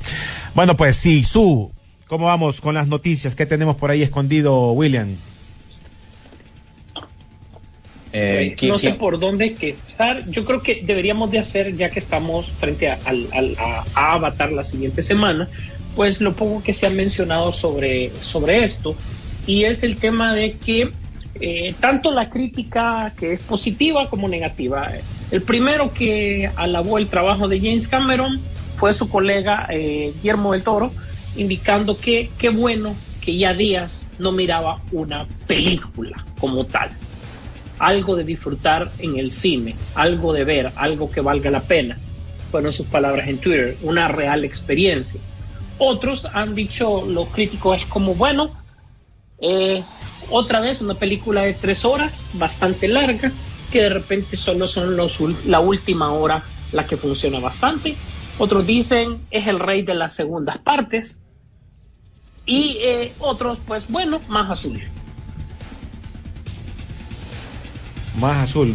Bueno, 0.53 0.75
pues 0.75 0.95
sí, 0.95 1.23
Su, 1.23 1.71
¿cómo 2.07 2.25
vamos 2.25 2.61
con 2.61 2.75
las 2.75 2.87
noticias? 2.87 3.35
¿Qué 3.35 3.45
tenemos 3.45 3.75
por 3.75 3.91
ahí 3.91 4.01
escondido, 4.03 4.71
William? 4.73 5.15
Eh, 8.17 8.55
no 8.61 8.75
¿qui- 8.75 8.79
sé 8.79 8.93
por 8.93 9.19
dónde 9.19 9.47
empezar. 9.47 10.29
Yo 10.29 10.45
creo 10.45 10.61
que 10.61 10.81
deberíamos 10.85 11.31
de 11.31 11.39
hacer, 11.39 11.75
ya 11.75 11.89
que 11.89 11.99
estamos 11.99 12.49
frente 12.59 12.89
a- 12.89 12.97
a 13.93 14.13
Avatar 14.13 14.51
la 14.53 14.63
siguiente 14.63 15.03
semana, 15.03 15.49
pues 15.95 16.21
lo 16.21 16.33
poco 16.33 16.63
que 16.63 16.73
se 16.73 16.87
ha 16.87 16.89
mencionado 16.89 17.51
sobre, 17.51 18.11
sobre 18.21 18.63
esto. 18.63 18.95
Y 19.47 19.65
es 19.65 19.83
el 19.83 19.97
tema 19.97 20.33
de 20.33 20.53
que 20.53 20.91
eh, 21.41 21.75
tanto 21.81 22.11
la 22.11 22.29
crítica 22.29 23.11
que 23.19 23.33
es 23.33 23.41
positiva 23.41 24.09
como 24.09 24.29
negativa. 24.29 24.89
El 25.31 25.41
primero 25.41 25.91
que 25.93 26.49
alabó 26.55 26.97
el 26.97 27.07
trabajo 27.07 27.47
de 27.47 27.59
James 27.59 27.87
Cameron 27.87 28.39
fue 28.77 28.93
su 28.93 29.09
colega 29.09 29.67
eh, 29.69 30.13
Guillermo 30.15 30.53
del 30.53 30.63
Toro, 30.63 30.91
indicando 31.35 31.97
que 31.97 32.29
qué 32.37 32.49
bueno 32.49 32.95
que 33.21 33.35
ya 33.37 33.53
Díaz 33.53 34.07
no 34.19 34.31
miraba 34.31 34.81
una 34.91 35.27
película 35.47 36.23
como 36.39 36.65
tal 36.65 36.91
algo 37.79 38.15
de 38.15 38.23
disfrutar 38.23 38.91
en 38.99 39.17
el 39.17 39.31
cine, 39.31 39.75
algo 39.95 40.33
de 40.33 40.43
ver, 40.43 40.71
algo 40.75 41.11
que 41.11 41.21
valga 41.21 41.49
la 41.49 41.61
pena. 41.61 41.97
Fueron 42.51 42.71
sus 42.71 42.87
palabras 42.87 43.27
en 43.27 43.37
Twitter, 43.37 43.77
una 43.81 44.07
real 44.07 44.45
experiencia. 44.45 45.19
Otros 45.77 46.25
han 46.33 46.55
dicho, 46.55 47.05
los 47.05 47.27
críticos 47.29 47.79
es 47.79 47.85
como, 47.85 48.15
bueno, 48.15 48.51
eh, 49.41 49.83
Otra 50.31 50.59
vez 50.59 50.81
una 50.81 50.95
película 50.95 51.43
de 51.43 51.53
tres 51.53 51.85
horas, 51.85 52.25
bastante 52.33 52.87
larga, 52.87 53.31
que 53.71 53.81
de 53.83 53.89
repente 53.89 54.37
solo 54.37 54.67
son 54.67 54.95
los, 54.95 55.19
ul- 55.19 55.35
la 55.45 55.59
última 55.59 56.11
hora 56.11 56.43
la 56.71 56.85
que 56.85 56.97
funciona 56.97 57.39
bastante. 57.39 57.95
Otros 58.37 58.65
dicen 58.67 59.19
es 59.31 59.47
el 59.47 59.59
rey 59.59 59.81
de 59.81 59.93
las 59.95 60.13
segundas 60.13 60.57
partes. 60.59 61.19
Y 62.45 62.77
eh, 62.81 63.13
otros, 63.19 63.57
pues 63.65 63.83
bueno, 63.89 64.19
más 64.27 64.51
azul. 64.51 64.81
Más 68.19 68.49
azul. 68.49 68.73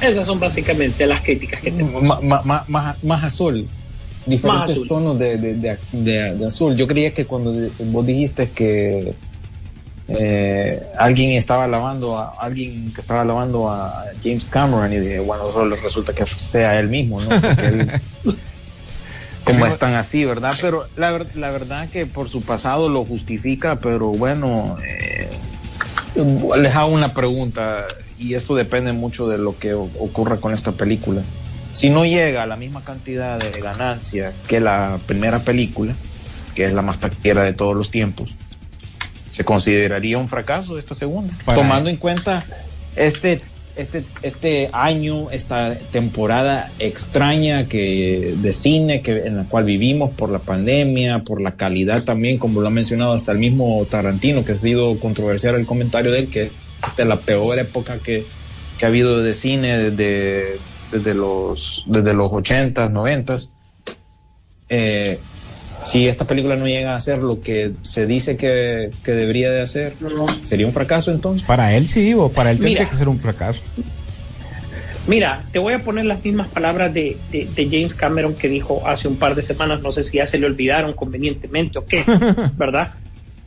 Esas 0.00 0.26
son 0.26 0.38
básicamente 0.40 1.06
las 1.06 1.22
críticas 1.22 1.60
que 1.60 1.70
tengo. 1.70 2.00
Ma- 2.00 2.20
más, 2.66 3.02
más 3.02 3.24
azul. 3.24 3.66
Diferentes 4.26 4.44
Más 4.60 4.70
azul. 4.70 4.88
tonos 4.88 5.18
de, 5.18 5.36
de- 5.36 5.54
de- 5.54 5.78
de- 5.92 6.34
de 6.34 6.46
azul. 6.46 6.76
Yo 6.76 6.86
creía 6.86 7.12
que 7.12 7.24
cuando 7.26 7.54
vos 7.78 8.06
dijiste 8.06 8.50
que 8.50 9.14
eh, 10.08 10.82
alguien 10.98 11.30
estaba 11.32 11.66
lavando 11.68 12.18
a 12.18 12.34
alguien 12.40 12.92
que 12.92 13.00
estaba 13.00 13.24
lavando 13.24 13.70
a 13.70 14.04
James 14.22 14.44
Cameron 14.46 14.92
y 14.92 14.98
dije, 14.98 15.20
bueno, 15.20 15.44
solo 15.52 15.76
resulta 15.76 16.12
que 16.12 16.26
sea 16.26 16.78
él 16.80 16.88
mismo, 16.88 17.20
¿no? 17.20 17.28
Porque 17.28 17.66
él- 17.66 17.90
como 19.44 19.66
están 19.66 19.94
así, 19.94 20.24
¿verdad? 20.24 20.54
Pero 20.60 20.86
la, 20.96 21.10
ver- 21.12 21.36
la 21.36 21.50
verdad 21.50 21.88
que 21.88 22.06
por 22.06 22.28
su 22.28 22.42
pasado 22.42 22.88
lo 22.88 23.04
justifica, 23.04 23.76
pero 23.76 24.08
bueno, 24.08 24.76
eh, 24.86 25.28
les 26.60 26.74
hago 26.76 26.88
una 26.92 27.14
pregunta 27.14 27.86
y 28.18 28.34
esto 28.34 28.54
depende 28.54 28.92
mucho 28.92 29.28
de 29.28 29.38
lo 29.38 29.58
que 29.58 29.74
ocurra 29.74 30.36
con 30.36 30.52
esta 30.54 30.72
película. 30.72 31.22
Si 31.72 31.88
no 31.90 32.04
llega 32.04 32.42
a 32.42 32.46
la 32.46 32.56
misma 32.56 32.84
cantidad 32.84 33.38
de 33.38 33.50
ganancia 33.60 34.32
que 34.46 34.60
la 34.60 34.98
primera 35.06 35.38
película, 35.40 35.94
que 36.54 36.66
es 36.66 36.72
la 36.74 36.82
más 36.82 37.00
taquillera 37.00 37.42
de 37.44 37.54
todos 37.54 37.74
los 37.74 37.90
tiempos, 37.90 38.34
¿se 39.32 39.44
consideraría 39.44 40.16
un 40.18 40.28
fracaso 40.28 40.78
esta 40.78 40.94
segunda? 40.94 41.34
Para- 41.44 41.58
Tomando 41.58 41.90
en 41.90 41.96
cuenta 41.96 42.44
este, 42.94 43.40
este, 43.76 44.04
este 44.22 44.68
año, 44.72 45.30
esta 45.30 45.74
temporada 45.90 46.70
extraña 46.78 47.66
que, 47.66 48.34
de 48.36 48.52
cine 48.52 49.00
que, 49.00 49.26
en 49.26 49.36
la 49.38 49.44
cual 49.44 49.64
vivimos 49.64 50.10
por 50.10 50.30
la 50.30 50.38
pandemia, 50.38 51.24
por 51.24 51.40
la 51.40 51.56
calidad 51.56 52.04
también, 52.04 52.38
como 52.38 52.60
lo 52.60 52.68
ha 52.68 52.70
mencionado 52.70 53.14
hasta 53.14 53.32
el 53.32 53.38
mismo 53.38 53.84
Tarantino, 53.90 54.44
que 54.44 54.52
ha 54.52 54.56
sido 54.56 55.00
controversial 55.00 55.54
el 55.56 55.66
comentario 55.66 56.12
de 56.12 56.18
él, 56.20 56.28
que 56.30 56.50
esta 56.86 57.02
es 57.02 57.08
la 57.08 57.18
peor 57.20 57.58
época 57.58 57.98
que, 57.98 58.24
que 58.78 58.84
ha 58.84 58.88
habido 58.88 59.22
de 59.22 59.34
cine 59.34 59.78
desde, 59.78 60.58
desde 60.92 61.14
los 61.14 61.84
desde 61.86 62.12
los 62.12 62.30
80s, 62.30 62.92
90s. 62.92 63.48
Eh, 64.68 65.18
si 65.84 66.06
esta 66.08 66.26
película 66.26 66.56
no 66.56 66.66
llega 66.66 66.92
a 66.92 66.96
hacer 66.96 67.18
lo 67.18 67.40
que 67.40 67.72
se 67.82 68.06
dice 68.06 68.36
que, 68.36 68.90
que 69.04 69.12
debería 69.12 69.50
de 69.50 69.60
hacer, 69.62 69.94
¿sería 70.42 70.66
un 70.66 70.72
fracaso 70.72 71.10
entonces? 71.10 71.46
Para 71.46 71.74
él 71.74 71.86
sí, 71.88 72.14
o 72.14 72.28
para 72.30 72.50
él 72.50 72.58
tendría 72.58 72.80
Mira. 72.80 72.90
que 72.90 72.96
ser 72.96 73.08
un 73.08 73.18
fracaso. 73.20 73.60
Mira, 75.08 75.44
te 75.52 75.58
voy 75.58 75.74
a 75.74 75.80
poner 75.80 76.04
las 76.04 76.24
mismas 76.24 76.46
palabras 76.48 76.94
de, 76.94 77.16
de- 77.32 77.46
de 77.46 77.64
James 77.68 77.94
Cameron 77.94 78.34
que 78.34 78.48
dijo 78.48 78.86
hace 78.86 79.08
un 79.08 79.16
par 79.16 79.34
de 79.34 79.42
semanas, 79.42 79.80
no 79.82 79.90
sé 79.90 80.04
si 80.04 80.18
ya 80.18 80.26
se 80.28 80.38
le 80.38 80.46
olvidaron 80.46 80.92
convenientemente 80.92 81.78
o 81.78 81.84
qué, 81.84 82.04
¿verdad? 82.56 82.92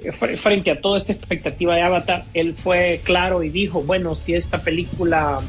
Eh, 0.04 0.12
fre- 0.12 0.36
Frente 0.38 0.72
a 0.72 0.82
toda 0.82 0.98
esta 0.98 1.14
expectativa 1.14 1.76
de 1.76 1.82
Avatar, 1.82 2.26
él 2.34 2.56
fue 2.62 3.00
claro 3.06 3.42
y 3.42 3.50
dijo, 3.50 3.82
bueno, 3.84 4.16
si 4.16 4.34
esta 4.34 4.58
película 4.62 5.40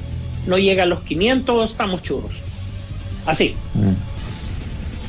no 0.46 0.58
llega 0.58 0.84
a 0.84 0.86
los 0.86 1.00
500, 1.00 1.72
estamos 1.72 2.02
churros. 2.04 2.36
Así. 3.26 3.56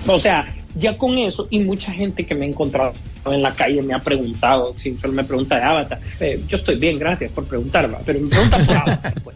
O 0.08 0.18
sea, 0.20 0.48
ya 0.80 0.98
con 0.98 1.18
eso, 1.18 1.48
y 1.50 1.60
mucha 1.60 1.92
gente 1.92 2.26
que 2.26 2.36
me 2.36 2.46
ha 2.46 2.50
encontrado 2.50 2.94
en 3.26 3.42
la 3.42 3.54
calle 3.54 3.82
me 3.82 3.94
ha 3.94 4.00
preguntado, 4.00 4.74
si 4.78 4.98
solo 4.98 5.14
me 5.14 5.24
pregunta 5.24 5.58
de 5.58 5.64
Avatar, 5.64 6.00
eh, 6.20 6.42
yo 6.48 6.58
estoy 6.58 6.78
bien, 6.78 6.98
gracias 6.98 7.32
por 7.32 7.46
preguntar, 7.46 7.90
pero 8.06 8.20
me 8.20 8.30
preguntan 8.30 8.66
por 8.66 8.76
Avatar. 8.76 9.14
pues. 9.24 9.36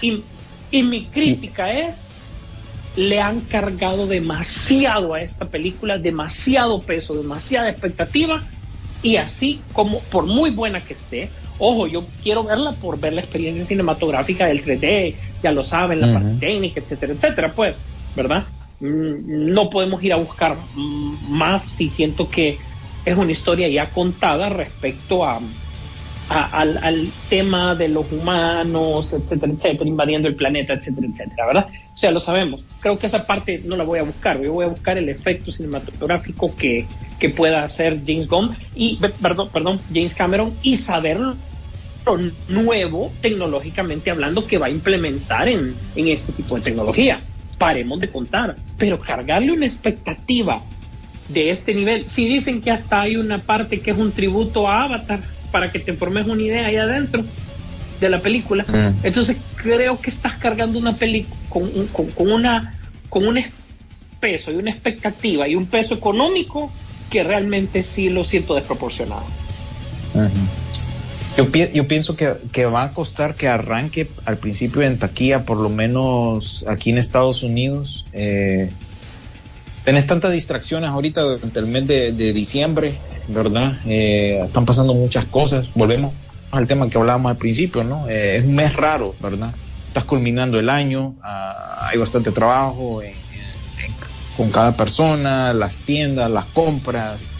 Y, 0.00 0.22
y 0.70 0.82
mi 0.82 1.06
crítica 1.06 1.70
es, 1.72 2.08
le 2.96 3.20
han 3.20 3.40
cargado 3.42 4.06
demasiado 4.06 5.14
a 5.14 5.22
esta 5.22 5.46
película, 5.46 5.98
demasiado 5.98 6.80
peso, 6.82 7.14
demasiada 7.14 7.70
expectativa, 7.70 8.42
y 9.02 9.16
así 9.16 9.62
como, 9.72 10.00
por 10.00 10.26
muy 10.26 10.50
buena 10.50 10.80
que 10.80 10.94
esté, 10.94 11.30
ojo, 11.58 11.86
yo 11.86 12.04
quiero 12.22 12.44
verla 12.44 12.72
por 12.72 12.98
ver 12.98 13.12
la 13.12 13.20
experiencia 13.20 13.66
cinematográfica 13.66 14.46
del 14.46 14.64
3D, 14.64 15.14
ya 15.42 15.52
lo 15.52 15.62
saben, 15.62 16.00
la 16.00 16.06
Ujú. 16.06 16.14
parte 16.14 16.40
técnica, 16.40 16.80
etcétera, 16.80 17.12
etcétera, 17.12 17.52
pues, 17.54 17.78
¿verdad? 18.14 18.44
Mm, 18.80 19.52
No 19.52 19.70
podemos 19.70 20.02
ir 20.02 20.12
a 20.12 20.16
buscar 20.16 20.56
más 21.28 21.64
si 21.64 21.88
siento 21.88 22.28
que 22.28 22.58
es 23.04 23.16
una 23.16 23.32
historia 23.32 23.68
ya 23.68 23.90
contada 23.90 24.48
respecto 24.48 25.24
a, 25.24 25.40
al, 26.30 27.08
tema 27.28 27.74
de 27.74 27.88
los 27.88 28.10
humanos, 28.12 29.12
etcétera, 29.12 29.52
etcétera, 29.52 29.88
invadiendo 29.88 30.28
el 30.28 30.36
planeta, 30.36 30.74
etcétera, 30.74 31.06
etcétera, 31.08 31.46
¿verdad? 31.46 31.68
O 31.94 31.98
sea, 31.98 32.10
lo 32.10 32.20
sabemos. 32.20 32.62
Creo 32.80 32.98
que 32.98 33.06
esa 33.06 33.26
parte 33.26 33.60
no 33.64 33.76
la 33.76 33.84
voy 33.84 33.98
a 33.98 34.04
buscar. 34.04 34.40
Yo 34.40 34.52
voy 34.52 34.64
a 34.64 34.68
buscar 34.68 34.96
el 34.96 35.08
efecto 35.08 35.50
cinematográfico 35.50 36.48
que, 36.56 36.86
que 37.18 37.30
pueda 37.30 37.64
hacer 37.64 38.00
James 38.06 38.28
Gunn 38.28 38.56
y, 38.74 38.96
perdón, 39.20 39.48
perdón, 39.52 39.80
James 39.92 40.14
Cameron 40.14 40.54
y 40.62 40.76
saber 40.76 41.18
lo 41.18 41.36
nuevo 42.48 43.12
tecnológicamente 43.20 44.10
hablando 44.10 44.46
que 44.46 44.58
va 44.58 44.66
a 44.66 44.70
implementar 44.70 45.48
en, 45.48 45.74
en 45.96 46.08
este 46.08 46.32
tipo 46.32 46.56
de 46.56 46.62
tecnología. 46.62 47.20
Paremos 47.60 48.00
de 48.00 48.08
contar, 48.08 48.56
pero 48.78 48.98
cargarle 48.98 49.52
una 49.52 49.66
expectativa 49.66 50.62
de 51.28 51.50
este 51.50 51.74
nivel. 51.74 52.08
Si 52.08 52.26
dicen 52.26 52.62
que 52.62 52.70
hasta 52.70 53.02
hay 53.02 53.16
una 53.16 53.36
parte 53.42 53.80
que 53.80 53.90
es 53.90 53.98
un 53.98 54.12
tributo 54.12 54.66
a 54.66 54.84
Avatar, 54.84 55.20
para 55.52 55.70
que 55.70 55.78
te 55.78 55.92
formes 55.92 56.26
una 56.26 56.40
idea 56.42 56.64
ahí 56.68 56.76
adentro 56.76 57.22
de 58.00 58.08
la 58.08 58.18
película, 58.20 58.64
Mm. 58.66 59.04
entonces 59.04 59.36
creo 59.56 60.00
que 60.00 60.08
estás 60.08 60.32
cargando 60.38 60.78
una 60.78 60.94
película 60.94 61.36
con, 61.50 61.64
un- 61.64 61.88
con, 61.92 62.06
con 62.12 62.32
una 62.32 62.78
con 63.10 63.26
un 63.28 63.38
peso 64.20 64.52
y 64.52 64.56
una 64.56 64.70
expectativa 64.70 65.46
y 65.46 65.54
un 65.54 65.66
peso 65.66 65.92
económico 65.94 66.72
que 67.10 67.22
realmente 67.24 67.82
sí 67.82 68.08
lo 68.08 68.24
siento 68.24 68.54
desproporcionado. 68.54 69.24
Yo, 71.36 71.50
pi- 71.50 71.70
yo 71.72 71.86
pienso 71.88 72.16
que, 72.16 72.66
va 72.66 72.84
a 72.84 72.90
costar 72.90 73.34
que 73.34 73.48
arranque 73.48 74.10
al 74.26 74.36
principio 74.36 74.82
en 74.82 74.98
taquilla, 74.98 75.44
por 75.44 75.58
lo 75.58 75.68
menos 75.70 76.64
aquí 76.68 76.90
en 76.90 76.98
Estados 76.98 77.42
Unidos. 77.42 78.04
Eh, 78.12 78.70
tenés 79.84 80.06
tantas 80.06 80.32
distracciones 80.32 80.90
ahorita 80.90 81.22
durante 81.22 81.58
el 81.60 81.66
mes 81.66 81.86
de, 81.86 82.12
de 82.12 82.32
diciembre, 82.32 82.98
¿verdad? 83.28 83.78
Eh, 83.86 84.40
están 84.44 84.66
pasando 84.66 84.92
muchas 84.92 85.24
cosas. 85.26 85.70
Volvemos 85.74 86.12
al 86.50 86.66
tema 86.66 86.90
que 86.90 86.98
hablábamos 86.98 87.30
al 87.30 87.36
principio, 87.38 87.84
¿no? 87.84 88.08
Eh, 88.08 88.38
es 88.38 88.44
un 88.44 88.54
mes 88.56 88.74
raro, 88.74 89.14
¿verdad? 89.20 89.54
Estás 89.88 90.04
culminando 90.04 90.58
el 90.58 90.68
año, 90.68 91.14
ah, 91.22 91.88
hay 91.90 91.98
bastante 91.98 92.32
trabajo 92.32 93.02
en- 93.02 93.14
con 94.36 94.50
cada 94.50 94.72
persona, 94.76 95.52
las 95.52 95.80
tiendas, 95.80 96.30
las 96.30 96.46
compras 96.46 97.30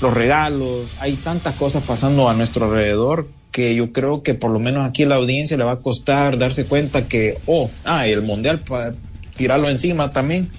los 0.00 0.12
regalos, 0.12 0.96
hay 1.00 1.14
tantas 1.14 1.54
cosas 1.54 1.82
pasando 1.84 2.28
a 2.28 2.34
nuestro 2.34 2.66
alrededor 2.66 3.28
que 3.50 3.74
yo 3.74 3.92
creo 3.92 4.22
que 4.22 4.34
por 4.34 4.50
lo 4.50 4.58
menos 4.58 4.86
aquí 4.86 5.04
a 5.04 5.06
la 5.06 5.14
audiencia 5.14 5.56
le 5.56 5.64
va 5.64 5.72
a 5.72 5.76
costar 5.76 6.36
darse 6.38 6.66
cuenta 6.66 7.08
que, 7.08 7.38
oh, 7.46 7.70
ah, 7.84 8.06
el 8.06 8.22
mundial, 8.22 8.60
para 8.60 8.94
tirarlo 9.34 9.70
encima 9.70 10.10
también, 10.10 10.50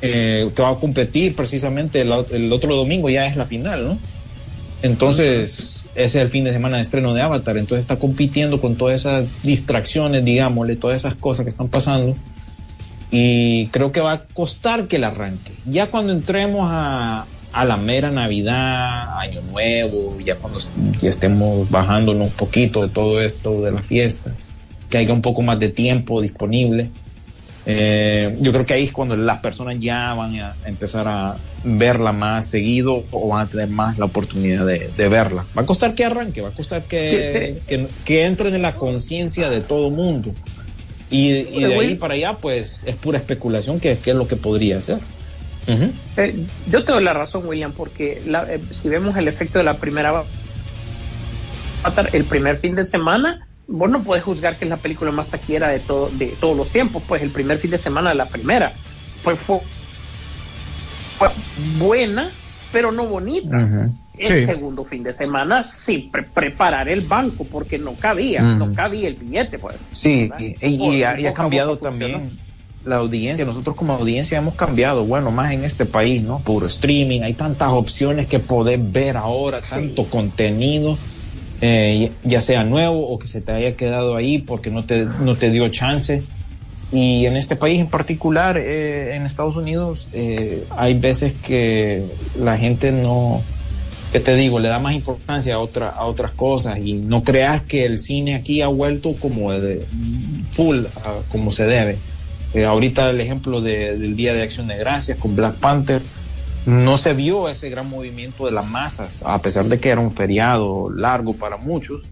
eh, 0.00 0.48
que 0.54 0.62
va 0.62 0.70
a 0.70 0.76
competir 0.76 1.34
precisamente 1.34 2.00
el, 2.00 2.52
otro 2.52 2.76
domingo, 2.76 3.10
ya 3.10 3.26
es 3.26 3.36
la 3.36 3.46
final, 3.46 3.84
¿no? 3.84 3.98
Entonces, 4.82 5.88
ese 5.94 6.18
es 6.18 6.24
el 6.24 6.28
fin 6.28 6.44
de 6.44 6.52
semana 6.52 6.76
de 6.76 6.82
estreno 6.82 7.14
de 7.14 7.22
Avatar, 7.22 7.56
entonces 7.56 7.80
está 7.80 7.98
compitiendo 7.98 8.60
con 8.60 8.76
todas 8.76 9.00
esas 9.00 9.26
distracciones, 9.42 10.24
digámosle, 10.24 10.76
todas 10.76 11.00
esas 11.00 11.14
cosas 11.14 11.44
que 11.44 11.50
están 11.50 11.68
pasando 11.68 12.16
y 13.12 13.66
creo 13.66 13.92
que 13.92 14.00
va 14.00 14.12
a 14.12 14.24
costar 14.24 14.88
que 14.88 14.96
el 14.96 15.04
arranque. 15.04 15.52
Ya 15.66 15.88
cuando 15.88 16.12
entremos 16.12 16.66
a, 16.70 17.26
a 17.52 17.64
la 17.64 17.76
mera 17.76 18.10
Navidad, 18.10 19.18
Año 19.18 19.42
Nuevo, 19.42 20.18
ya 20.24 20.36
cuando 20.36 20.58
ya 21.00 21.10
estemos 21.10 21.70
bajándonos 21.70 22.28
un 22.28 22.32
poquito 22.32 22.82
de 22.82 22.88
todo 22.88 23.20
esto 23.20 23.62
de 23.62 23.72
la 23.72 23.82
fiesta, 23.82 24.32
que 24.88 24.98
haya 24.98 25.12
un 25.12 25.22
poco 25.22 25.42
más 25.42 25.58
de 25.58 25.68
tiempo 25.68 26.20
disponible, 26.20 26.90
eh, 27.64 28.36
yo 28.40 28.52
creo 28.52 28.66
que 28.66 28.74
ahí 28.74 28.84
es 28.84 28.92
cuando 28.92 29.14
las 29.16 29.38
personas 29.38 29.76
ya 29.78 30.14
van 30.14 30.34
a 30.36 30.56
empezar 30.66 31.06
a 31.06 31.36
verla 31.62 32.12
más 32.12 32.46
seguido 32.46 33.04
o 33.12 33.28
van 33.28 33.46
a 33.46 33.48
tener 33.48 33.68
más 33.68 33.98
la 33.98 34.06
oportunidad 34.06 34.66
de, 34.66 34.90
de 34.96 35.08
verla. 35.08 35.44
Va 35.56 35.62
a 35.62 35.66
costar 35.66 35.94
que 35.94 36.04
arranque, 36.04 36.40
va 36.40 36.48
a 36.48 36.52
costar 36.52 36.82
que, 36.82 37.60
que, 37.68 37.86
que 38.04 38.24
entren 38.24 38.54
en 38.54 38.62
la 38.62 38.74
conciencia 38.74 39.48
de 39.48 39.60
todo 39.60 39.90
mundo. 39.90 40.32
Y, 41.10 41.28
y 41.28 41.64
de 41.64 41.74
ahí 41.78 41.94
para 41.94 42.14
allá, 42.14 42.38
pues 42.38 42.84
es 42.86 42.96
pura 42.96 43.18
especulación 43.18 43.78
que, 43.78 43.98
que 43.98 44.10
es 44.10 44.16
lo 44.16 44.26
que 44.26 44.36
podría 44.36 44.80
ser. 44.80 44.98
Eh, 45.66 46.44
yo 46.66 46.84
te 46.84 46.92
doy 46.92 47.02
la 47.04 47.12
razón, 47.12 47.46
William, 47.46 47.72
porque 47.72 48.22
la- 48.26 48.46
eh, 48.52 48.60
si 48.72 48.88
vemos 48.88 49.16
el 49.16 49.28
efecto 49.28 49.58
de 49.58 49.64
la 49.64 49.74
primera 49.78 50.24
Avatar, 51.84 52.10
el 52.12 52.24
primer 52.24 52.58
fin 52.58 52.74
de 52.74 52.86
semana, 52.86 53.46
vos 53.66 53.90
no 53.90 54.02
puedes 54.02 54.24
juzgar 54.24 54.56
que 54.56 54.64
es 54.64 54.70
la 54.70 54.76
película 54.76 55.10
más 55.12 55.28
taquillera 55.28 55.68
de, 55.68 55.80
todo, 55.80 56.10
de 56.10 56.26
todos 56.40 56.56
los 56.56 56.70
tiempos, 56.70 57.02
pues 57.06 57.22
el 57.22 57.30
primer 57.30 57.58
fin 57.58 57.70
de 57.70 57.78
semana 57.78 58.10
de 58.10 58.16
la 58.16 58.26
primera. 58.26 58.72
Pues 59.22 59.38
fue, 59.38 59.58
fue 61.18 61.28
buena, 61.78 62.28
pero 62.72 62.92
no 62.92 63.06
bonita. 63.06 63.88
El 64.18 64.40
Sí. 64.40 64.46
segundo 64.46 64.84
fin 64.84 65.02
de 65.02 65.14
semana 65.14 65.64
sin 65.64 66.10
pre- 66.10 66.22
preparar 66.24 66.88
el 66.88 67.00
banco 67.00 67.44
porque 67.44 67.78
no 67.78 67.94
cabía, 67.94 68.42
Mm. 68.42 68.58
no 68.58 68.72
cabía 68.74 69.08
el 69.08 69.14
billete, 69.14 69.58
pues. 69.58 69.76
Sí, 69.90 70.28
¿verdad? 70.28 70.38
y, 70.38 70.56
y- 70.96 71.02
ha, 71.02 71.10
ha 71.30 71.32
cambiado 71.34 71.78
también 71.78 72.38
la 72.84 72.96
audiencia. 72.96 73.44
Nosotros 73.44 73.76
como 73.76 73.94
audiencia 73.94 74.38
hemos 74.38 74.54
cambiado, 74.54 75.04
bueno, 75.04 75.30
más 75.30 75.52
en 75.52 75.64
este 75.64 75.86
país, 75.86 76.22
¿no? 76.22 76.40
Puro 76.40 76.66
streaming, 76.66 77.20
hay 77.22 77.34
tantas 77.34 77.72
opciones 77.72 78.26
que 78.26 78.38
podés 78.38 78.80
ver 78.92 79.16
ahora, 79.16 79.60
tanto 79.60 80.04
contenido, 80.04 80.98
eh, 81.60 82.10
ya 82.24 82.40
sea 82.40 82.64
nuevo 82.64 83.08
o 83.08 83.18
que 83.18 83.28
se 83.28 83.40
te 83.40 83.52
haya 83.52 83.76
quedado 83.76 84.16
ahí 84.16 84.38
porque 84.38 84.70
no 84.70 84.84
te, 84.84 85.06
no 85.20 85.36
te 85.36 85.50
dio 85.50 85.68
chance. 85.68 86.24
Y 86.90 87.26
en 87.26 87.36
este 87.36 87.54
país 87.54 87.78
en 87.78 87.86
particular, 87.86 88.58
eh, 88.58 89.14
en 89.14 89.24
Estados 89.24 89.56
Unidos, 89.56 90.08
eh, 90.12 90.66
hay 90.70 90.94
veces 90.94 91.32
que 91.34 92.04
la 92.36 92.58
gente 92.58 92.90
no, 92.90 93.40
que 94.10 94.20
te 94.20 94.34
digo, 94.34 94.58
le 94.58 94.68
da 94.68 94.78
más 94.78 94.94
importancia 94.94 95.54
a, 95.54 95.58
otra, 95.58 95.88
a 95.90 96.04
otras 96.04 96.32
cosas 96.32 96.78
y 96.82 96.94
no 96.94 97.22
creas 97.22 97.62
que 97.62 97.86
el 97.86 97.98
cine 97.98 98.34
aquí 98.34 98.60
ha 98.60 98.66
vuelto 98.66 99.14
como 99.14 99.52
de 99.52 99.86
full, 100.50 100.84
a 100.96 101.22
como 101.30 101.50
se 101.50 101.66
debe. 101.66 101.98
Eh, 102.54 102.64
ahorita 102.64 103.10
el 103.10 103.20
ejemplo 103.20 103.60
de- 103.60 103.96
del 103.96 104.14
Día 104.16 104.34
de 104.34 104.42
Acción 104.42 104.66
de 104.68 104.76
Gracias 104.76 105.18
con 105.18 105.34
Black 105.34 105.56
Panther, 105.56 106.02
no 106.66 106.96
se 106.96 107.14
vio 107.14 107.48
ese 107.48 107.70
gran 107.70 107.88
movimiento 107.88 108.46
de 108.46 108.52
las 108.52 108.66
masas, 108.66 109.20
a 109.24 109.40
pesar 109.42 109.66
de 109.66 109.80
que 109.80 109.88
era 109.88 110.00
un 110.00 110.12
feriado 110.12 110.90
largo 110.90 111.34
para 111.34 111.56
muchos, 111.56 112.02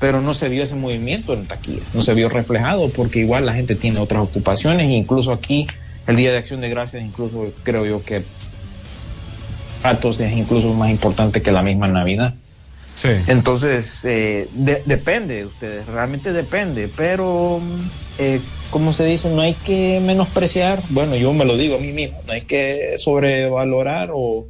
pero 0.00 0.20
no 0.20 0.34
se 0.34 0.48
vio 0.48 0.62
ese 0.62 0.74
movimiento 0.74 1.32
en 1.32 1.46
taquilla, 1.46 1.82
no 1.94 2.02
se 2.02 2.12
vio 2.14 2.28
reflejado 2.28 2.90
porque 2.90 3.20
igual 3.20 3.46
la 3.46 3.54
gente 3.54 3.74
tiene 3.76 3.98
otras 4.00 4.22
ocupaciones 4.22 4.90
incluso 4.90 5.32
aquí 5.32 5.66
el 6.06 6.16
Día 6.16 6.32
de 6.32 6.38
Acción 6.38 6.60
de 6.60 6.68
Gracias, 6.68 7.02
incluso 7.02 7.52
creo 7.62 7.86
yo 7.86 8.04
que 8.04 8.22
ratos 9.82 10.20
es 10.20 10.32
incluso 10.32 10.72
más 10.74 10.90
importante 10.90 11.40
que 11.42 11.52
la 11.52 11.62
misma 11.62 11.88
Navidad. 11.88 12.34
Sí. 12.96 13.08
Entonces, 13.28 14.04
eh, 14.04 14.48
de- 14.52 14.82
depende 14.84 15.36
de 15.36 15.46
ustedes, 15.46 15.86
realmente 15.86 16.32
depende, 16.32 16.90
pero, 16.94 17.60
eh, 18.18 18.40
como 18.70 18.92
se 18.92 19.04
dice, 19.06 19.30
no 19.30 19.40
hay 19.40 19.54
que 19.54 20.00
menospreciar, 20.00 20.82
bueno, 20.90 21.16
yo 21.16 21.32
me 21.32 21.44
lo 21.44 21.56
digo 21.56 21.76
a 21.76 21.78
mí 21.78 21.92
mismo, 21.92 22.20
no 22.26 22.32
hay 22.32 22.42
que 22.42 22.94
sobrevalorar 22.96 24.10
o 24.12 24.46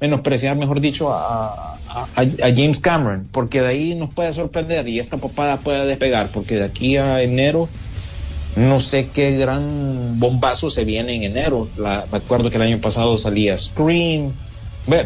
menospreciar, 0.00 0.56
mejor 0.56 0.80
dicho, 0.80 1.12
a, 1.12 1.78
James 2.16 2.80
Cameron, 2.80 3.28
porque 3.32 3.60
de 3.60 3.68
ahí 3.68 3.94
nos 3.94 4.12
puede 4.14 4.32
sorprender 4.32 4.88
y 4.88 4.98
esta 4.98 5.18
papada 5.18 5.58
puede 5.58 5.84
despegar, 5.86 6.30
porque 6.32 6.56
de 6.56 6.64
aquí 6.64 6.96
a 6.96 7.22
enero 7.22 7.68
no 8.56 8.80
sé 8.80 9.08
qué 9.12 9.36
gran 9.36 10.18
bombazo 10.18 10.70
se 10.70 10.84
viene 10.84 11.14
en 11.16 11.22
enero. 11.22 11.68
La- 11.76 12.06
me 12.10 12.18
acuerdo 12.18 12.50
que 12.50 12.56
el 12.56 12.62
año 12.62 12.78
pasado 12.78 13.16
salía 13.16 13.56
Scream, 13.56 14.32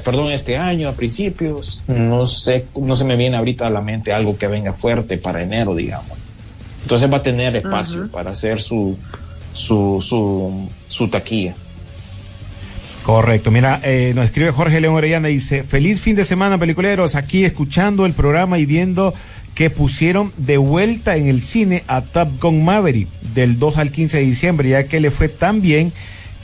perdón, 0.05 0.33
este 0.33 0.57
año 0.57 0.89
a 0.89 0.93
principios. 0.93 1.83
No 1.87 2.27
sé, 2.27 2.67
no 2.77 2.97
se 2.97 3.05
me 3.05 3.17
viene 3.17 3.37
ahorita 3.37 3.67
a 3.67 3.71
la 3.71 3.81
mente 3.81 4.13
algo 4.13 4.37
que 4.37 4.49
venga 4.49 4.73
fuerte 4.73 5.19
para 5.19 5.43
enero, 5.43 5.75
digamos. 5.75 6.19
Entonces 6.87 7.13
va 7.13 7.17
a 7.17 7.23
tener 7.23 7.57
espacio 7.57 8.07
para 8.13 8.31
hacer 8.31 8.63
su, 8.63 8.97
su, 9.53 9.99
su, 10.01 10.69
su 10.87 11.09
taquilla. 11.09 11.57
Correcto. 13.03 13.51
Mira, 13.51 13.81
eh, 13.83 14.13
nos 14.15 14.27
escribe 14.27 14.53
Jorge 14.53 14.81
León 14.81 14.95
Orellana, 14.95 15.27
dice, 15.27 15.65
feliz 15.65 16.01
fin 16.01 16.15
de 16.15 16.23
semana, 16.23 16.59
peliculeros, 16.59 17.17
aquí 17.17 17.45
escuchando 17.45 18.07
el 18.07 18.13
programa 18.13 18.61
y 18.61 18.67
viendo 18.67 19.15
que 19.57 19.69
pusieron 19.69 20.33
de 20.37 20.59
vuelta 20.59 21.17
en 21.17 21.27
el 21.27 21.43
cine 21.43 21.83
a 21.89 22.03
Top 22.03 22.41
Gun 22.41 22.65
Maverick 22.65 23.09
del 23.35 23.59
2 23.59 23.79
al 23.79 23.91
15 23.91 24.19
de 24.19 24.25
diciembre, 24.25 24.69
ya 24.69 24.85
que 24.85 25.01
le 25.01 25.11
fue 25.11 25.29
tan 25.29 25.63
bien 25.63 25.93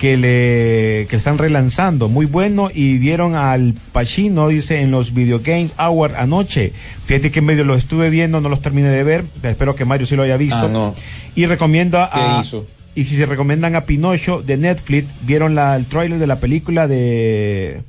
que 0.02 0.16
le 0.16 1.06
que 1.08 1.14
están 1.14 1.38
relanzando. 1.38 2.08
Muy 2.08 2.26
bueno 2.26 2.70
y 2.74 2.98
vieron 2.98 3.36
al 3.36 3.72
Pacino, 3.92 4.48
dice, 4.48 4.80
en 4.80 4.90
los 4.90 5.14
Video 5.14 5.38
Game 5.44 5.70
Hour 5.78 6.16
anoche. 6.16 6.72
Fíjate 7.04 7.30
que 7.30 7.40
medio 7.40 7.62
los 7.62 7.78
estuve 7.78 8.10
viendo, 8.10 8.40
no 8.40 8.48
los 8.48 8.60
terminé 8.60 8.88
de 8.88 9.04
ver, 9.04 9.24
espero 9.44 9.76
que 9.76 9.84
Mario 9.84 10.08
sí 10.08 10.16
lo 10.16 10.24
haya 10.24 10.36
visto. 10.36 10.58
Ah, 10.66 10.68
no. 10.68 10.92
Y 11.36 11.46
recomiendo 11.46 11.98
¿Qué 12.12 12.18
a... 12.20 12.40
hizo? 12.40 12.66
Y 12.96 13.04
si 13.04 13.14
se 13.16 13.26
recomiendan 13.26 13.76
a 13.76 13.82
Pinocho 13.82 14.42
de 14.42 14.56
Netflix, 14.56 15.06
vieron 15.24 15.54
la, 15.54 15.76
el 15.76 15.86
tráiler 15.86 16.18
de 16.18 16.26
la 16.26 16.40
película 16.40 16.88
de, 16.88 17.82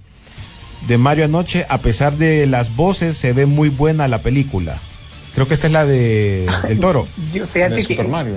de 0.87 0.97
Mario 0.99 1.25
anoche, 1.25 1.65
a 1.67 1.79
pesar 1.79 2.15
de 2.17 2.45
las 2.45 2.75
voces, 2.75 3.17
se 3.17 3.33
ve 3.33 3.47
muy 3.47 3.69
buena 3.69 4.07
la 4.07 4.19
película. 4.19 4.77
Creo 5.33 5.47
que 5.47 5.55
esta 5.55 5.65
es 5.65 5.73
la 5.73 5.83
de 5.83 6.45
del 6.67 6.79
toro. 6.79 7.07
Yo, 7.33 7.47
fíjate 7.47 7.73
De 7.73 7.81
que- 7.81 7.87
Super 7.87 8.07
Mario. 8.07 8.35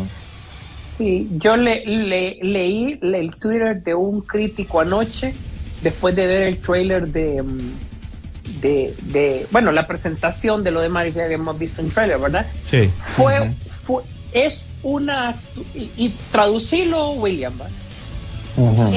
Sí, 0.99 1.29
yo 1.37 1.57
le, 1.57 1.85
le- 1.85 2.39
leí 2.43 2.99
le- 3.03 3.21
el 3.21 3.35
Twitter 3.35 3.83
de 3.83 3.95
un 3.95 4.23
crítico 4.23 4.81
anoche 4.81 5.35
después 5.83 6.17
de 6.17 6.27
ver 6.27 6.43
el 6.43 6.59
trailer 6.59 7.09
de, 7.09 7.43
mm, 7.43 8.61
de, 8.61 8.95
de- 9.03 9.47
bueno, 9.51 9.73
la 9.73 9.87
presentación 9.87 10.65
de 10.65 10.71
lo 10.71 10.81
de 10.81 10.89
Mario 10.89 11.13
que 11.13 11.23
habíamos 11.23 11.59
visto 11.59 11.83
en 11.83 11.91
trailer, 11.91 12.19
¿verdad? 12.19 12.47
Sí. 12.71 12.91
Fue, 12.99 13.51
fue 13.83 14.03
es 14.33 14.65
una, 14.83 15.35
y, 15.75 15.91
y 15.97 16.15
traducirlo, 16.31 17.11
William, 17.13 17.55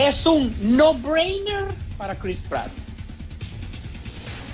es 0.07 0.25
un 0.25 0.53
no-brainer 0.77 1.65
para 1.97 2.15
Chris 2.15 2.39
Pratt. 2.47 2.69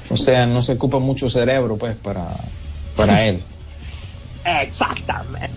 O 0.09 0.17
sea, 0.17 0.45
no 0.45 0.61
se 0.61 0.73
ocupa 0.73 0.99
mucho 0.99 1.29
cerebro, 1.29 1.77
pues, 1.77 1.95
para, 1.95 2.25
para 2.95 3.23
él. 3.27 3.41
Exactamente. 4.45 5.49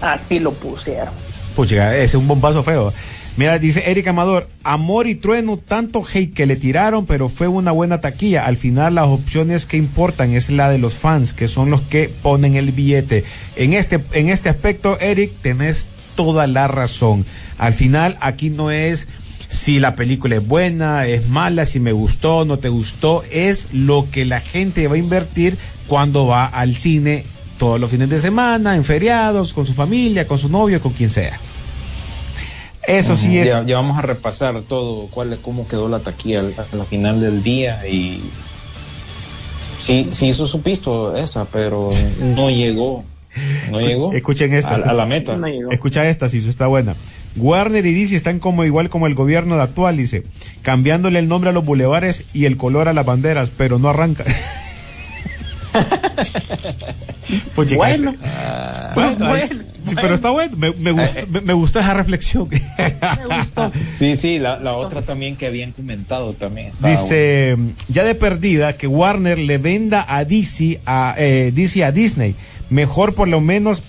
Así 0.00 0.38
lo 0.38 0.52
pusieron. 0.52 1.14
Pucha, 1.54 1.94
ese 1.96 2.04
es 2.04 2.14
un 2.14 2.28
bombazo 2.28 2.62
feo. 2.62 2.92
Mira, 3.36 3.60
dice 3.60 3.84
Eric 3.86 4.08
Amador, 4.08 4.48
amor 4.64 5.06
y 5.06 5.14
trueno, 5.14 5.58
tanto 5.58 6.02
hate 6.02 6.34
que 6.34 6.46
le 6.46 6.56
tiraron, 6.56 7.06
pero 7.06 7.28
fue 7.28 7.46
una 7.46 7.70
buena 7.70 8.00
taquilla. 8.00 8.46
Al 8.46 8.56
final 8.56 8.96
las 8.96 9.06
opciones 9.06 9.64
que 9.64 9.76
importan 9.76 10.32
es 10.34 10.50
la 10.50 10.68
de 10.68 10.78
los 10.78 10.94
fans, 10.94 11.32
que 11.32 11.46
son 11.46 11.70
los 11.70 11.82
que 11.82 12.08
ponen 12.08 12.56
el 12.56 12.72
billete. 12.72 13.24
En 13.54 13.74
este, 13.74 14.00
en 14.12 14.28
este 14.28 14.48
aspecto, 14.48 14.98
Eric, 14.98 15.32
tenés 15.40 15.88
toda 16.16 16.48
la 16.48 16.66
razón. 16.66 17.24
Al 17.58 17.74
final, 17.74 18.18
aquí 18.20 18.50
no 18.50 18.72
es 18.72 19.06
si 19.46 19.78
la 19.78 19.94
película 19.94 20.36
es 20.36 20.46
buena, 20.46 21.06
es 21.06 21.28
mala, 21.28 21.64
si 21.64 21.80
me 21.80 21.92
gustó, 21.92 22.44
no 22.44 22.58
te 22.58 22.68
gustó, 22.68 23.22
es 23.30 23.68
lo 23.72 24.08
que 24.10 24.24
la 24.24 24.40
gente 24.40 24.88
va 24.88 24.96
a 24.96 24.98
invertir 24.98 25.56
cuando 25.86 26.26
va 26.26 26.44
al 26.44 26.74
cine 26.74 27.24
todos 27.58 27.78
los 27.80 27.90
fines 27.90 28.08
de 28.08 28.20
semana, 28.20 28.74
en 28.76 28.84
feriados, 28.84 29.52
con 29.52 29.66
su 29.66 29.74
familia, 29.74 30.26
con 30.26 30.38
su 30.38 30.48
novio, 30.48 30.80
con 30.80 30.92
quien 30.92 31.10
sea. 31.10 31.38
Eso 32.86 33.16
sí 33.16 33.36
es. 33.38 33.46
Ya, 33.48 33.64
ya 33.66 33.74
vamos 33.76 33.98
a 33.98 34.02
repasar 34.02 34.62
todo, 34.62 35.08
cuál, 35.08 35.34
es- 35.34 35.38
cómo 35.40 35.68
quedó 35.68 35.88
la 35.88 35.98
taquilla 35.98 36.40
al- 36.40 36.54
a 36.56 36.76
la 36.76 36.84
final 36.84 37.20
del 37.20 37.42
día 37.42 37.86
y 37.86 38.22
sí, 39.76 40.08
sí 40.10 40.28
hizo 40.28 40.46
su 40.46 40.62
pisto 40.62 41.14
esa, 41.16 41.44
pero 41.44 41.90
no 42.34 42.48
llegó, 42.48 43.04
no 43.70 43.80
llegó 43.80 44.12
Escuchen 44.14 44.54
esta. 44.54 44.70
a, 44.76 44.90
a 44.90 44.92
la 44.94 45.04
meta. 45.04 45.36
No 45.36 45.46
llegó. 45.48 45.70
Escucha 45.70 46.08
esta, 46.08 46.28
si 46.30 46.38
está 46.48 46.66
buena. 46.66 46.96
Warner 47.36 47.84
y 47.84 47.92
DC 47.92 48.16
están 48.16 48.38
como 48.38 48.64
igual 48.64 48.88
como 48.88 49.06
el 49.06 49.14
gobierno 49.14 49.56
de 49.56 49.62
actual, 49.64 49.96
dice, 49.98 50.22
cambiándole 50.62 51.18
el 51.18 51.28
nombre 51.28 51.50
a 51.50 51.52
los 51.52 51.64
bulevares 51.66 52.24
y 52.32 52.46
el 52.46 52.56
color 52.56 52.88
a 52.88 52.94
las 52.94 53.04
banderas, 53.04 53.50
pero 53.54 53.78
no 53.78 53.90
arranca. 53.90 54.24
Pues, 57.54 57.74
Bueno, 57.74 58.14
Ah, 58.24 58.92
bueno, 58.94 59.16
bueno, 59.18 59.34
ay, 59.60 59.66
sí, 59.84 59.94
pero 60.00 60.14
está 60.14 60.30
bueno, 60.30 60.56
me, 60.56 60.72
me 60.72 60.92
gustó, 60.92 61.26
me, 61.28 61.40
me 61.40 61.52
gustó 61.52 61.80
esa 61.80 61.94
reflexión. 61.94 62.48
me 62.50 63.38
gustó. 63.38 63.72
sí, 63.84 64.16
sí, 64.16 64.38
la, 64.38 64.58
la 64.58 64.74
otra 64.74 65.02
también 65.02 65.36
que 65.36 65.46
habían 65.46 65.72
comentado 65.72 66.32
también. 66.34 66.72
Dice, 66.80 67.56
ya 67.88 68.04
de 68.04 68.14
perdida, 68.14 68.76
que 68.76 68.86
Warner 68.86 69.38
le 69.38 69.58
venda 69.58 70.04
a 70.08 70.24
DC 70.24 70.80
a, 70.86 71.14
eh, 71.18 71.52
DC 71.54 71.84
a 71.84 71.92
Disney. 71.92 72.34
Mejor 72.70 73.14
por 73.14 73.28
lo 73.28 73.40
menos 73.40 73.82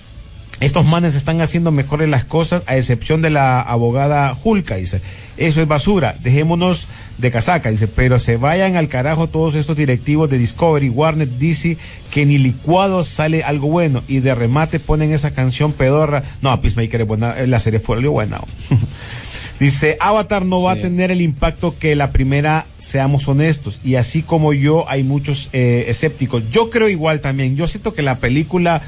estos 0.60 0.86
manes 0.86 1.16
están 1.16 1.40
haciendo 1.40 1.72
mejores 1.72 2.10
las 2.10 2.26
cosas, 2.26 2.64
a 2.66 2.76
excepción 2.76 3.22
de 3.22 3.30
la 3.30 3.62
abogada 3.62 4.36
Julka, 4.36 4.76
dice. 4.76 5.02
Eso 5.38 5.62
es 5.62 5.68
basura, 5.68 6.16
dejémonos 6.22 6.88
de 7.18 7.32
casaca, 7.32 7.72
dice. 7.72 7.88
Pero 7.88 8.20
se 8.20 8.36
vayan 8.36 8.76
al 8.76 8.90
carajo 8.90 9.28
todos 9.28 9.56
estos 9.56 9.78
directivos 9.78 10.30
de 10.30 10.38
Discovery, 10.38 10.90
Warner, 10.90 11.30
DC, 11.30 11.78
que 12.12 12.26
ni 12.26 12.38
licuados 12.38 13.08
sale 13.08 13.44
algo 13.44 13.70
bueno. 13.70 14.04
Y 14.10 14.20
de 14.20 14.36
remate 14.36 14.80
ponen 14.80 15.14
esa 15.14 15.32
canción 15.32 15.72
pedorra. 15.72 16.24
No, 16.42 16.60
Peacemaker 16.62 17.02
es 17.02 17.08
buena, 17.08 17.40
eh, 17.40 17.48
la 17.48 17.60
serie 17.60 17.80
fue 17.80 18.06
buena. 18.08 18.42
Dice, 19.60 19.98
Avatar 20.00 20.46
no 20.46 20.62
va 20.62 20.74
a 20.74 20.76
tener 20.78 21.12
el 21.12 21.22
impacto 21.22 21.78
que 21.78 21.96
la 21.96 22.12
primera, 22.12 22.66
seamos 22.78 23.28
honestos. 23.28 23.82
Y 23.84 23.96
así 23.96 24.24
como 24.24 24.54
yo, 24.54 24.90
hay 24.90 25.04
muchos 25.04 25.50
eh, 25.52 25.86
escépticos. 25.90 26.50
Yo 26.50 26.70
creo 26.70 26.88
igual 26.88 27.20
también. 27.20 27.58
Yo 27.58 27.68
siento 27.68 27.94
que 27.94 28.02
la 28.02 28.20
película 28.20 28.82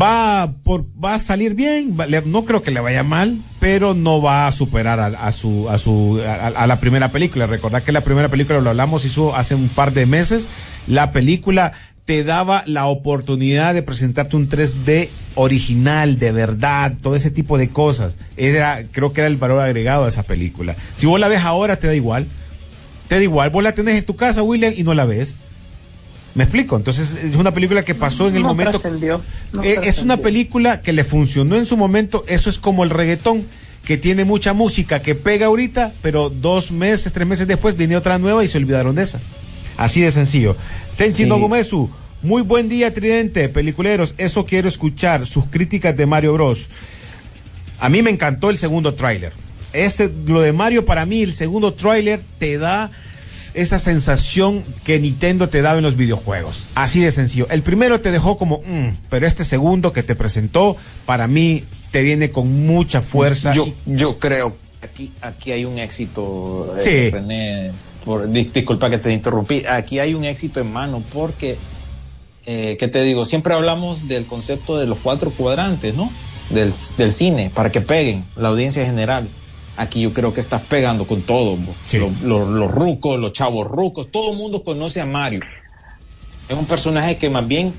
va 0.00 0.52
por 0.64 0.84
va 1.02 1.14
a 1.14 1.18
salir 1.20 1.54
bien. 1.54 1.96
va- 1.98 2.06
le- 2.06 2.22
no 2.22 2.44
creo 2.44 2.62
que 2.62 2.70
le 2.70 2.80
vaya 2.80 3.02
mal, 3.02 3.38
pero 3.60 3.94
no 3.94 4.20
va 4.20 4.46
a 4.46 4.52
superar 4.52 5.00
a, 5.00 5.32
su 5.32 5.68
a 5.70 5.78
su 5.78 6.20
a, 6.26 6.46
a 6.48 6.66
la 6.66 6.80
primera 6.80 7.08
película. 7.10 7.46
Recordad 7.46 7.82
que 7.82 7.92
la 7.92 8.00
primera 8.02 8.28
película 8.28 8.60
lo 8.60 8.70
hablamos 8.70 9.04
hizo 9.04 9.34
hace 9.36 9.54
un 9.54 9.68
par 9.68 9.92
de 9.92 10.06
meses. 10.06 10.48
La 10.86 11.12
película 11.12 11.72
te 12.04 12.22
daba 12.22 12.62
la 12.66 12.86
oportunidad 12.86 13.74
de 13.74 13.82
presentarte 13.82 14.36
un 14.36 14.48
3D 14.48 15.08
original, 15.34 16.18
de 16.18 16.30
verdad, 16.32 16.92
todo 17.02 17.16
ese 17.16 17.30
tipo 17.32 17.58
de 17.58 17.68
cosas. 17.70 18.14
Era, 18.36 18.84
creo 18.92 19.12
que 19.12 19.22
era 19.22 19.28
el 19.28 19.36
valor 19.36 19.60
agregado 19.60 20.04
de 20.04 20.10
esa 20.10 20.22
película. 20.22 20.76
Si 20.96 21.06
vos 21.06 21.18
la 21.18 21.26
ves 21.28 21.42
ahora, 21.42 21.76
te 21.76 21.88
da 21.88 21.94
igual. 21.94 22.26
te 23.08 23.16
da 23.16 23.22
igual. 23.22 23.50
Vos 23.50 23.62
la 23.64 23.72
tenés 23.74 23.96
en 23.96 24.04
tu 24.04 24.14
casa, 24.16 24.42
William, 24.44 24.72
y 24.76 24.82
no 24.84 24.94
la 24.94 25.04
ves. 25.04 25.34
¿Me 26.36 26.44
explico? 26.44 26.76
Entonces 26.76 27.14
es 27.14 27.34
una 27.34 27.52
película 27.52 27.82
que 27.82 27.94
pasó 27.94 28.28
en 28.28 28.36
el 28.36 28.42
No 28.42 28.48
momento. 28.48 28.78
no 29.52 29.62
Eh, 29.62 29.80
es 29.84 30.00
una 30.02 30.18
película 30.18 30.82
que 30.82 30.92
le 30.92 31.02
funcionó 31.02 31.56
en 31.56 31.64
su 31.64 31.78
momento. 31.78 32.24
Eso 32.28 32.50
es 32.50 32.58
como 32.58 32.84
el 32.84 32.90
reggaetón, 32.90 33.46
que 33.86 33.96
tiene 33.96 34.26
mucha 34.26 34.52
música 34.52 35.00
que 35.00 35.14
pega 35.14 35.46
ahorita, 35.46 35.94
pero 36.02 36.28
dos 36.28 36.70
meses, 36.70 37.10
tres 37.12 37.26
meses 37.26 37.46
después 37.48 37.74
viene 37.76 37.96
otra 37.96 38.18
nueva 38.18 38.44
y 38.44 38.48
se 38.48 38.58
olvidaron 38.58 38.94
de 38.96 39.04
esa. 39.04 39.18
Así 39.78 40.02
de 40.02 40.10
sencillo. 40.10 40.56
Tenchi 40.98 41.22
Sí. 41.22 41.26
Nogumesu, 41.26 41.88
muy 42.20 42.42
buen 42.42 42.68
día, 42.68 42.92
Tridente, 42.92 43.48
peliculeros. 43.48 44.14
Eso 44.18 44.44
quiero 44.44 44.68
escuchar, 44.68 45.26
sus 45.26 45.46
críticas 45.46 45.96
de 45.96 46.04
Mario 46.04 46.34
Bros. 46.34 46.68
A 47.80 47.88
mí 47.88 48.02
me 48.02 48.10
encantó 48.10 48.50
el 48.50 48.58
segundo 48.58 48.92
tráiler. 48.94 49.32
Ese, 49.72 50.10
lo 50.26 50.42
de 50.42 50.52
Mario 50.52 50.84
para 50.84 51.06
mí, 51.06 51.22
el 51.22 51.32
segundo 51.32 51.72
tráiler 51.72 52.20
te 52.38 52.58
da 52.58 52.90
esa 53.56 53.78
sensación 53.78 54.62
que 54.84 54.98
Nintendo 55.00 55.48
te 55.48 55.62
daba 55.62 55.78
en 55.78 55.84
los 55.84 55.96
videojuegos. 55.96 56.60
Así 56.74 57.00
de 57.00 57.10
sencillo. 57.10 57.46
El 57.50 57.62
primero 57.62 58.00
te 58.00 58.10
dejó 58.12 58.36
como, 58.36 58.58
"Mm", 58.64 58.90
pero 59.10 59.26
este 59.26 59.44
segundo 59.44 59.92
que 59.92 60.02
te 60.02 60.14
presentó, 60.14 60.76
para 61.06 61.26
mí, 61.26 61.64
te 61.90 62.02
viene 62.02 62.30
con 62.30 62.66
mucha 62.66 63.00
fuerza. 63.00 63.54
Yo, 63.54 63.66
yo 63.86 64.18
creo 64.18 64.56
que 64.80 64.86
aquí, 64.86 65.12
aquí 65.22 65.52
hay 65.52 65.64
un 65.64 65.78
éxito, 65.78 66.74
eh, 66.78 66.82
Sí. 66.82 67.10
René, 67.10 67.70
por- 68.04 68.28
dis- 68.28 68.52
disculpa 68.52 68.90
que 68.90 68.98
te 68.98 69.12
interrumpí, 69.12 69.64
aquí 69.66 69.98
hay 69.98 70.14
un 70.14 70.24
éxito 70.24 70.60
en 70.60 70.72
mano 70.72 71.02
porque, 71.12 71.56
eh, 72.44 72.76
¿qué 72.78 72.88
te 72.88 73.02
digo? 73.02 73.24
Siempre 73.24 73.54
hablamos 73.54 74.06
del 74.08 74.26
concepto 74.26 74.78
de 74.78 74.86
los 74.86 74.98
cuatro 74.98 75.30
cuadrantes, 75.30 75.94
¿no? 75.94 76.12
Del, 76.50 76.72
del 76.98 77.12
cine, 77.12 77.50
para 77.52 77.72
que 77.72 77.80
peguen 77.80 78.24
la 78.36 78.48
audiencia 78.48 78.84
general. 78.84 79.26
Aquí 79.76 80.00
yo 80.02 80.12
creo 80.12 80.32
que 80.32 80.40
estás 80.40 80.62
pegando 80.62 81.06
con 81.06 81.22
todo. 81.22 81.56
Sí. 81.86 81.98
Los 82.24 82.70
rucos, 82.70 83.18
los 83.18 83.32
chavos 83.32 83.66
rucos, 83.66 84.10
todo 84.10 84.32
el 84.32 84.38
mundo 84.38 84.62
conoce 84.62 85.00
a 85.00 85.06
Mario. 85.06 85.40
Es 86.48 86.56
un 86.56 86.64
personaje 86.66 87.16
que 87.18 87.28
más 87.28 87.46
bien 87.46 87.74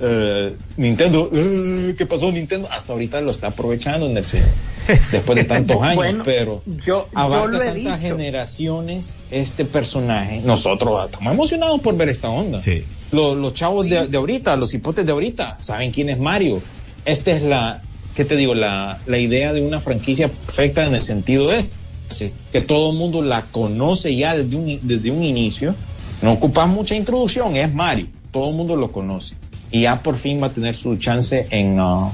eh, 0.00 0.54
Nintendo, 0.76 1.30
eh, 1.32 1.94
¿qué 1.96 2.06
pasó 2.06 2.30
Nintendo? 2.32 2.68
Hasta 2.70 2.92
ahorita 2.92 3.20
lo 3.20 3.30
está 3.30 3.48
aprovechando 3.48 4.06
en 4.06 4.16
el 4.16 4.24
cine. 4.24 4.46
Después 4.88 5.36
de 5.36 5.44
tantos 5.44 5.80
años, 5.82 5.96
Bueno, 5.96 6.22
pero 6.24 6.62
yo- 6.66 6.82
yo 6.84 7.08
abarca 7.14 7.46
lo 7.48 7.62
he 7.62 7.66
tantas 7.66 8.00
dicho. 8.00 8.16
generaciones 8.16 9.14
este 9.30 9.64
personaje. 9.64 10.40
Nosotros 10.44 11.04
estamos 11.06 11.32
emocionados 11.32 11.80
por 11.80 11.96
ver 11.96 12.08
esta 12.08 12.28
onda. 12.28 12.60
Sí. 12.62 12.84
Los, 13.12 13.36
los 13.36 13.54
chavos 13.54 13.88
de, 13.88 14.08
de 14.08 14.16
ahorita, 14.16 14.56
los 14.56 14.74
hipotes 14.74 15.06
de 15.06 15.12
ahorita, 15.12 15.58
saben 15.60 15.90
quién 15.92 16.10
es 16.10 16.18
Mario. 16.18 16.60
Esta 17.04 17.30
es 17.32 17.42
la, 17.42 17.82
¿qué 18.14 18.24
te 18.24 18.36
digo? 18.36 18.54
La, 18.54 18.98
la 19.06 19.18
idea 19.18 19.52
de 19.52 19.62
una 19.62 19.80
franquicia 19.80 20.28
perfecta 20.28 20.86
en 20.86 20.94
el 20.94 21.02
sentido 21.02 21.52
este, 21.52 22.32
que 22.52 22.60
todo 22.60 22.90
el 22.92 22.96
mundo 22.98 23.22
la 23.22 23.42
conoce 23.42 24.14
ya 24.14 24.36
desde 24.36 24.56
un, 24.56 24.78
desde 24.82 25.10
un 25.10 25.22
inicio. 25.22 25.74
No 26.22 26.32
ocupa 26.32 26.66
mucha 26.66 26.94
introducción, 26.94 27.56
es 27.56 27.72
Mario. 27.74 28.06
Todo 28.30 28.50
el 28.50 28.54
mundo 28.56 28.76
lo 28.76 28.90
conoce. 28.92 29.34
Y 29.70 29.82
ya 29.82 30.02
por 30.02 30.16
fin 30.16 30.40
va 30.42 30.46
a 30.46 30.50
tener 30.50 30.74
su 30.74 30.96
chance 30.96 31.46
en, 31.50 31.76
ah, 31.80 32.10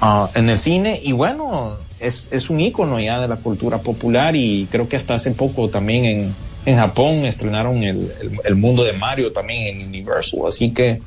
ah, 0.00 0.30
en 0.34 0.48
el 0.50 0.58
cine. 0.58 1.00
Y 1.02 1.12
bueno, 1.12 1.76
es, 2.00 2.28
es 2.30 2.48
un 2.50 2.60
ícono 2.60 2.98
ya 2.98 3.20
de 3.20 3.28
la 3.28 3.36
cultura 3.36 3.78
popular 3.78 4.34
y 4.34 4.66
creo 4.70 4.88
que 4.88 4.96
hasta 4.96 5.14
hace 5.14 5.30
poco 5.32 5.68
también 5.68 6.04
en, 6.06 6.34
en 6.64 6.76
Japón 6.76 7.24
estrenaron 7.26 7.82
el, 7.84 8.12
el- 8.20 8.40
el 8.44 8.54
mundo 8.56 8.82
de 8.84 8.92
Mario 8.94 9.32
también 9.32 9.66
en 9.80 9.86
Universal. 9.86 10.40
Así 10.48 10.70
que 10.70 11.00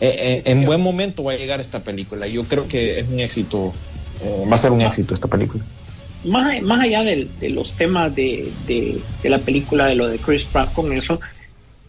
eh, 0.00 0.14
eh, 0.20 0.42
en 0.46 0.64
buen 0.64 0.80
momento 0.80 1.24
va 1.24 1.32
a 1.32 1.36
llegar 1.36 1.60
esta 1.60 1.82
película. 1.82 2.26
Yo 2.28 2.46
creo 2.46 2.68
que 2.68 3.00
es 3.00 3.08
un 3.08 3.18
éxito, 3.20 3.80
eh, 4.20 4.44
va 4.50 4.54
a 4.54 4.58
ser 4.58 4.72
un 4.72 4.80
éxito 4.80 5.14
esta 5.14 5.28
película. 5.28 5.64
más, 6.22 6.60
más 6.62 6.80
allá 6.82 7.02
de, 7.04 7.30
los 7.50 7.74
temas 7.76 8.14
de, 8.14 8.52
de- 8.56 9.06
de 9.22 9.28
la 9.30 9.44
película, 9.44 9.86
de 9.86 9.94
lo 9.94 10.08
de 10.08 10.20
Chris 10.20 10.44
Pratt 10.46 10.72
con 10.72 10.92
eso, 10.92 11.20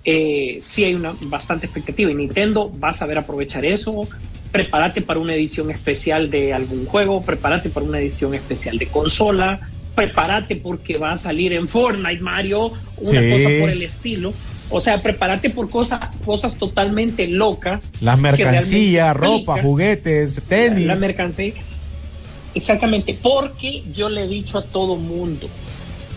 eh, 0.04 0.60
sí 0.62 0.84
hay 0.86 0.94
una 0.96 1.18
bastante 1.20 1.66
expectativa 1.66 2.10
y 2.12 2.16
Nintendo 2.16 2.72
va 2.80 2.90
a 2.90 2.94
saber 2.94 3.18
aprovechar 3.18 3.66
eso. 3.66 4.10
Prepárate 4.52 5.02
para 5.02 5.20
una 5.20 5.36
edición 5.36 5.70
especial 5.72 6.30
de 6.30 6.54
algún 6.54 6.86
juego, 6.86 7.24
prepárate 7.24 7.70
para 7.70 7.86
una 7.86 8.00
edición 8.00 8.34
especial 8.34 8.78
de 8.78 8.90
consola, 8.90 9.60
prepárate 9.94 10.56
porque 10.56 10.98
va 10.98 11.12
a 11.14 11.18
salir 11.18 11.54
en 11.54 11.68
Fortnite 11.68 12.22
Mario, 12.22 12.72
una 12.96 13.22
Sí. 13.22 13.30
cosa 13.30 13.50
por 13.60 13.70
el 13.70 13.82
estilo. 13.84 14.38
O 14.70 14.80
sea, 14.82 15.02
prepárate 15.02 15.50
por 15.50 15.70
cosas, 15.70 16.00
cosas 16.24 16.56
totalmente 16.56 17.28
locas. 17.28 17.92
Las 18.02 18.20
mercancías, 18.20 19.16
ropa, 19.16 19.62
juguetes, 19.62 20.42
tenis. 20.48 20.86
la 20.86 20.96
mercancía. 20.96 21.54
Exactamente, 22.54 23.18
porque 23.22 23.84
yo 23.94 24.10
le 24.10 24.24
he 24.24 24.28
dicho 24.28 24.58
a 24.58 24.64
todo 24.64 24.96
mundo, 24.96 25.48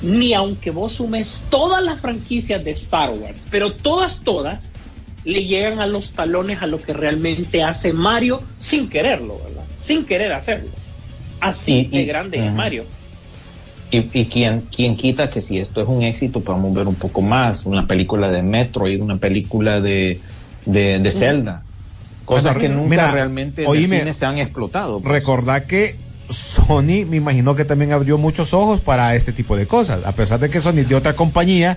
ni 0.02 0.34
aunque 0.34 0.70
vos 0.70 0.92
sumes 0.94 1.42
todas 1.50 1.82
las 1.82 2.00
franquicias 2.00 2.64
de 2.64 2.72
Star 2.72 3.10
Wars, 3.10 3.36
pero 3.50 3.72
todas, 3.72 4.20
todas, 4.20 4.70
le 5.24 5.44
llegan 5.44 5.78
a 5.80 5.86
los 5.86 6.12
talones 6.12 6.62
a 6.62 6.66
lo 6.66 6.80
que 6.82 6.92
realmente 6.92 7.62
hace 7.62 7.92
Mario 7.92 8.42
sin 8.58 8.88
quererlo, 8.88 9.38
¿verdad? 9.44 9.64
Sin 9.80 10.04
querer 10.04 10.32
hacerlo. 10.32 10.70
Así 11.40 11.80
Y- 11.80 11.96
de 11.96 12.02
y- 12.02 12.06
grande 12.06 12.46
es. 12.46 12.52
Mario. 12.52 12.84
Y, 13.92 14.08
y 14.14 14.24
quien, 14.24 14.62
quien 14.74 14.96
quita 14.96 15.28
que 15.30 15.40
si 15.42 15.58
esto 15.58 15.82
es 15.82 15.86
un 15.86 16.02
éxito, 16.02 16.40
podamos 16.40 16.74
ver 16.74 16.88
un 16.88 16.94
poco 16.94 17.20
más, 17.22 17.66
una 17.66 17.86
película 17.86 18.30
de 18.30 18.42
Metroid, 18.42 19.00
una 19.02 19.18
película 19.18 19.80
de, 19.80 20.18
de, 20.66 20.98
de 20.98 21.10
Zelda. 21.10 21.62
Cosas 22.24 22.54
Bueno, 22.54 22.60
que 22.60 22.68
nunca 22.70 22.88
mira, 22.88 23.10
realmente 23.10 23.62
en 23.64 23.68
oíme, 23.68 23.96
el 23.96 24.00
cine 24.00 24.14
se 24.14 24.24
han 24.24 24.38
explotado. 24.38 24.98
pues. 25.00 25.12
Recordá 25.12 25.66
que 25.66 25.96
Sony, 26.30 27.04
me 27.06 27.16
imagino 27.18 27.54
que 27.54 27.66
también 27.66 27.92
abrió 27.92 28.16
muchos 28.16 28.54
ojos 28.54 28.80
para 28.80 29.14
este 29.14 29.32
tipo 29.32 29.56
de 29.56 29.66
cosas, 29.66 30.06
a 30.06 30.12
pesar 30.12 30.40
de 30.40 30.48
que 30.48 30.62
Sony 30.62 30.78
es 30.78 30.88
de 30.88 30.94
otra 30.94 31.12
compañía, 31.14 31.76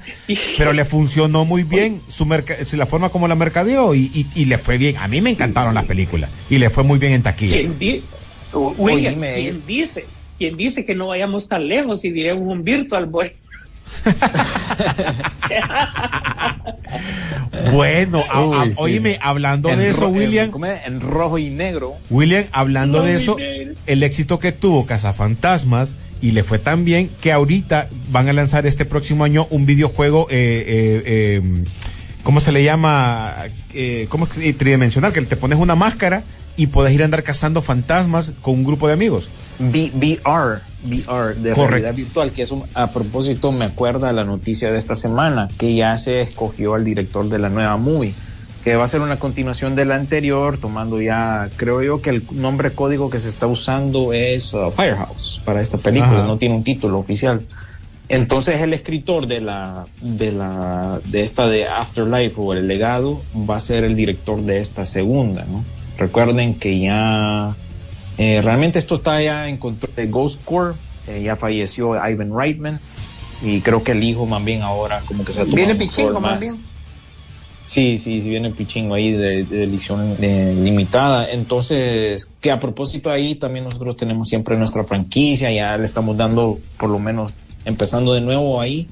pero 0.57 0.72
le 0.72 0.86
funcionó 0.86 1.43
muy 1.43 1.63
bien 1.63 1.99
su 2.07 2.26
merca- 2.26 2.55
la 2.78 2.86
forma 2.86 3.09
como 3.09 3.28
la 3.28 3.36
mercadeó 3.36 3.93
y, 3.93 4.09
y, 4.13 4.28
y 4.36 4.45
le 4.45 4.57
fue 4.57 4.78
bien. 4.78 4.95
A 4.97 5.09
mí 5.09 5.20
me 5.20 5.32
encantaron 5.32 5.74
las 5.74 5.84
películas 5.84 6.30
y 6.49 6.59
le 6.59 6.70
fue 6.70 6.84
muy 6.86 6.97
bien 6.99 7.11
en 7.11 7.24
taquilla. 7.24 7.57
¿Quién 7.57 7.78
dice? 7.78 8.07
William, 8.53 9.16
Oíme, 9.16 9.36
¿quién 9.36 9.63
dice? 9.68 10.05
¿Quién 10.38 10.58
dice 10.58 10.86
que 10.86 10.96
no 10.96 11.08
vayamos 11.08 11.48
tan 11.48 11.68
lejos 11.68 12.04
y 12.06 12.12
diremos 12.12 12.44
un 12.48 12.64
Virtual 12.64 13.06
Boy? 13.06 13.32
Bueno, 17.72 18.24
a- 18.30 18.40
a- 18.40 18.64
Uy, 18.64 18.74
sí. 18.74 18.80
oíme, 18.80 19.20
hablando 19.22 19.70
En 19.70 19.80
de 19.80 19.90
eso, 19.90 20.08
en- 20.08 20.14
William. 20.16 20.52
En 20.86 21.02
rojo 21.02 21.38
y 21.38 21.50
negro. 21.50 21.96
William, 22.10 22.46
hablando 22.52 23.02
de 23.02 23.16
eso, 23.16 23.38
el 23.86 24.04
éxito 24.04 24.40
que 24.40 24.52
tuvo 24.52 24.86
Cazafantasmas 24.86 25.96
y 26.22 26.32
le 26.32 26.44
fue 26.44 26.60
tan 26.60 26.86
bien 26.86 27.10
que 27.22 27.32
ahorita 27.32 27.90
van 28.12 28.30
a 28.30 28.34
lanzar 28.34 28.66
este 28.66 28.86
próximo 28.86 29.24
año 29.24 29.48
un 29.50 29.66
videojuego, 29.66 30.28
eh, 30.30 30.64
eh, 30.68 31.04
eh, 31.06 31.42
¿cómo 32.24 32.40
se 32.40 32.52
le 32.52 32.64
llama? 32.64 33.36
Eh, 33.74 34.08
¿Cómo 34.10 34.26
es 34.26 34.32
que- 34.32 34.54
tridimensional? 34.54 35.12
Que 35.14 35.22
te 35.22 35.36
pones 35.36 35.60
una 35.60 35.76
máscara 35.76 36.24
y 36.58 36.68
puedes 36.68 36.93
ir 36.93 37.01
a 37.01 37.06
andar 37.06 37.24
cazando 37.24 37.62
fantasmas 37.62 38.32
con 38.41 38.53
un 38.56 38.64
grupo 38.64 38.88
de 38.88 38.93
amigos. 38.93 39.30
V- 39.60 39.91
VR, 39.95 40.60
VR, 40.86 41.36
de 41.36 41.51
Correcto. 41.51 41.68
realidad 41.68 41.93
virtual, 41.95 42.32
que 42.32 42.41
eso 42.43 42.66
a 42.74 42.91
propósito 42.91 43.51
me 43.51 43.66
acuerda 43.66 44.12
la 44.14 44.24
noticia 44.24 44.72
de 44.72 44.78
esta 44.78 44.95
semana, 44.95 45.47
que 45.58 45.76
ya 45.76 45.97
se 45.97 46.22
escogió 46.22 46.74
al 46.76 46.84
director 46.86 47.28
de 47.30 47.39
la 47.39 47.49
nueva 47.49 47.78
movie, 47.78 48.14
que 48.64 48.76
va 48.76 48.84
a 48.86 48.88
ser 48.88 49.01
una 49.01 49.18
continuación 49.20 49.76
de 49.76 49.86
la 49.86 49.95
anterior, 49.95 50.58
tomando 50.60 50.99
ya, 51.01 51.49
creo 51.56 51.84
yo 51.84 52.01
que 52.01 52.10
el 52.10 52.26
nombre 52.32 52.72
código 52.72 53.10
que 53.10 53.20
se 53.20 53.30
está 53.30 53.47
usando 53.47 54.12
es 54.12 54.53
uh, 54.53 54.72
Firehouse 54.72 55.41
para 55.45 55.62
esta 55.62 55.78
película, 55.78 56.20
Ajá. 56.20 56.28
no 56.28 56.38
tiene 56.38 56.56
un 56.56 56.64
título 56.64 56.97
oficial. 56.97 57.45
Entonces 58.10 58.62
el 58.62 58.74
escritor 58.74 59.26
de 59.28 59.41
la 59.41 59.88
de 59.99 60.32
la 60.32 60.99
de 61.06 61.24
esta 61.24 61.47
de 61.47 61.68
Afterlife 61.68 62.36
o 62.38 62.53
el 62.53 62.68
legado 62.68 63.24
va 63.49 63.56
a 63.56 63.60
ser 63.60 63.84
el 63.84 63.95
director 63.95 64.39
de 64.43 64.60
esta 64.60 64.86
segunda, 64.86 65.43
¿no? 65.49 65.64
Recuerden 65.98 66.56
que 66.56 66.80
ya 66.80 67.56
eh, 68.18 68.41
realmente 68.41 68.80
esto 68.80 68.96
está 68.96 69.22
ya 69.22 69.48
en 69.48 69.58
control 69.58 69.93
de 69.96 70.08
Ghost 70.08 70.43
Corps, 70.46 70.76
eh, 71.08 71.22
ya 71.24 71.36
falleció 71.36 71.96
Ivan 71.96 72.36
Reitman 72.36 72.80
y 73.41 73.62
creo 73.62 73.84
que 73.84 73.91
el 73.91 74.04
hijo 74.04 74.26
más 74.26 74.43
bien 74.43 74.62
ahora 74.62 75.02
como 75.06 75.26
que 75.26 75.34
se 75.34 75.41
ha 75.41 75.43
tomado 75.43 75.58
Viene 75.58 75.76
Pichingo 75.76 76.20
más 76.20 76.39
bien. 76.39 76.58
Sí, 77.64 77.98
sí, 77.98 78.22
sí 78.22 78.30
viene 78.30 78.52
Pichingo 78.52 78.93
ahí 78.93 79.12
de, 79.12 79.43
de 79.43 79.64
edición 79.64 80.16
eh, 80.22 80.56
limitada. 80.56 81.32
Entonces, 81.32 82.32
que 82.39 82.52
a 82.52 82.60
propósito 82.60 83.10
ahí 83.10 83.36
también 83.36 83.66
nosotros 83.66 83.98
tenemos 83.98 84.30
siempre 84.30 84.56
nuestra 84.56 84.84
franquicia, 84.84 85.52
ya 85.52 85.76
le 85.76 85.86
estamos 85.86 86.16
dando 86.16 86.60
por 86.78 86.91
lo 86.91 87.00
menos, 87.00 87.34
empezando 87.66 88.14
de 88.14 88.22
nuevo 88.22 88.62
ahí, 88.62 88.88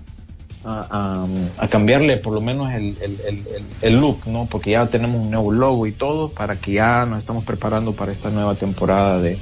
a, 0.65 1.25
a- 1.59 1.63
a 1.63 1.67
cambiarle 1.67 2.17
por 2.17 2.33
lo 2.33 2.41
menos 2.41 2.71
el, 2.73 2.95
el- 3.01 3.19
el- 3.27 3.47
el- 3.55 3.63
el 3.81 3.99
look, 3.99 4.27
¿no? 4.27 4.47
Porque 4.49 4.71
ya 4.71 4.85
tenemos 4.87 5.21
un 5.21 5.29
nuevo 5.31 5.51
logo 5.51 5.87
y 5.87 5.91
todo 5.91 6.29
para 6.29 6.55
que 6.55 6.73
ya 6.73 7.05
nos 7.05 7.17
estamos 7.19 7.43
preparando 7.43 7.93
para 7.93 8.11
esta 8.11 8.29
nueva 8.29 8.55
temporada 8.55 9.19
de, 9.19 9.37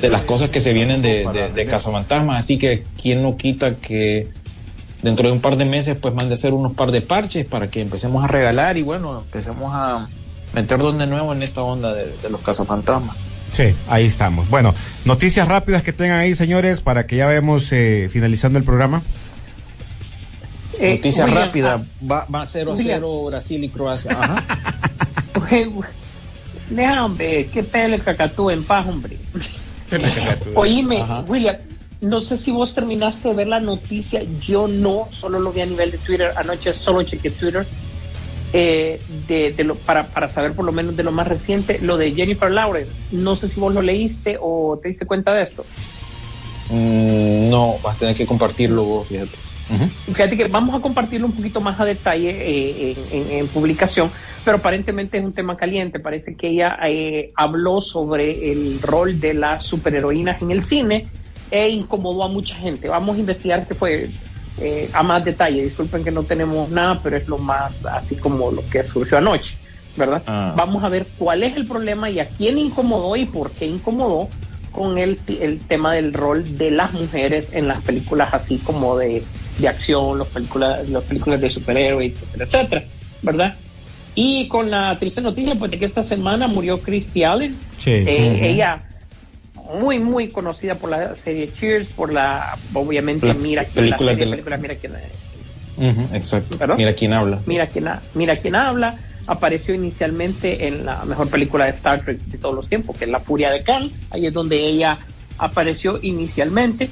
de 0.00 0.08
las 0.08 0.22
cosas 0.22 0.50
que 0.50 0.60
se 0.60 0.72
vienen 0.72 1.02
de, 1.02 1.26
de, 1.32 1.50
de 1.52 1.66
Cazafantasmas. 1.66 2.38
Así 2.44 2.58
que, 2.58 2.84
¿quién 3.00 3.22
no 3.22 3.36
quita 3.36 3.76
que 3.76 4.28
dentro 5.02 5.28
de 5.28 5.32
un 5.34 5.40
par 5.40 5.56
de 5.56 5.64
meses 5.66 5.96
pues 6.00 6.14
mande 6.14 6.32
a 6.32 6.36
hacer 6.36 6.52
unos 6.54 6.74
par 6.74 6.90
de 6.90 7.00
parches 7.00 7.46
para 7.46 7.68
que 7.70 7.80
empecemos 7.80 8.24
a 8.24 8.26
regalar 8.26 8.76
y 8.76 8.82
bueno, 8.82 9.20
empecemos 9.20 9.70
a 9.74 10.08
meternos 10.54 10.98
de 10.98 11.06
nuevo 11.06 11.32
en 11.32 11.42
esta 11.42 11.62
onda 11.62 11.92
de, 11.94 12.06
de 12.22 12.30
los 12.30 12.40
cazafantasmas. 12.40 13.14
Sí, 13.52 13.74
ahí 13.88 14.06
estamos. 14.06 14.48
Bueno, 14.50 14.74
noticias 15.04 15.46
rápidas 15.46 15.82
que 15.84 15.92
tengan 15.92 16.18
ahí, 16.18 16.34
señores, 16.34 16.80
para 16.80 17.06
que 17.06 17.16
ya 17.16 17.26
vayamos 17.26 17.70
eh, 17.72 18.08
finalizando 18.10 18.58
el 18.58 18.64
programa. 18.64 19.02
Eh, 20.86 20.96
Noticia 20.96 21.24
William, 21.24 21.44
rápida, 21.44 21.84
va, 22.08 22.26
va 22.32 22.46
0 22.46 22.72
a 22.72 22.74
William. 22.74 23.00
0 23.00 23.24
Brasil 23.24 23.64
y 23.64 23.68
Croacia. 23.68 24.12
Ajá. 24.12 24.44
Deja, 26.70 27.04
hombre, 27.04 27.48
qué 27.52 27.62
pele 27.62 27.98
cacatú 27.98 28.50
en 28.50 28.64
paz, 28.64 28.86
hombre. 28.86 29.16
Oíme, 30.54 31.00
Ajá. 31.00 31.24
William, 31.28 31.56
no 32.00 32.20
sé 32.20 32.36
si 32.36 32.50
vos 32.50 32.74
terminaste 32.74 33.28
de 33.28 33.34
ver 33.34 33.46
la 33.46 33.60
noticia, 33.60 34.22
yo 34.40 34.66
no, 34.66 35.08
solo 35.12 35.38
lo 35.38 35.52
vi 35.52 35.60
a 35.60 35.66
nivel 35.66 35.92
de 35.92 35.98
Twitter, 35.98 36.32
anoche 36.36 36.72
solo 36.72 37.02
chequé 37.02 37.30
Twitter, 37.30 37.66
eh, 38.52 39.00
de, 39.28 39.52
de 39.52 39.64
lo, 39.64 39.76
para, 39.76 40.08
para 40.08 40.28
saber 40.28 40.52
por 40.52 40.64
lo 40.64 40.72
menos 40.72 40.96
de 40.96 41.04
lo 41.04 41.12
más 41.12 41.28
reciente, 41.28 41.78
lo 41.80 41.96
de 41.96 42.12
Jennifer 42.12 42.50
Lawrence. 42.50 42.92
No 43.12 43.36
sé 43.36 43.48
si 43.48 43.60
vos 43.60 43.72
lo 43.72 43.82
leíste 43.82 44.38
o 44.40 44.78
te 44.82 44.88
diste 44.88 45.06
cuenta 45.06 45.32
de 45.34 45.42
esto. 45.42 45.64
Mm, 46.70 47.48
no, 47.50 47.76
vas 47.82 47.96
a 47.96 47.98
tener 47.98 48.16
que 48.16 48.26
compartirlo 48.26 48.84
vos, 48.84 49.08
fíjate. 49.08 49.45
Ujú. 49.68 49.88
Fíjate 50.14 50.36
que 50.36 50.44
vamos 50.48 50.74
a 50.76 50.80
compartirlo 50.80 51.26
un 51.26 51.32
poquito 51.32 51.60
más 51.60 51.78
a 51.80 51.84
detalle 51.84 52.30
eh, 52.30 52.96
en, 53.12 53.22
en- 53.22 53.30
en 53.38 53.46
publicación, 53.48 54.10
pero 54.44 54.58
aparentemente 54.58 55.18
es 55.18 55.24
un 55.24 55.32
tema 55.32 55.56
caliente. 55.56 55.98
Parece 55.98 56.36
que 56.36 56.48
ella 56.48 56.78
eh, 56.88 57.32
habló 57.34 57.80
sobre 57.80 58.52
el 58.52 58.80
rol 58.80 59.18
de 59.20 59.34
las 59.34 59.64
superheroínas 59.64 60.40
en 60.42 60.50
el 60.52 60.62
cine 60.62 61.06
e 61.50 61.68
incomodó 61.68 62.24
a 62.24 62.28
mucha 62.28 62.54
gente. 62.56 62.88
Vamos 62.88 63.16
a 63.16 63.18
investigar 63.20 63.66
qué 63.66 63.74
fue 63.74 64.08
eh, 64.60 64.88
a 64.92 65.02
más 65.02 65.24
detalle. 65.24 65.64
Disculpen 65.64 66.04
que 66.04 66.10
no 66.12 66.22
tenemos 66.22 66.70
nada, 66.70 67.00
pero 67.02 67.16
es 67.16 67.26
lo 67.28 67.38
más 67.38 67.84
así 67.86 68.16
como 68.16 68.50
lo 68.52 68.64
que 68.68 68.82
surgió 68.84 69.18
anoche, 69.18 69.56
¿verdad? 69.96 70.22
Ah. 70.26 70.54
Vamos 70.56 70.82
a 70.84 70.88
ver 70.88 71.06
cuál 71.18 71.42
es 71.42 71.56
el 71.56 71.66
problema 71.66 72.08
y 72.08 72.20
a 72.20 72.26
quién 72.28 72.56
incomodó 72.58 73.16
y 73.16 73.26
por 73.26 73.50
qué 73.50 73.66
incomodó 73.66 74.28
con 74.76 74.98
el, 74.98 75.18
el 75.40 75.58
tema 75.60 75.94
del 75.94 76.12
rol 76.12 76.56
de 76.58 76.70
las 76.70 76.92
mujeres 76.94 77.48
en 77.54 77.66
las 77.66 77.82
películas 77.82 78.28
así 78.32 78.58
como 78.58 78.96
de, 78.96 79.22
de 79.58 79.68
acción, 79.68 80.18
las 80.18 80.28
películas, 80.28 80.86
las 80.90 81.02
películas 81.04 81.40
de 81.40 81.50
superhéroes, 81.50 82.12
etcétera, 82.12 82.44
etcétera, 82.44 82.84
¿verdad? 83.22 83.54
Y 84.14 84.46
con 84.48 84.70
la 84.70 84.98
triste 84.98 85.20
noticia 85.22 85.54
pues 85.54 85.70
de 85.70 85.78
que 85.78 85.86
esta 85.86 86.04
semana 86.04 86.46
murió 86.46 86.80
Christy 86.82 87.24
Allen, 87.24 87.56
Sí. 87.76 87.90
Eh, 87.92 88.50
ella 88.50 88.82
muy 89.80 89.98
muy 89.98 90.28
conocida 90.28 90.74
por 90.76 90.90
la 90.90 91.16
serie 91.16 91.50
Cheers, 91.52 91.88
por 91.88 92.12
la 92.12 92.56
obviamente 92.74 93.26
La 93.26 93.34
Mira 93.34 93.64
quién 93.64 93.74
película 93.74 94.12
la 94.12 94.12
serie 94.12 94.16
de 94.16 94.26
la- 94.26 94.30
película 94.36 94.56
Mira 94.58 94.74
quién 94.76 94.92
Ujú, 95.78 96.14
exacto. 96.14 96.56
¿Perdón? 96.58 96.76
Mira 96.78 96.92
quién 96.94 97.12
habla. 97.12 97.38
Mira 97.46 97.66
quién, 97.66 97.88
ha- 97.88 98.02
mira 98.14 98.36
quién 98.40 98.54
habla. 98.54 98.96
Apareció 99.26 99.74
inicialmente 99.74 100.66
en 100.68 100.84
la 100.86 101.04
mejor 101.04 101.28
película 101.28 101.64
de 101.66 101.72
Star 101.72 102.02
Trek 102.04 102.20
de 102.26 102.38
todos 102.38 102.54
los 102.54 102.68
tiempos, 102.68 102.96
que 102.96 103.04
es 103.04 103.10
La 103.10 103.20
Furia 103.20 103.50
de 103.50 103.62
Khan. 103.64 103.90
Ahí 104.10 104.26
es 104.26 104.32
donde 104.32 104.56
ella 104.66 104.98
apareció 105.38 105.98
inicialmente. 106.02 106.88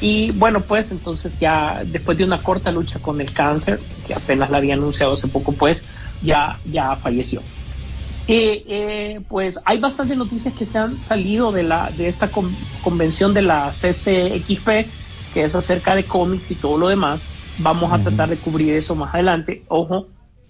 Y 0.00 0.32
bueno, 0.32 0.60
pues 0.60 0.90
entonces 0.90 1.38
ya 1.38 1.82
después 1.84 2.18
de 2.18 2.24
una 2.24 2.38
corta 2.42 2.70
lucha 2.70 2.98
con 2.98 3.20
el 3.20 3.32
cáncer, 3.32 3.80
que 4.06 4.14
apenas 4.14 4.50
la 4.50 4.58
había 4.58 4.74
anunciado 4.74 5.14
hace 5.14 5.28
poco, 5.28 5.52
pues 5.52 5.84
ya, 6.22 6.58
ya 6.70 6.96
falleció. 6.96 7.42
Eh, 8.26 8.64
eh, 8.66 9.20
pues 9.28 9.60
hay 9.66 9.78
bastantes 9.78 10.16
noticias 10.16 10.54
que 10.54 10.64
se 10.64 10.78
han 10.78 10.98
salido 10.98 11.52
de 11.52 11.62
la 11.62 11.90
de 11.90 12.08
esta 12.08 12.28
con- 12.30 12.56
convención 12.82 13.34
de 13.34 13.42
la 13.42 13.70
CCXP, 13.70 14.86
que 15.34 15.44
es 15.44 15.54
acerca 15.54 15.94
de 15.94 16.04
cómics 16.04 16.50
y 16.50 16.54
todo 16.54 16.78
lo 16.78 16.88
demás. 16.88 17.20
Vamos 17.58 17.92
a 17.92 17.98
tratar 17.98 18.30
de 18.30 18.36
cubrir 18.36 18.74
eso 18.74 18.94
más 18.94 19.14
adelante. 19.14 19.62
Ojo, 19.68 20.08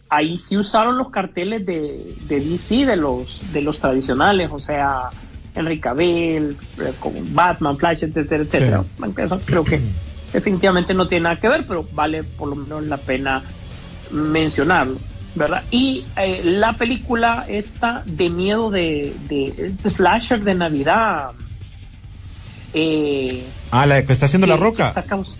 ahí 0.08 0.38
sí 0.38 0.56
usaron 0.56 0.96
los 0.98 1.10
carteles 1.10 1.64
de, 1.66 2.14
de 2.28 2.40
DC, 2.40 2.86
de 2.86 2.96
los, 2.96 3.40
de 3.52 3.62
los 3.62 3.78
tradicionales, 3.80 4.50
o 4.52 4.58
sea, 4.60 5.10
Henry 5.54 5.80
Cavill, 5.80 6.56
eh, 6.80 6.92
con 7.00 7.12
Batman, 7.34 7.76
Flash, 7.78 8.04
etcétera, 8.04 8.42
etcétera. 8.44 8.84
Eso 9.18 9.40
creo 9.44 9.64
que 9.64 9.80
definitivamente 10.32 10.94
no 10.94 11.08
tiene 11.08 11.24
nada 11.24 11.36
que 11.40 11.48
ver, 11.48 11.66
pero 11.66 11.86
vale 11.92 12.22
por 12.24 12.48
lo 12.48 12.56
menos 12.56 12.84
la 12.84 12.96
pena 12.96 13.42
mencionarlo, 14.10 14.96
¿verdad? 15.34 15.62
Y 15.70 16.04
eh, 16.16 16.42
la 16.44 16.74
película 16.74 17.44
esta 17.48 18.02
de 18.06 18.28
miedo 18.30 18.70
de, 18.70 19.14
de, 19.28 19.74
de 19.82 19.90
slasher 19.90 20.42
de 20.42 20.54
Navidad. 20.54 21.30
Eh, 22.72 23.44
Ah, 23.70 23.86
la 23.86 24.04
que 24.04 24.12
está 24.12 24.26
haciendo 24.26 24.46
la 24.46 24.56
roca. 24.56 24.88
está 24.88 25.02
caus- 25.02 25.38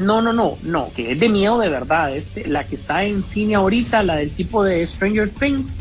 No, 0.00 0.20
no, 0.22 0.32
no, 0.32 0.56
no, 0.62 0.90
que 0.94 1.12
es 1.12 1.20
de 1.20 1.28
miedo 1.28 1.58
de 1.58 1.68
verdad. 1.68 2.16
Este, 2.16 2.46
la 2.48 2.64
que 2.64 2.76
está 2.76 3.04
en 3.04 3.22
cine 3.22 3.54
ahorita, 3.56 4.02
la 4.02 4.16
del 4.16 4.30
tipo 4.30 4.64
de 4.64 4.86
Stranger 4.86 5.28
Things, 5.30 5.80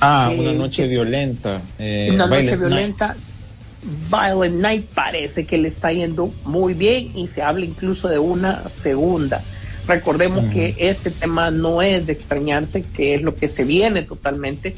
Ah, 0.00 0.30
Eh, 0.32 0.38
una 0.40 0.52
noche 0.54 0.82
que- 0.84 0.88
violenta. 0.88 1.60
eh, 1.78 2.08
una 2.12 2.26
noche 2.26 2.56
Violent 2.56 2.60
violenta. 2.60 3.16
Violent 4.10 4.54
Night 4.60 4.86
parece 4.94 5.44
que 5.44 5.58
le 5.58 5.68
está 5.68 5.92
yendo 5.92 6.32
muy 6.44 6.72
bien 6.74 7.16
y 7.16 7.28
se 7.28 7.42
habla 7.42 7.64
incluso 7.66 8.08
de 8.08 8.18
una 8.18 8.68
segunda. 8.70 9.42
Recordemos 9.86 10.44
que 10.52 10.74
este 10.78 11.10
tema 11.10 11.50
no 11.50 11.82
es 11.82 12.06
de 12.06 12.12
extrañarse, 12.14 12.82
que 12.82 13.14
es 13.14 13.22
lo 13.22 13.34
que 13.36 13.48
se 13.48 13.64
viene 13.64 14.02
totalmente 14.02 14.74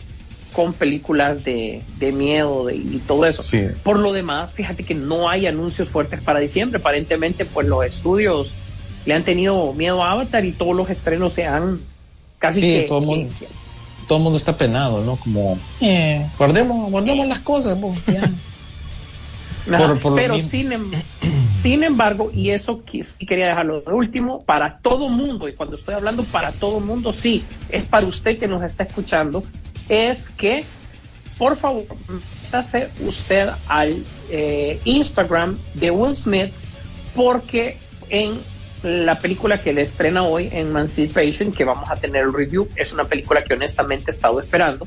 con 0.54 0.72
películas 0.72 1.44
de, 1.44 1.82
de 1.98 2.12
miedo 2.12 2.64
de- 2.66 2.76
y 2.76 3.02
todo 3.06 3.26
eso. 3.26 3.42
Sí. 3.42 3.66
Por 3.82 3.98
lo 3.98 4.12
demás, 4.12 4.52
fíjate 4.52 4.84
que 4.84 4.94
no 4.94 5.28
hay 5.28 5.46
anuncios 5.46 5.88
fuertes 5.90 6.22
para 6.22 6.38
diciembre. 6.38 6.78
Aparentemente, 6.80 7.44
pues 7.44 7.66
los 7.66 7.84
estudios 7.84 8.52
le 9.04 9.12
han 9.14 9.22
tenido 9.24 9.72
miedo 9.74 10.02
a 10.02 10.12
Avatar 10.12 10.44
y 10.46 10.52
todos 10.52 10.74
los 10.74 10.88
estrenos 10.88 11.34
se 11.34 11.44
han 11.44 11.76
casi 12.38 12.60
Sí, 12.60 12.66
que, 12.66 12.82
todo 12.82 13.00
el 13.00 13.06
mundo. 13.06 13.30
todo 14.08 14.18
el 14.18 14.24
mundo 14.24 14.36
está 14.38 14.56
penado, 14.56 15.04
¿no? 15.04 15.16
Como, 15.16 15.58
eh, 15.80 16.26
guardemos, 16.38 16.90
guardemos 16.90 17.26
las 17.26 17.40
cosas, 17.40 17.76
pues, 17.80 18.04
ya. 18.06 18.22
Ajá, 19.72 19.86
Por- 19.88 19.98
por 19.98 20.10
lo 20.12 20.16
pero 20.16 20.38
sin, 20.40 20.72
em- 20.72 20.90
sin 21.62 21.82
embargo, 21.84 22.30
y 22.34 22.50
eso 22.50 22.78
sí 22.86 23.24
quería 23.26 23.46
dejarlo 23.46 23.80
de 23.80 23.92
último, 23.92 24.42
para 24.44 24.78
todo 24.78 25.08
mundo, 25.08 25.48
y 25.48 25.54
cuando 25.54 25.76
estoy 25.76 25.94
hablando 25.94 26.22
para 26.24 26.52
todo 26.52 26.80
mundo, 26.80 27.12
sí, 27.14 27.42
es 27.70 27.86
para 27.86 28.06
usted 28.06 28.38
que 28.38 28.46
nos 28.46 28.62
está 28.62 28.84
escuchando, 28.84 29.42
es 29.88 30.28
que, 30.30 30.64
por 31.38 31.56
favor, 31.56 31.84
métase 32.44 32.88
usted 33.00 33.48
al 33.68 34.02
eh, 34.30 34.80
Instagram 34.84 35.58
de 35.74 35.90
Will 35.90 36.16
Smith, 36.16 36.52
porque 37.14 37.78
en 38.08 38.38
la 38.82 39.18
película 39.18 39.60
que 39.60 39.72
le 39.72 39.82
estrena 39.82 40.24
hoy 40.24 40.48
en 40.52 40.68
Emancipation, 40.68 41.52
que 41.52 41.64
vamos 41.64 41.90
a 41.90 41.96
tener 41.96 42.24
el 42.24 42.32
review, 42.32 42.68
es 42.76 42.92
una 42.92 43.04
película 43.04 43.42
que 43.42 43.54
honestamente 43.54 44.10
he 44.10 44.14
estado 44.14 44.40
esperando. 44.40 44.86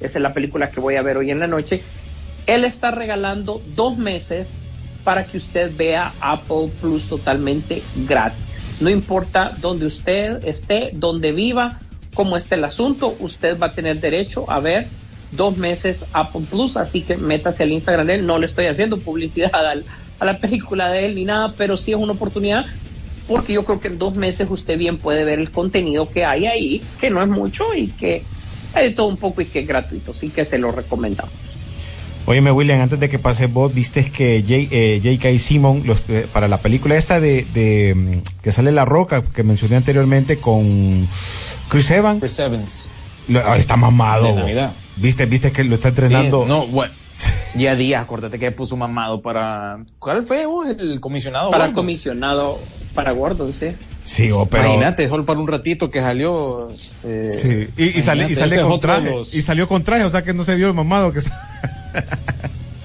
Es 0.00 0.14
la 0.16 0.34
película 0.34 0.70
que 0.70 0.80
voy 0.80 0.96
a 0.96 1.02
ver 1.02 1.16
hoy 1.16 1.30
en 1.30 1.38
la 1.38 1.46
noche. 1.46 1.82
Él 2.46 2.64
está 2.64 2.90
regalando 2.90 3.62
dos 3.74 3.96
meses 3.96 4.58
para 5.04 5.24
que 5.24 5.38
usted 5.38 5.70
vea 5.76 6.12
Apple 6.20 6.70
Plus 6.80 7.08
totalmente 7.08 7.82
gratis. 8.08 8.42
No 8.80 8.90
importa 8.90 9.52
dónde 9.60 9.86
usted 9.86 10.44
esté, 10.44 10.90
dónde 10.92 11.32
viva, 11.32 11.78
cómo 12.16 12.36
esté 12.36 12.56
el 12.56 12.64
asunto, 12.64 13.14
usted 13.20 13.56
va 13.60 13.66
a 13.68 13.72
tener 13.72 14.00
derecho 14.00 14.50
a 14.50 14.58
ver 14.58 14.88
dos 15.30 15.56
meses 15.58 16.04
Apple 16.12 16.42
Plus, 16.50 16.76
así 16.76 17.02
que 17.02 17.16
métase 17.16 17.62
al 17.62 17.70
Instagram 17.72 18.06
de 18.06 18.14
él. 18.16 18.26
No 18.26 18.38
le 18.38 18.46
estoy 18.46 18.66
haciendo 18.66 18.98
publicidad 18.98 19.54
al- 19.54 19.84
a 20.18 20.24
la 20.24 20.38
película 20.38 20.90
de 20.90 21.06
él 21.06 21.14
ni 21.14 21.24
nada, 21.24 21.52
pero 21.56 21.76
sí 21.76 21.92
es 21.92 21.98
una 21.98 22.14
oportunidad 22.14 22.64
porque 23.28 23.52
yo 23.52 23.64
creo 23.64 23.80
que 23.80 23.88
en 23.88 23.98
dos 23.98 24.14
meses 24.14 24.46
usted 24.50 24.78
bien 24.78 24.98
puede 24.98 25.24
ver 25.24 25.38
el 25.40 25.50
contenido 25.50 26.08
que 26.08 26.24
hay 26.24 26.46
ahí, 26.46 26.82
que 27.00 27.10
no 27.10 27.20
es 27.22 27.28
mucho 27.28 27.64
y 27.76 27.88
que 27.88 28.22
hay 28.72 28.88
de 28.90 28.94
todo 28.94 29.08
un 29.08 29.16
poco 29.16 29.40
y 29.42 29.46
que 29.46 29.60
es 29.60 29.66
gratuito, 29.66 30.12
así 30.12 30.30
que 30.30 30.44
se 30.44 30.58
lo 30.58 30.70
recomendamos. 30.72 31.32
Óyeme, 32.28 32.50
William, 32.50 32.80
antes 32.80 32.98
de 32.98 33.08
que 33.08 33.20
pase 33.20 33.46
vos, 33.46 33.72
viste 33.72 34.10
que 34.10 34.42
J- 34.42 34.68
eh, 34.72 35.00
J.K. 35.02 35.38
Simon, 35.38 35.82
los, 35.86 36.02
eh, 36.08 36.26
para 36.32 36.48
la 36.48 36.58
película 36.58 36.96
esta 36.96 37.20
de, 37.20 37.46
de, 37.54 37.94
mm, 37.94 38.42
que 38.42 38.50
sale 38.50 38.72
La 38.72 38.84
Roca, 38.84 39.22
que 39.22 39.44
mencioné 39.44 39.76
anteriormente 39.76 40.38
con 40.38 41.06
Chris 41.68 41.88
Evans, 41.92 42.18
Chris 42.20 42.38
Evans. 42.40 42.88
lo- 43.28 43.46
ah, 43.46 43.56
está 43.56 43.76
mamado. 43.76 44.26
De. 44.26 44.34
Navidad. 44.34 44.72
Viste, 44.96 45.26
viste 45.26 45.52
que 45.52 45.62
lo 45.62 45.76
está 45.76 45.88
entrenando. 45.90 46.42
Sí, 46.42 46.48
no, 46.48 46.66
bueno. 46.66 46.92
Día 47.54 47.70
a 47.72 47.76
día, 47.76 48.00
acuérdate 48.00 48.38
que 48.38 48.50
puso 48.52 48.76
mamado 48.76 49.22
para. 49.22 49.78
¿Cuál 50.00 50.22
fue 50.22 50.44
vos? 50.46 50.68
el 50.68 51.00
comisionado? 51.00 51.50
Para 51.52 51.66
Gordon? 51.66 51.74
comisionado, 51.84 52.58
para 52.94 53.12
Gordon, 53.12 53.52
sí. 53.54 53.68
Sí, 54.04 54.30
oh, 54.32 54.46
pero. 54.46 54.64
Imagínate, 54.66 55.08
solo 55.08 55.24
para 55.24 55.38
un 55.38 55.48
ratito 55.48 55.88
que 55.88 56.02
salió. 56.02 56.68
eh, 57.04 57.30
Sí, 57.32 57.68
y, 57.76 57.98
y 57.98 58.02
sale, 58.02 58.26
y 58.30 58.34
sale 58.34 58.60
con 58.60 58.78
traje. 58.80 59.10
Y 59.32 59.42
salió 59.42 59.66
con 59.68 59.82
traje, 59.84 60.04
o 60.04 60.10
sea 60.10 60.22
que 60.22 60.34
no 60.34 60.44
se 60.44 60.54
vio 60.56 60.66
el 60.66 60.74
mamado 60.74 61.12
que 61.12 61.20
está. 61.20 61.85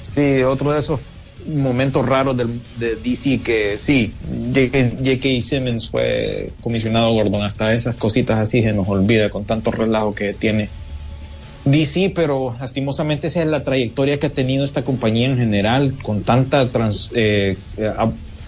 Sí, 0.01 0.41
otro 0.41 0.73
de 0.73 0.79
esos 0.79 0.99
momentos 1.47 2.05
raros 2.05 2.35
de 2.35 2.95
DC 2.95 3.41
que 3.41 3.77
sí, 3.77 4.13
J.K. 4.53 5.41
Simmons 5.41 5.89
fue 5.89 6.51
comisionado 6.61 7.13
Gordon, 7.13 7.43
hasta 7.43 7.73
esas 7.73 7.95
cositas 7.95 8.39
así 8.39 8.61
se 8.61 8.73
nos 8.73 8.87
olvida 8.87 9.29
con 9.29 9.45
tanto 9.45 9.71
relajo 9.71 10.13
que 10.13 10.33
tiene 10.33 10.69
DC, 11.65 12.11
pero 12.15 12.55
lastimosamente 12.59 13.27
esa 13.27 13.41
es 13.41 13.47
la 13.47 13.63
trayectoria 13.63 14.19
que 14.19 14.27
ha 14.27 14.31
tenido 14.31 14.65
esta 14.65 14.83
compañía 14.83 15.27
en 15.27 15.37
general, 15.37 15.93
con 16.01 16.23
tantas 16.23 17.11
eh, 17.13 17.57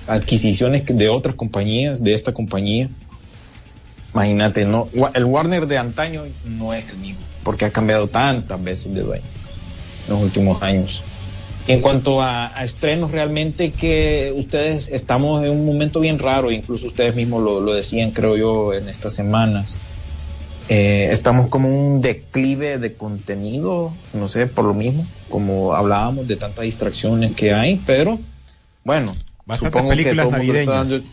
adquisiciones 0.07 0.83
de 0.87 1.09
otras 1.09 1.35
compañías, 1.35 2.03
de 2.03 2.15
esta 2.15 2.33
compañía. 2.33 2.89
Imagínate, 4.13 4.65
no, 4.65 4.87
el 5.13 5.25
Warner 5.25 5.67
de 5.67 5.77
antaño 5.77 6.23
no 6.45 6.73
es 6.73 6.89
el 6.89 6.97
mismo, 6.97 7.21
porque 7.43 7.65
ha 7.65 7.71
cambiado 7.71 8.07
tantas 8.07 8.63
veces 8.63 8.93
de 8.93 9.01
dueño 9.01 9.42
en 10.07 10.13
los 10.13 10.23
últimos 10.23 10.61
años. 10.61 11.03
En 11.67 11.79
cuanto 11.79 12.21
a, 12.21 12.57
a, 12.57 12.63
estrenos, 12.65 13.11
realmente 13.11 13.71
que 13.71 14.33
ustedes 14.35 14.89
estamos 14.89 15.45
en 15.45 15.51
un 15.51 15.65
momento 15.65 16.01
bien 16.01 16.19
raro, 16.19 16.51
incluso 16.51 16.87
ustedes 16.87 17.15
mismos 17.15 17.41
lo, 17.41 17.61
lo 17.61 17.73
decían, 17.73 18.11
creo 18.11 18.35
yo, 18.35 18.73
en 18.73 18.89
estas 18.89 19.13
semanas. 19.13 19.79
Eh, 20.69 21.07
estamos 21.11 21.49
como 21.49 21.69
un 21.69 22.01
declive 22.01 22.77
de 22.79 22.93
contenido, 22.93 23.93
no 24.13 24.27
sé, 24.27 24.47
por 24.47 24.65
lo 24.65 24.73
mismo, 24.73 25.05
como 25.29 25.73
hablábamos 25.73 26.27
de 26.27 26.37
tantas 26.37 26.63
distracciones 26.63 27.33
que 27.33 27.53
hay, 27.53 27.81
pero 27.85 28.19
bueno, 28.83 29.13
Bastantes 29.45 29.81
películas 29.81 30.31
navideñas. 30.31 30.89
Dando... 30.89 31.05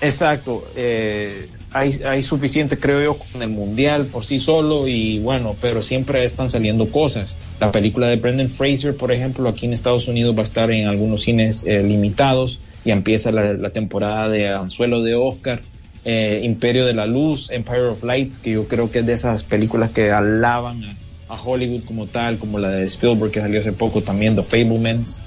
Exacto, 0.00 0.66
eh, 0.74 1.50
hay, 1.72 1.92
hay 2.04 2.22
suficiente, 2.22 2.78
creo 2.78 3.02
yo, 3.02 3.18
con 3.18 3.42
el 3.42 3.50
mundial 3.50 4.06
por 4.06 4.24
sí 4.24 4.38
solo 4.38 4.88
y 4.88 5.18
bueno, 5.20 5.56
pero 5.60 5.82
siempre 5.82 6.24
están 6.24 6.50
saliendo 6.50 6.90
cosas. 6.90 7.36
La 7.60 7.70
película 7.70 8.08
de 8.08 8.16
Brendan 8.16 8.48
Fraser, 8.48 8.96
por 8.96 9.12
ejemplo, 9.12 9.48
aquí 9.48 9.66
en 9.66 9.72
Estados 9.72 10.08
Unidos 10.08 10.36
va 10.36 10.40
a 10.40 10.44
estar 10.44 10.70
en 10.70 10.86
algunos 10.86 11.22
cines 11.22 11.64
eh, 11.66 11.82
limitados 11.82 12.58
y 12.84 12.90
empieza 12.90 13.30
la, 13.30 13.70
temporada 13.70 14.28
de 14.28 14.48
Anzuelo 14.48 15.02
de 15.02 15.14
Oscar. 15.14 15.62
Eh, 16.04 16.40
Imperio 16.44 16.86
de 16.86 16.94
la 16.94 17.04
Luz, 17.04 17.50
Empire 17.50 17.82
of 17.82 18.02
Light, 18.04 18.36
que 18.38 18.52
yo 18.52 18.66
creo 18.66 18.90
que 18.90 19.00
es 19.00 19.06
de 19.06 19.12
esas 19.12 19.44
películas 19.44 19.92
que 19.92 20.10
alaban 20.10 20.82
a, 20.82 20.96
a 21.28 21.40
Hollywood 21.40 21.84
como 21.84 22.06
tal, 22.06 22.38
como 22.38 22.58
la 22.58 22.70
de 22.70 22.86
Spielberg 22.86 23.30
que 23.30 23.40
salió 23.40 23.60
hace 23.60 23.72
poco, 23.72 24.02
también 24.02 24.34
The 24.34 24.42
Fablemans, 24.42 25.22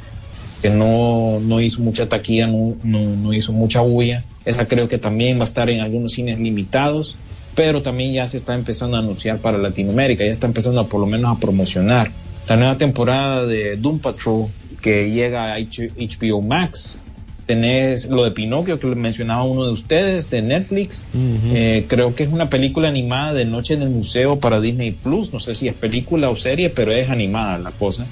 que 0.63 0.69
no, 0.69 1.41
no 1.41 1.59
hizo 1.59 1.81
mucha 1.81 2.07
taquilla, 2.07 2.47
no, 2.47 2.77
no, 2.85 3.01
no 3.01 3.33
hizo 3.33 3.51
mucha 3.51 3.81
bulla. 3.81 4.23
Esa 4.45 4.65
creo 4.65 4.87
que 4.87 4.97
también 4.97 5.37
va 5.37 5.41
a 5.41 5.43
estar 5.43 5.69
en 5.69 5.81
algunos 5.81 6.13
cines 6.13 6.39
limitados, 6.39 7.17
pero 7.53 7.81
también 7.81 8.13
ya 8.13 8.25
se 8.27 8.37
está 8.37 8.55
empezando 8.55 8.95
a 8.95 9.01
anunciar 9.01 9.39
para 9.39 9.57
Latinoamérica, 9.57 10.23
ya 10.23 10.31
está 10.31 10.47
empezando 10.47 10.79
a, 10.79 10.87
por 10.87 11.01
lo 11.01 11.05
menos 11.05 11.35
a 11.35 11.37
promocionar. 11.37 12.11
La 12.47 12.55
nueva 12.55 12.77
temporada 12.77 13.45
de 13.45 13.75
Doom 13.75 13.99
Patrol 13.99 14.47
que 14.81 15.11
llega 15.11 15.53
a 15.53 15.59
HBO 15.59 16.41
Max, 16.41 17.01
tenés 17.45 18.05
lo 18.05 18.23
de 18.23 18.31
Pinocchio 18.31 18.79
que 18.79 18.87
mencionaba 18.87 19.43
uno 19.43 19.65
de 19.65 19.73
ustedes 19.73 20.29
de 20.29 20.41
Netflix 20.41 21.09
uh 21.13 21.17
-huh. 21.17 21.39
eh, 21.53 21.85
creo 21.89 22.15
que 22.15 22.23
es 22.23 22.29
una 22.29 22.49
película 22.49 22.87
animada 22.87 23.33
de 23.33 23.43
Noche 23.43 23.73
en 23.73 23.81
el 23.81 23.89
Museo 23.89 24.39
para 24.39 24.61
Disney 24.61 24.91
Plus 24.91 25.33
no 25.33 25.41
sé 25.41 25.53
si 25.53 25.67
es 25.67 25.73
película 25.73 26.29
o 26.29 26.37
serie 26.37 26.69
pero 26.69 26.93
es 26.93 27.09
animada 27.09 27.57
la 27.57 27.71
cosa 27.71 28.05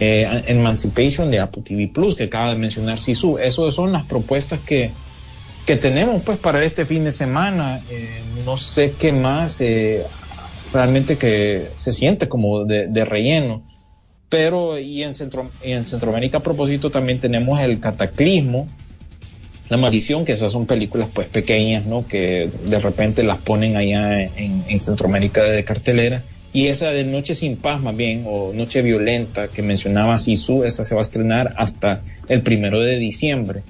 eh, 0.00 0.44
Emancipation 0.46 1.30
de 1.30 1.40
Apple 1.40 1.62
TV 1.62 1.88
Plus 1.88 2.14
que 2.14 2.24
acaba 2.24 2.50
de 2.50 2.56
mencionar 2.56 3.00
Sisu 3.00 3.38
eso 3.38 3.70
son 3.72 3.92
las 3.92 4.04
propuestas 4.04 4.60
que 4.60 4.90
que 5.66 5.76
tenemos 5.76 6.22
pues 6.22 6.38
para 6.38 6.62
este 6.62 6.84
fin 6.86 7.04
de 7.04 7.10
semana 7.10 7.80
eh, 7.90 8.20
no 8.44 8.56
sé 8.56 8.94
qué 8.98 9.12
más 9.12 9.60
eh, 9.60 10.04
realmente 10.72 11.16
que 11.16 11.68
se 11.76 11.92
siente 11.92 12.28
como 12.28 12.64
de, 12.64 12.86
de 12.86 13.04
relleno 13.04 13.62
pero 14.28 14.78
y 14.78 15.02
en, 15.02 15.14
Centro, 15.14 15.50
y 15.64 15.72
en 15.72 15.86
Centroamérica 15.86 16.38
a 16.38 16.42
propósito 16.42 16.90
también 16.90 17.20
tenemos 17.20 17.60
el 17.60 17.78
Cataclismo, 17.78 18.68
La 19.68 19.76
Maldición, 19.76 20.24
que 20.24 20.32
esas 20.32 20.52
son 20.52 20.66
películas 20.66 21.08
pues 21.12 21.28
pequeñas, 21.28 21.86
¿no? 21.86 22.06
Que 22.06 22.50
de 22.64 22.78
repente 22.80 23.22
las 23.22 23.38
ponen 23.38 23.76
allá 23.76 24.20
en, 24.20 24.64
en 24.66 24.80
Centroamérica 24.80 25.42
de 25.44 25.64
cartelera. 25.64 26.22
Y 26.56 26.68
esa 26.68 26.88
de 26.88 27.04
Noche 27.04 27.34
sin 27.34 27.56
Paz 27.56 27.82
más 27.82 27.94
bien, 27.94 28.24
o 28.26 28.50
Noche 28.54 28.80
Violenta, 28.80 29.48
que 29.48 29.60
mencionaba 29.60 30.16
Sisu, 30.16 30.64
esa 30.64 30.84
se 30.84 30.94
va 30.94 31.02
a 31.02 31.04
estrenar 31.04 31.52
hasta 31.58 32.00
el 32.28 32.40
primero 32.40 32.80
de 32.80 32.96
diciembre. 32.96 33.60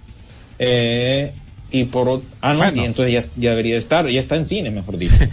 Eh, 0.61 1.33
y 1.73 1.87
por 1.87 2.23
ah 2.43 2.53
no 2.53 2.61
bueno. 2.61 2.81
y 2.81 2.85
entonces 2.85 3.13
ya, 3.13 3.33
ya, 3.37 3.51
debería 3.51 3.77
estar 3.77 4.09
ya 4.09 4.21
está 4.21 4.37
en 4.37 4.47
cine 4.47 4.71
mejor 4.71 4.97
dicho 4.99 5.17
sí, 5.19 5.25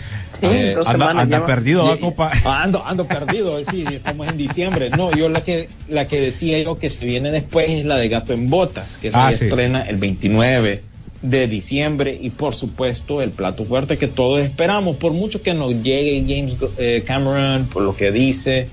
eh, 0.41 0.75
anda, 0.83 1.11
anda 1.11 1.45
perdido 1.45 1.85
va 1.85 1.97
copa 1.97 2.31
ando 2.45 2.83
ando 2.83 3.05
perdido 3.05 3.63
sí 3.63 3.85
estamos 3.87 4.27
en 4.27 4.35
diciembre 4.35 4.89
no 4.89 5.15
yo 5.15 5.29
la 5.29 5.43
que 5.43 5.69
la 5.87 6.07
que 6.07 6.19
decía 6.19 6.59
yo 6.59 6.79
que 6.79 6.89
se 6.89 7.05
viene 7.05 7.29
después 7.29 7.69
es 7.69 7.85
la 7.85 7.97
de 7.97 8.09
Gato 8.09 8.33
en 8.33 8.49
Botas 8.49 8.97
que 8.97 9.11
se 9.11 9.17
ah, 9.17 9.31
sí. 9.31 9.45
estrena 9.45 9.83
el 9.83 9.97
29 9.97 10.81
de 11.23 11.47
diciembre 11.47 12.17
y 12.21 12.29
por 12.29 12.53
supuesto 12.53 13.21
el 13.21 13.31
plato 13.31 13.65
fuerte 13.65 13.97
que 13.97 14.07
todos 14.07 14.41
esperamos 14.41 14.97
por 14.97 15.13
mucho 15.13 15.41
que 15.41 15.53
nos 15.53 15.71
llegue 15.81 16.23
James 16.27 16.57
eh, 16.77 17.03
Cameron 17.05 17.65
por 17.67 17.81
lo 17.81 17.95
que 17.95 18.11
dice 18.11 18.69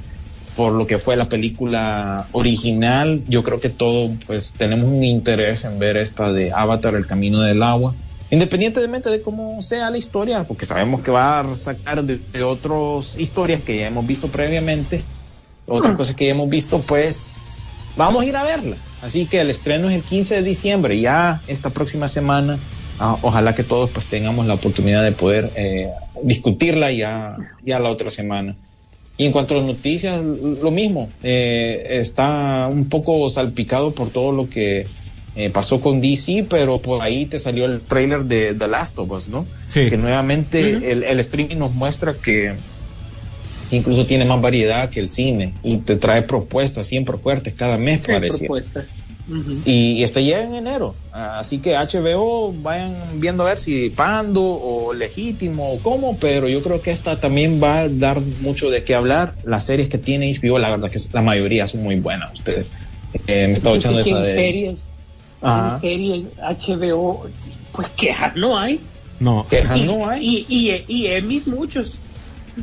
por 0.56 0.72
lo 0.72 0.86
que 0.86 0.98
fue 0.98 1.16
la 1.16 1.28
película 1.28 2.26
original. 2.32 3.22
Yo 3.28 3.42
creo 3.42 3.60
que 3.60 3.70
todos 3.70 4.10
pues 4.26 4.52
tenemos 4.52 4.90
un 4.90 5.02
interés 5.02 5.64
en 5.64 5.78
ver 5.78 5.96
esta 5.96 6.32
de 6.32 6.52
Avatar, 6.52 6.94
el 6.96 7.06
camino 7.06 7.40
del 7.40 7.62
agua. 7.62 7.94
Independientemente 8.30 9.08
de 9.08 9.22
cómo 9.22 9.62
sea 9.62 9.90
la 9.90 9.96
historia, 9.96 10.44
porque 10.44 10.66
sabemos 10.66 11.00
que 11.00 11.10
va 11.10 11.40
a 11.40 11.56
sacar 11.56 12.04
de, 12.04 12.20
de 12.32 12.42
otras 12.42 13.18
historias 13.18 13.62
que 13.62 13.78
ya 13.78 13.86
hemos 13.86 14.06
visto 14.06 14.28
previamente, 14.28 15.02
otras 15.66 15.96
cosas 15.96 16.14
que 16.14 16.26
ya 16.26 16.32
hemos 16.32 16.50
visto, 16.50 16.80
pues 16.80 17.59
vamos 17.96 18.22
a 18.22 18.26
ir 18.26 18.36
a 18.36 18.42
verla. 18.42 18.76
Así 19.02 19.26
que 19.26 19.40
el 19.40 19.50
estreno 19.50 19.88
es 19.88 19.96
el 19.96 20.02
15 20.02 20.36
de 20.36 20.42
diciembre, 20.42 21.00
ya 21.00 21.40
esta 21.46 21.70
próxima 21.70 22.08
semana. 22.08 22.58
Ah, 22.98 23.16
ojalá 23.22 23.54
que 23.54 23.62
todos 23.62 23.88
pues 23.90 24.06
tengamos 24.06 24.46
la 24.46 24.54
oportunidad 24.54 25.02
de 25.02 25.12
poder 25.12 25.50
eh, 25.56 25.88
discutirla 26.22 26.92
ya, 26.92 27.36
ya 27.64 27.78
la 27.78 27.88
otra 27.88 28.10
semana. 28.10 28.54
Y 29.16 29.26
en 29.26 29.32
cuanto 29.32 29.54
a 29.54 29.58
las 29.58 29.66
noticias, 29.66 30.22
lo 30.22 30.70
mismo. 30.70 31.10
Eh, 31.22 31.98
está 32.00 32.68
un 32.70 32.88
poco 32.88 33.28
salpicado 33.28 33.92
por 33.92 34.10
todo 34.10 34.32
lo 34.32 34.48
que 34.48 34.86
eh, 35.36 35.50
pasó 35.50 35.80
con 35.80 36.00
DC, 36.00 36.46
pero 36.48 36.78
por 36.78 37.02
ahí 37.02 37.26
te 37.26 37.38
salió 37.38 37.64
el 37.64 37.80
trailer 37.80 38.24
de 38.24 38.54
The 38.54 38.66
Last 38.66 38.98
of 38.98 39.10
Us, 39.10 39.28
¿no? 39.28 39.46
Sí. 39.68 39.88
Que 39.88 39.96
nuevamente 39.96 40.76
uh 40.76 40.80
-huh. 40.80 40.84
el, 40.84 41.02
el, 41.04 41.20
streaming 41.20 41.56
nos 41.56 41.74
muestra 41.74 42.14
que 42.14 42.54
incluso 43.70 44.06
tiene 44.06 44.24
más 44.24 44.40
variedad 44.40 44.88
que 44.90 45.00
el 45.00 45.08
cine 45.08 45.54
y 45.62 45.78
te 45.78 45.96
trae 45.96 46.22
propuestas 46.22 46.86
siempre 46.86 47.18
fuertes 47.18 47.54
cada 47.54 47.76
mes, 47.76 48.00
parece. 48.00 48.48
Uh 48.48 49.34
-huh. 49.34 49.62
y, 49.64 49.92
y 49.92 50.02
está 50.02 50.20
ya 50.20 50.42
en 50.42 50.54
enero. 50.54 50.94
Así 51.12 51.58
que 51.58 51.76
HBO 51.76 52.52
vayan 52.52 52.96
viendo 53.16 53.44
a 53.44 53.50
ver 53.50 53.58
si 53.58 53.90
pando 53.90 54.42
o 54.42 54.92
legítimo 54.92 55.72
o 55.72 55.78
cómo, 55.78 56.16
pero 56.16 56.48
yo 56.48 56.62
creo 56.62 56.80
que 56.80 56.90
esta 56.90 57.20
también 57.20 57.62
va 57.62 57.80
a 57.80 57.88
dar 57.88 58.20
mucho 58.40 58.70
de 58.70 58.82
qué 58.82 58.94
hablar. 58.94 59.34
Las 59.44 59.66
series 59.66 59.88
que 59.88 59.98
tiene 59.98 60.32
HBO, 60.32 60.58
la 60.58 60.70
verdad 60.70 60.90
que 60.90 60.98
la 61.12 61.22
mayoría 61.22 61.66
son 61.66 61.82
muy 61.82 61.96
buenas. 62.00 62.32
Ustedes 62.34 62.66
eh, 63.26 63.46
me 63.46 63.52
estaba 63.52 63.76
echando 63.76 64.00
esa 64.00 64.16
en 64.16 64.22
de. 64.22 64.34
Series, 64.34 64.80
Ajá. 65.42 65.74
En 65.74 65.80
series 65.80 66.24
HBO, 66.38 67.26
pues 67.72 67.88
quejas 67.96 68.34
no 68.36 68.58
hay. 68.58 68.80
No, 69.20 69.46
quejas 69.48 69.76
y, 69.76 69.82
no 69.82 70.08
hay. 70.08 70.26
Y, 70.48 70.70
y, 70.70 70.84
y 70.88 71.06
Emmys 71.06 71.46
muchos. 71.46 71.96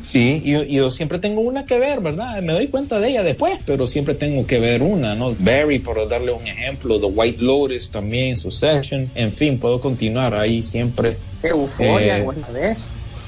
Sí, 0.02 0.42
y, 0.44 0.56
y, 0.56 0.76
yo 0.76 0.92
siempre 0.92 1.20
tengo 1.20 1.42
una 1.42 1.66
que 1.66 1.80
ver, 1.80 2.02
¿verdad? 2.02 2.42
Me 2.42 2.54
doy 2.54 2.68
cuenta 2.68 3.00
de 3.00 3.10
ella 3.10 3.24
después, 3.24 3.60
pero 3.66 3.88
siempre 3.88 4.16
tengo 4.16 4.46
que 4.46 4.60
ver 4.60 4.82
una, 4.82 5.16
¿no? 5.16 5.36
Barry, 5.40 5.80
por 5.80 6.08
darle 6.08 6.32
un 6.32 6.46
ejemplo, 6.46 7.00
The 7.00 7.08
White 7.08 7.42
Lotus 7.42 7.92
también, 7.92 8.38
Succession, 8.38 9.10
en 9.16 9.32
fin, 9.32 9.60
puedo 9.60 9.80
continuar 9.82 10.36
ahí 10.36 10.62
siempre. 10.62 11.18
Euforia, 11.44 12.20
eh, 12.20 12.24
buena 12.24 12.48
vez. 12.50 12.88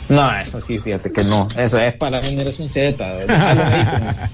No, 0.10 0.40
eso 0.40 0.60
sí, 0.60 0.80
fíjate 0.80 1.12
que 1.12 1.24
no. 1.24 1.48
Eso 1.56 1.80
es 1.80 1.94
para 1.94 2.20
generación 2.22 2.68
Z. 2.68 2.98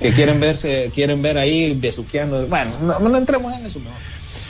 que 0.00 0.12
quieren 0.12 0.40
verse, 0.40 0.90
quieren 0.92 1.22
ver 1.22 1.38
ahí 1.38 1.72
besuqueando. 1.74 2.46
Bueno, 2.48 2.70
no, 2.82 2.98
no 2.98 3.16
entremos 3.16 3.56
en 3.56 3.64
eso 3.64 3.78
mejor. 3.78 3.96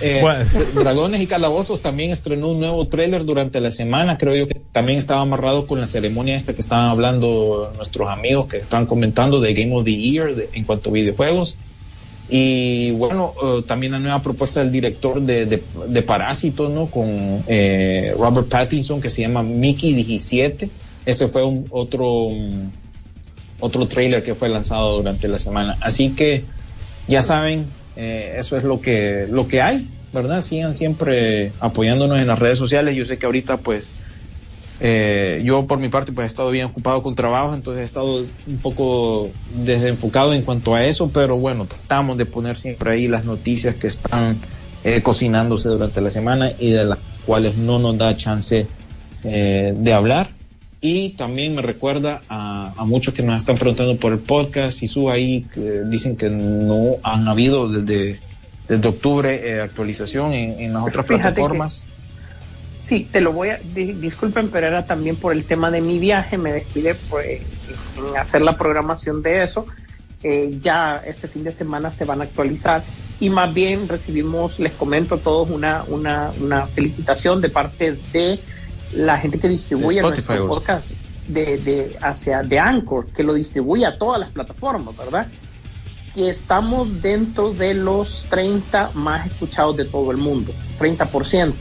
Eh, 0.00 0.18
bueno. 0.20 0.44
Dragones 0.74 1.20
y 1.20 1.26
Calabozos 1.26 1.80
también 1.80 2.10
estrenó 2.10 2.50
un 2.50 2.60
nuevo 2.60 2.86
tráiler 2.88 3.24
durante 3.24 3.60
la 3.60 3.70
semana. 3.70 4.18
Creo 4.18 4.34
yo 4.34 4.48
que 4.48 4.60
también 4.72 4.98
estaba 4.98 5.20
amarrado 5.20 5.66
con 5.66 5.80
la 5.80 5.86
ceremonia 5.86 6.36
esta 6.36 6.54
que 6.54 6.60
estaban 6.60 6.88
hablando 6.88 7.72
nuestros 7.76 8.08
amigos 8.08 8.48
que 8.48 8.56
estaban 8.56 8.86
comentando 8.86 9.40
de 9.40 9.54
Game 9.54 9.74
of 9.74 9.84
the 9.84 9.96
Year 9.96 10.34
de, 10.34 10.48
en 10.52 10.64
cuanto 10.64 10.90
a 10.90 10.92
videojuegos. 10.92 11.56
Y 12.28 12.92
bueno, 12.92 13.34
uh, 13.42 13.62
también 13.62 13.92
la 13.92 13.98
nueva 13.98 14.22
propuesta 14.22 14.60
del 14.60 14.72
director 14.72 15.20
de, 15.20 15.44
de, 15.44 15.62
de 15.88 16.02
Parásito, 16.02 16.70
¿no? 16.70 16.86
Con 16.86 17.44
eh, 17.46 18.14
Robert 18.18 18.48
Pattinson 18.48 19.00
que 19.00 19.10
se 19.10 19.22
llama 19.22 19.42
Mickey 19.42 19.92
17. 19.92 20.70
Ese 21.04 21.28
fue 21.28 21.44
un, 21.44 21.66
otro, 21.70 22.24
um, 22.24 22.70
otro 23.60 23.86
trailer 23.86 24.22
que 24.24 24.34
fue 24.34 24.48
lanzado 24.48 24.96
durante 24.96 25.28
la 25.28 25.38
semana. 25.38 25.76
Así 25.82 26.10
que 26.10 26.44
ya 27.06 27.20
saben, 27.20 27.66
eh, 27.96 28.34
eso 28.38 28.56
es 28.56 28.64
lo 28.64 28.80
que, 28.80 29.26
lo 29.30 29.46
que 29.48 29.62
hay, 29.62 29.88
¿verdad? 30.12 30.42
Sigan 30.42 30.74
siempre 30.74 31.52
apoyándonos 31.60 32.18
en 32.18 32.26
las 32.26 32.38
redes 32.38 32.58
sociales. 32.58 32.96
Yo 32.96 33.04
sé 33.04 33.18
que 33.18 33.26
ahorita, 33.26 33.58
pues, 33.58 33.88
eh, 34.80 35.42
yo 35.44 35.66
por 35.66 35.78
mi 35.78 35.88
parte, 35.88 36.12
pues 36.12 36.24
he 36.24 36.26
estado 36.26 36.50
bien 36.50 36.66
ocupado 36.66 37.02
con 37.02 37.14
trabajo, 37.14 37.54
entonces 37.54 37.82
he 37.82 37.84
estado 37.84 38.26
un 38.46 38.58
poco 38.58 39.30
desenfocado 39.54 40.34
en 40.34 40.42
cuanto 40.42 40.74
a 40.74 40.84
eso, 40.84 41.10
pero 41.10 41.38
bueno, 41.38 41.66
tratamos 41.66 42.18
de 42.18 42.26
poner 42.26 42.58
siempre 42.58 42.92
ahí 42.92 43.08
las 43.08 43.24
noticias 43.24 43.76
que 43.76 43.86
están 43.86 44.38
eh, 44.82 45.00
cocinándose 45.00 45.68
durante 45.68 46.00
la 46.00 46.10
semana 46.10 46.50
y 46.58 46.70
de 46.70 46.84
las 46.84 46.98
cuales 47.24 47.56
no 47.56 47.78
nos 47.78 47.96
da 47.96 48.16
chance 48.16 48.66
eh, 49.22 49.74
de 49.76 49.92
hablar. 49.92 50.28
Y 50.86 51.08
también 51.16 51.54
me 51.54 51.62
recuerda 51.62 52.20
a, 52.28 52.74
a, 52.76 52.84
muchos 52.84 53.14
que 53.14 53.22
nos 53.22 53.36
están 53.36 53.56
preguntando 53.56 53.96
por 53.96 54.12
el 54.12 54.18
podcast. 54.18 54.82
y 54.82 54.86
su 54.86 55.08
ahí 55.08 55.46
que 55.54 55.80
dicen 55.86 56.14
que 56.14 56.28
no 56.28 56.96
han 57.02 57.26
habido 57.26 57.70
desde, 57.70 58.20
desde 58.68 58.86
octubre 58.86 59.48
eh, 59.48 59.62
actualización 59.62 60.34
en, 60.34 60.60
en, 60.60 60.74
las 60.74 60.82
otras 60.82 61.06
Fíjate 61.06 61.22
plataformas. 61.22 61.86
Que, 61.86 62.84
sí, 62.86 63.08
te 63.10 63.22
lo 63.22 63.32
voy 63.32 63.48
a. 63.48 63.60
Di, 63.74 63.94
disculpen, 63.94 64.50
pero 64.50 64.66
era 64.66 64.84
también 64.84 65.16
por 65.16 65.32
el 65.32 65.44
tema 65.44 65.70
de 65.70 65.80
mi 65.80 65.98
viaje. 65.98 66.36
Me 66.36 66.52
descuidé 66.52 66.94
pues, 67.08 67.40
sin 67.54 68.14
hacer 68.18 68.42
la 68.42 68.58
programación 68.58 69.22
de 69.22 69.42
eso. 69.42 69.66
eh, 70.22 70.58
ya 70.60 71.02
este 71.06 71.28
fin 71.28 71.44
de 71.44 71.52
semana 71.52 71.92
se 71.92 72.04
van 72.04 72.20
a 72.20 72.24
actualizar 72.24 72.84
y 73.20 73.30
más 73.30 73.54
bien 73.54 73.88
recibimos, 73.88 74.58
les 74.58 74.72
comento 74.72 75.14
a 75.14 75.18
todos, 75.18 75.48
una, 75.48 75.82
una, 75.88 76.30
una 76.42 76.66
felicitación 76.66 77.40
de 77.40 77.48
parte 77.48 77.96
de 78.12 78.38
la 78.96 79.18
gente 79.18 79.38
que 79.38 79.48
distribuye 79.48 79.98
Spotify, 79.98 80.26
nuestro 80.28 80.48
podcast 80.48 80.86
de, 81.28 81.58
de, 81.58 81.96
hacia, 82.02 82.42
de 82.42 82.58
Anchor, 82.58 83.06
que 83.06 83.22
lo 83.22 83.34
distribuye 83.34 83.86
a 83.86 83.96
todas 83.98 84.20
las 84.20 84.30
plataformas, 84.30 84.96
¿verdad? 84.96 85.26
Que 86.14 86.28
estamos 86.30 87.00
dentro 87.02 87.52
de 87.52 87.74
los 87.74 88.26
30 88.30 88.90
más 88.94 89.26
escuchados 89.26 89.76
de 89.76 89.84
todo 89.84 90.10
el 90.10 90.16
mundo, 90.18 90.52
30% 90.78 91.52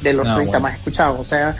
de 0.00 0.12
los 0.12 0.26
Ah, 0.26 0.34
30 0.36 0.50
bueno. 0.52 0.60
más 0.60 0.74
escuchados. 0.78 1.20
O 1.20 1.24
sea, 1.24 1.56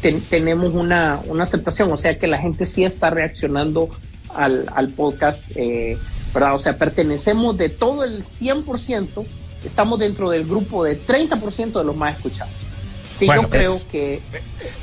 ten- 0.00 0.20
tenemos 0.22 0.70
una, 0.70 1.20
una 1.26 1.44
aceptación, 1.44 1.90
o 1.92 1.96
sea 1.96 2.18
que 2.18 2.26
la 2.26 2.38
gente 2.38 2.64
sí 2.66 2.84
está 2.84 3.10
reaccionando 3.10 3.90
al, 4.34 4.66
al 4.74 4.88
podcast, 4.90 5.42
eh, 5.54 5.98
¿verdad? 6.32 6.54
O 6.54 6.58
sea, 6.58 6.76
pertenecemos 6.78 7.56
de 7.58 7.68
todo 7.68 8.04
el 8.04 8.24
100%, 8.26 9.24
estamos 9.64 9.98
dentro 9.98 10.30
del 10.30 10.44
grupo 10.46 10.84
de 10.84 10.98
30% 11.00 11.78
de 11.78 11.84
los 11.84 11.96
más 11.96 12.16
escuchados. 12.16 12.52
Que 13.18 13.26
Bueno, 13.26 13.42
yo 13.42 13.48
creo 13.50 13.74
es- 13.76 13.84
que... 13.84 14.20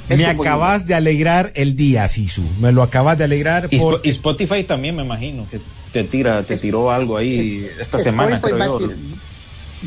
Me 0.10 0.26
acabas 0.26 0.88
de 0.88 0.96
alegrar 0.96 1.52
el 1.56 1.76
día, 1.76 2.08
Sisu. 2.08 2.44
Me 2.60 2.72
lo 2.72 2.82
acabas 2.84 3.18
de 3.18 3.24
alegrar 3.26 3.68
Y, 3.72 3.80
por... 3.80 3.96
Spo- 3.96 4.02
y 4.04 4.10
Spotify 4.10 4.64
también 4.64 4.96
me 4.96 5.04
imagino 5.04 5.48
que 5.50 5.60
te 5.92 6.04
tira, 6.04 6.42
te 6.44 6.58
tiró 6.58 6.92
algo 6.92 7.18
ahí 7.18 7.68
esta 7.80 8.00
semana, 8.00 8.42
creo 8.42 8.58
va, 8.58 8.66
a 8.66 8.68
yo. 8.68 8.90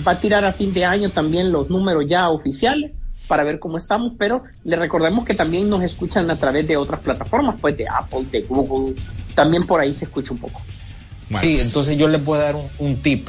va 0.06 0.12
a 0.12 0.20
tirar 0.20 0.44
a 0.44 0.52
fin 0.52 0.72
de 0.72 0.84
año 0.84 1.10
también 1.10 1.50
los 1.50 1.68
números 1.68 2.04
ya 2.08 2.28
oficiales 2.28 2.92
para 3.26 3.42
ver 3.42 3.58
cómo 3.58 3.76
estamos, 3.78 4.12
pero 4.16 4.44
le 4.64 4.76
recordemos 4.76 5.24
que 5.24 5.34
también 5.34 5.68
nos 5.68 5.82
escuchan 5.82 6.30
a 6.30 6.36
través 6.36 6.68
de 6.68 6.76
otras 6.76 7.00
plataformas, 7.00 7.56
pues 7.60 7.76
de 7.76 7.86
Apple, 7.88 8.24
de 8.30 8.42
Google, 8.42 8.94
también 9.34 9.66
por 9.66 9.80
ahí 9.80 9.94
se 9.96 10.04
escucha 10.04 10.32
un 10.32 10.38
poco. 10.38 10.60
Bueno, 11.28 11.40
sí, 11.44 11.54
pues, 11.56 11.66
entonces 11.66 11.98
yo 11.98 12.06
les 12.06 12.20
puedo 12.20 12.40
dar 12.40 12.54
un, 12.54 12.68
un 12.78 12.96
tip. 12.98 13.26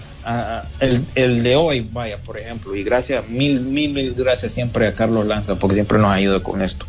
El, 0.80 1.05
el 1.15 1.43
de 1.43 1.55
hoy, 1.55 1.88
vaya, 1.91 2.17
por 2.17 2.38
ejemplo, 2.38 2.75
y 2.75 2.84
gracias, 2.84 3.28
mil, 3.30 3.61
mil, 3.61 3.93
mil 3.93 4.13
gracias 4.13 4.51
siempre 4.51 4.88
a 4.88 4.93
Carlos 4.93 5.25
Lanza, 5.25 5.57
porque 5.57 5.75
siempre 5.75 5.97
nos 5.99 6.11
ayuda 6.11 6.41
con 6.41 6.61
esto. 6.61 6.86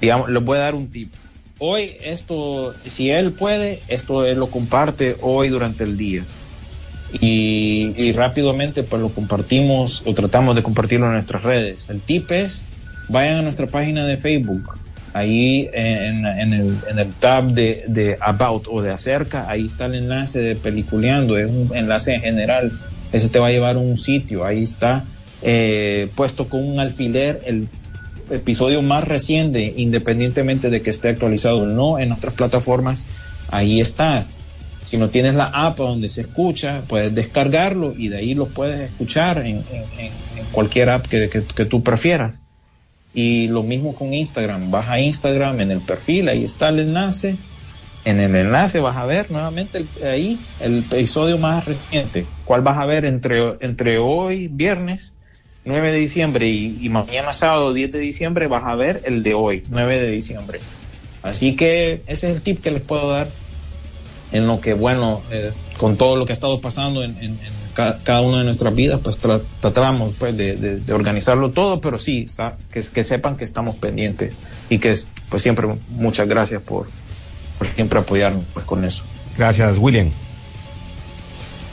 Digamos, 0.00 0.30
les 0.30 0.42
voy 0.42 0.58
a 0.58 0.62
dar 0.62 0.74
un 0.74 0.88
tip. 0.88 1.12
Hoy 1.58 1.96
esto, 2.02 2.74
si 2.86 3.10
él 3.10 3.32
puede, 3.32 3.82
esto 3.88 4.26
él 4.26 4.38
lo 4.38 4.48
comparte 4.48 5.16
hoy 5.20 5.48
durante 5.48 5.84
el 5.84 5.96
día. 5.96 6.24
Y, 7.20 7.94
y 7.96 8.12
rápidamente 8.12 8.82
pues 8.82 9.00
lo 9.00 9.10
compartimos 9.10 10.02
o 10.04 10.12
tratamos 10.12 10.56
de 10.56 10.62
compartirlo 10.62 11.06
en 11.06 11.12
nuestras 11.12 11.44
redes. 11.44 11.88
El 11.88 12.00
tip 12.00 12.30
es, 12.32 12.64
vayan 13.08 13.36
a 13.36 13.42
nuestra 13.42 13.68
página 13.68 14.04
de 14.06 14.16
Facebook. 14.16 14.76
Ahí 15.16 15.70
en, 15.72 16.26
en 16.26 16.52
el, 16.52 16.76
en 16.90 16.98
el 16.98 17.10
tab 17.14 17.44
de, 17.52 18.18
About 18.20 18.66
o 18.70 18.82
de 18.82 18.90
Acerca, 18.90 19.48
ahí 19.48 19.64
está 19.64 19.86
el 19.86 19.94
enlace 19.94 20.40
de 20.40 20.56
Peliculeando, 20.56 21.38
es 21.38 21.46
un 21.48 21.70
enlace 21.74 22.12
en 22.16 22.20
general. 22.20 22.78
Ese 23.12 23.30
te 23.30 23.38
va 23.38 23.46
a 23.46 23.50
llevar 23.50 23.76
a 23.76 23.78
un 23.78 23.96
sitio, 23.96 24.44
ahí 24.44 24.62
está 24.62 25.04
eh, 25.40 26.10
puesto 26.14 26.50
con 26.50 26.62
un 26.62 26.80
alfiler 26.80 27.40
el 27.46 27.66
episodio 28.30 28.82
más 28.82 29.04
reciente, 29.04 29.72
independientemente 29.78 30.68
de 30.68 30.82
que 30.82 30.90
esté 30.90 31.08
actualizado 31.08 31.60
o 31.60 31.66
no 31.66 31.98
en 31.98 32.12
otras 32.12 32.34
plataformas, 32.34 33.06
ahí 33.50 33.80
está. 33.80 34.26
Si 34.82 34.98
no 34.98 35.08
tienes 35.08 35.34
la 35.34 35.46
app 35.46 35.78
donde 35.78 36.10
se 36.10 36.20
escucha, 36.20 36.82
puedes 36.88 37.14
descargarlo 37.14 37.94
y 37.96 38.08
de 38.08 38.18
ahí 38.18 38.34
lo 38.34 38.46
puedes 38.48 38.82
escuchar 38.82 39.46
en, 39.46 39.62
cualquier 40.52 40.90
app 40.90 41.06
que- 41.06 41.30
que 41.30 41.64
tú 41.64 41.82
prefieras. 41.82 42.42
Y 43.16 43.48
lo 43.48 43.62
mismo 43.62 43.94
con 43.94 44.12
Instagram. 44.12 44.70
Vas 44.70 44.88
a 44.88 45.00
Instagram 45.00 45.58
en 45.62 45.70
el 45.70 45.80
perfil, 45.80 46.28
ahí 46.28 46.44
está 46.44 46.68
el 46.68 46.80
enlace. 46.80 47.36
En 48.04 48.20
el 48.20 48.36
enlace 48.36 48.78
vas 48.78 48.96
a 48.98 49.06
ver 49.06 49.30
nuevamente 49.30 49.78
el- 49.78 50.06
ahí 50.06 50.38
el 50.60 50.84
episodio 50.90 51.38
más 51.38 51.64
reciente. 51.64 52.26
¿Cuál 52.44 52.60
vas 52.60 52.76
a 52.76 52.84
ver 52.84 53.06
entre, 53.06 53.52
entre 53.60 53.96
hoy, 53.96 54.48
viernes, 54.48 55.14
9 55.64 55.92
de 55.92 55.98
diciembre, 55.98 56.46
y, 56.46 56.88
mañana 56.90 57.32
sábado, 57.32 57.72
10 57.72 57.90
de 57.90 57.98
diciembre? 58.00 58.48
Vas 58.48 58.64
a 58.64 58.74
ver 58.74 59.00
el 59.06 59.22
de 59.22 59.32
hoy, 59.32 59.64
9 59.70 59.98
de 59.98 60.10
diciembre. 60.10 60.60
Así 61.22 61.56
que 61.56 62.02
ese 62.06 62.28
es 62.28 62.36
el 62.36 62.42
tip 62.42 62.62
que 62.62 62.70
les 62.70 62.82
puedo 62.82 63.10
dar 63.10 63.28
en 64.30 64.46
lo 64.46 64.60
que, 64.60 64.74
bueno, 64.74 65.22
eh, 65.32 65.52
con 65.78 65.96
todo 65.96 66.16
lo 66.16 66.26
que 66.26 66.32
ha 66.32 66.34
estado 66.34 66.60
pasando 66.60 67.02
en 67.02 67.16
ca- 67.76 67.98
cada 68.02 68.22
una 68.22 68.38
de 68.38 68.44
nuestras 68.44 68.74
vidas, 68.74 69.00
pues 69.04 69.20
tra- 69.22 69.42
tratamos 69.60 70.14
pues, 70.18 70.36
de, 70.36 70.56
de- 70.56 70.80
organizarlo 70.94 71.50
todo, 71.50 71.80
pero 71.80 71.98
sí, 71.98 72.26
que, 72.72 72.80
sepan 73.04 73.36
que 73.36 73.44
estamos 73.44 73.76
pendientes 73.76 74.32
y 74.70 74.78
que 74.78 74.90
es, 74.92 75.08
pues 75.28 75.42
siempre 75.42 75.68
muchas 75.90 76.26
gracias 76.26 76.62
por, 76.62 76.88
por 77.58 77.66
siempre 77.68 77.98
apoyarnos 77.98 78.44
pues, 78.54 78.64
con 78.64 78.84
eso. 78.84 79.04
Gracias, 79.36 79.76
William. 79.78 80.10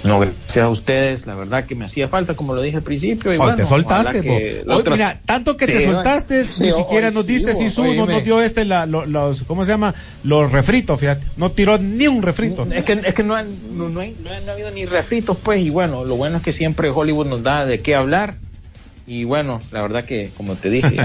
No, 0.04 0.20
gracias 0.20 0.58
a 0.66 0.70
ustedes, 0.70 1.26
la 1.26 1.34
verdad 1.36 1.66
que 1.66 1.76
me 1.76 1.86
hacía 1.86 2.10
falta, 2.10 2.36
como 2.36 2.54
lo 2.54 2.62
dije 2.62 2.76
al 2.78 2.84
principio. 2.84 3.34
Y 3.34 3.38
Oh, 3.38 3.40
bueno, 3.44 3.56
te 3.56 3.66
soltaste, 3.66 4.20
que 4.22 4.64
Hoy, 4.68 4.76
otra- 4.78 4.94
mira, 4.96 5.22
tanto 5.26 5.56
que 5.56 5.66
Sí, 5.66 5.72
te 5.72 5.86
soltaste, 5.86 6.44
Sí, 6.46 6.52
ni 6.60 6.72
hoy 6.72 6.82
siquiera 6.82 7.10
nos 7.12 7.26
diste 7.26 7.54
bo- 7.54 7.58
Sisu, 7.58 7.94
no 7.94 8.06
nos 8.06 8.24
dio 8.24 8.42
este, 8.42 8.66
la, 8.66 8.86
lo- 8.86 9.06
los, 9.06 9.44
¿cómo 9.44 9.64
se 9.64 9.72
llama? 9.72 9.96
Los 10.24 10.52
refritos, 10.52 11.00
fíjate. 11.00 11.26
No 11.38 11.52
tiró 11.52 11.78
ni 11.78 12.08
un 12.08 12.22
refrito. 12.22 12.68
Es 12.70 12.84
que, 12.84 12.94
es 12.94 13.14
que 13.14 13.24
no, 13.24 13.34
han- 13.36 13.78
no, 13.78 13.88
no 13.88 14.02
hay- 14.02 14.16
no 14.22 14.30
han 14.32 14.50
habido 14.50 14.72
ni 14.72 14.86
refritos, 14.86 15.38
pues, 15.42 15.62
y 15.62 15.70
bueno, 15.70 16.04
lo 16.04 16.18
bueno 16.18 16.38
es 16.38 16.44
que 16.44 16.52
siempre 16.52 16.90
Hollywood 16.90 17.28
nos 17.28 17.42
da 17.42 17.66
de 17.66 17.80
qué 17.82 17.96
hablar. 17.96 18.36
Y 19.08 19.24
bueno, 19.24 19.62
la 19.72 19.82
verdad 19.82 20.04
que, 20.04 20.32
como 20.36 20.56
te 20.56 20.70
dije, 20.70 20.96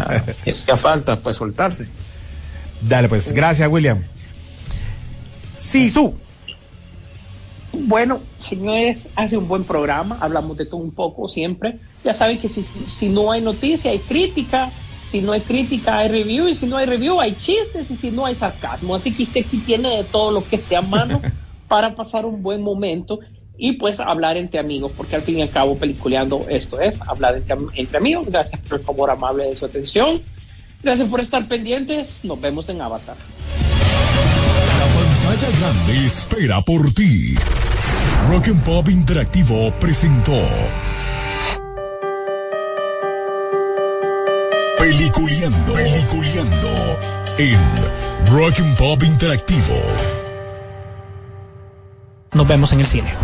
ya 0.66 0.76
falta 0.76 1.16
pues 1.20 1.36
soltarse. 1.36 1.86
Dale, 2.80 3.08
pues, 3.08 3.30
gracias, 3.32 3.68
William. 3.70 4.02
Sisu. 5.56 6.14
Bueno, 7.86 8.20
señores, 8.38 9.08
hace 9.14 9.36
un 9.36 9.46
buen 9.46 9.64
programa, 9.64 10.18
hablamos 10.20 10.56
de 10.56 10.66
todo 10.66 10.80
un 10.80 10.90
poco 10.90 11.28
siempre. 11.28 11.78
Ya 12.04 12.12
saben 12.12 12.38
que 12.38 12.48
si, 12.48 12.64
si 12.64 13.08
no 13.08 13.30
hay 13.30 13.40
noticia, 13.40 13.90
hay 13.90 13.98
crítica, 13.98 14.70
si 15.10 15.20
no 15.20 15.32
hay 15.32 15.40
crítica, 15.40 15.98
hay 15.98 16.08
review, 16.08 16.48
y 16.48 16.54
si 16.54 16.66
no 16.66 16.76
hay 16.76 16.86
review, 16.86 17.20
hay 17.20 17.34
chistes, 17.34 17.90
y 17.90 17.96
si 17.96 18.10
no 18.10 18.26
hay 18.26 18.34
sarcasmo. 18.34 18.94
Así 18.94 19.12
que 19.14 19.22
usted 19.22 19.44
aquí 19.46 19.58
tiene 19.58 19.98
de 19.98 20.04
todo 20.04 20.32
lo 20.32 20.46
que 20.46 20.56
esté 20.56 20.76
a 20.76 20.82
mano 20.82 21.20
para 21.68 21.94
pasar 21.94 22.26
un 22.26 22.42
buen 22.42 22.62
momento 22.62 23.20
y 23.56 23.72
pues 23.72 23.98
hablar 24.00 24.36
entre 24.36 24.60
amigos, 24.60 24.92
porque 24.96 25.16
al 25.16 25.22
fin 25.22 25.38
y 25.38 25.42
al 25.42 25.50
cabo, 25.50 25.76
peliculeando 25.76 26.46
esto 26.48 26.80
es 26.80 26.98
hablar 27.02 27.36
entre, 27.36 27.56
entre 27.74 27.98
amigos. 27.98 28.28
Gracias 28.28 28.60
por 28.60 28.78
el 28.78 28.84
favor 28.84 29.10
amable 29.10 29.44
de 29.44 29.56
su 29.56 29.64
atención. 29.64 30.20
Gracias 30.82 31.08
por 31.08 31.20
estar 31.20 31.46
pendientes. 31.48 32.24
Nos 32.24 32.40
vemos 32.40 32.68
en 32.68 32.80
Avatar. 32.80 33.16
La 35.28 35.34
pantalla 35.34 35.58
grande 35.58 36.06
espera 36.06 36.62
por 36.62 36.90
ti. 36.94 37.34
Rock 38.30 38.48
and 38.48 38.62
Pop 38.64 38.88
Interactivo 38.88 39.70
presentó 39.78 40.32
Peliculeando, 44.78 45.74
Peliculeando 45.74 46.70
en 47.36 47.58
Rock 48.32 48.58
and 48.58 48.76
Pop 48.78 49.02
Interactivo. 49.02 49.74
Nos 52.32 52.48
vemos 52.48 52.72
en 52.72 52.80
el 52.80 52.86
cine. 52.86 53.12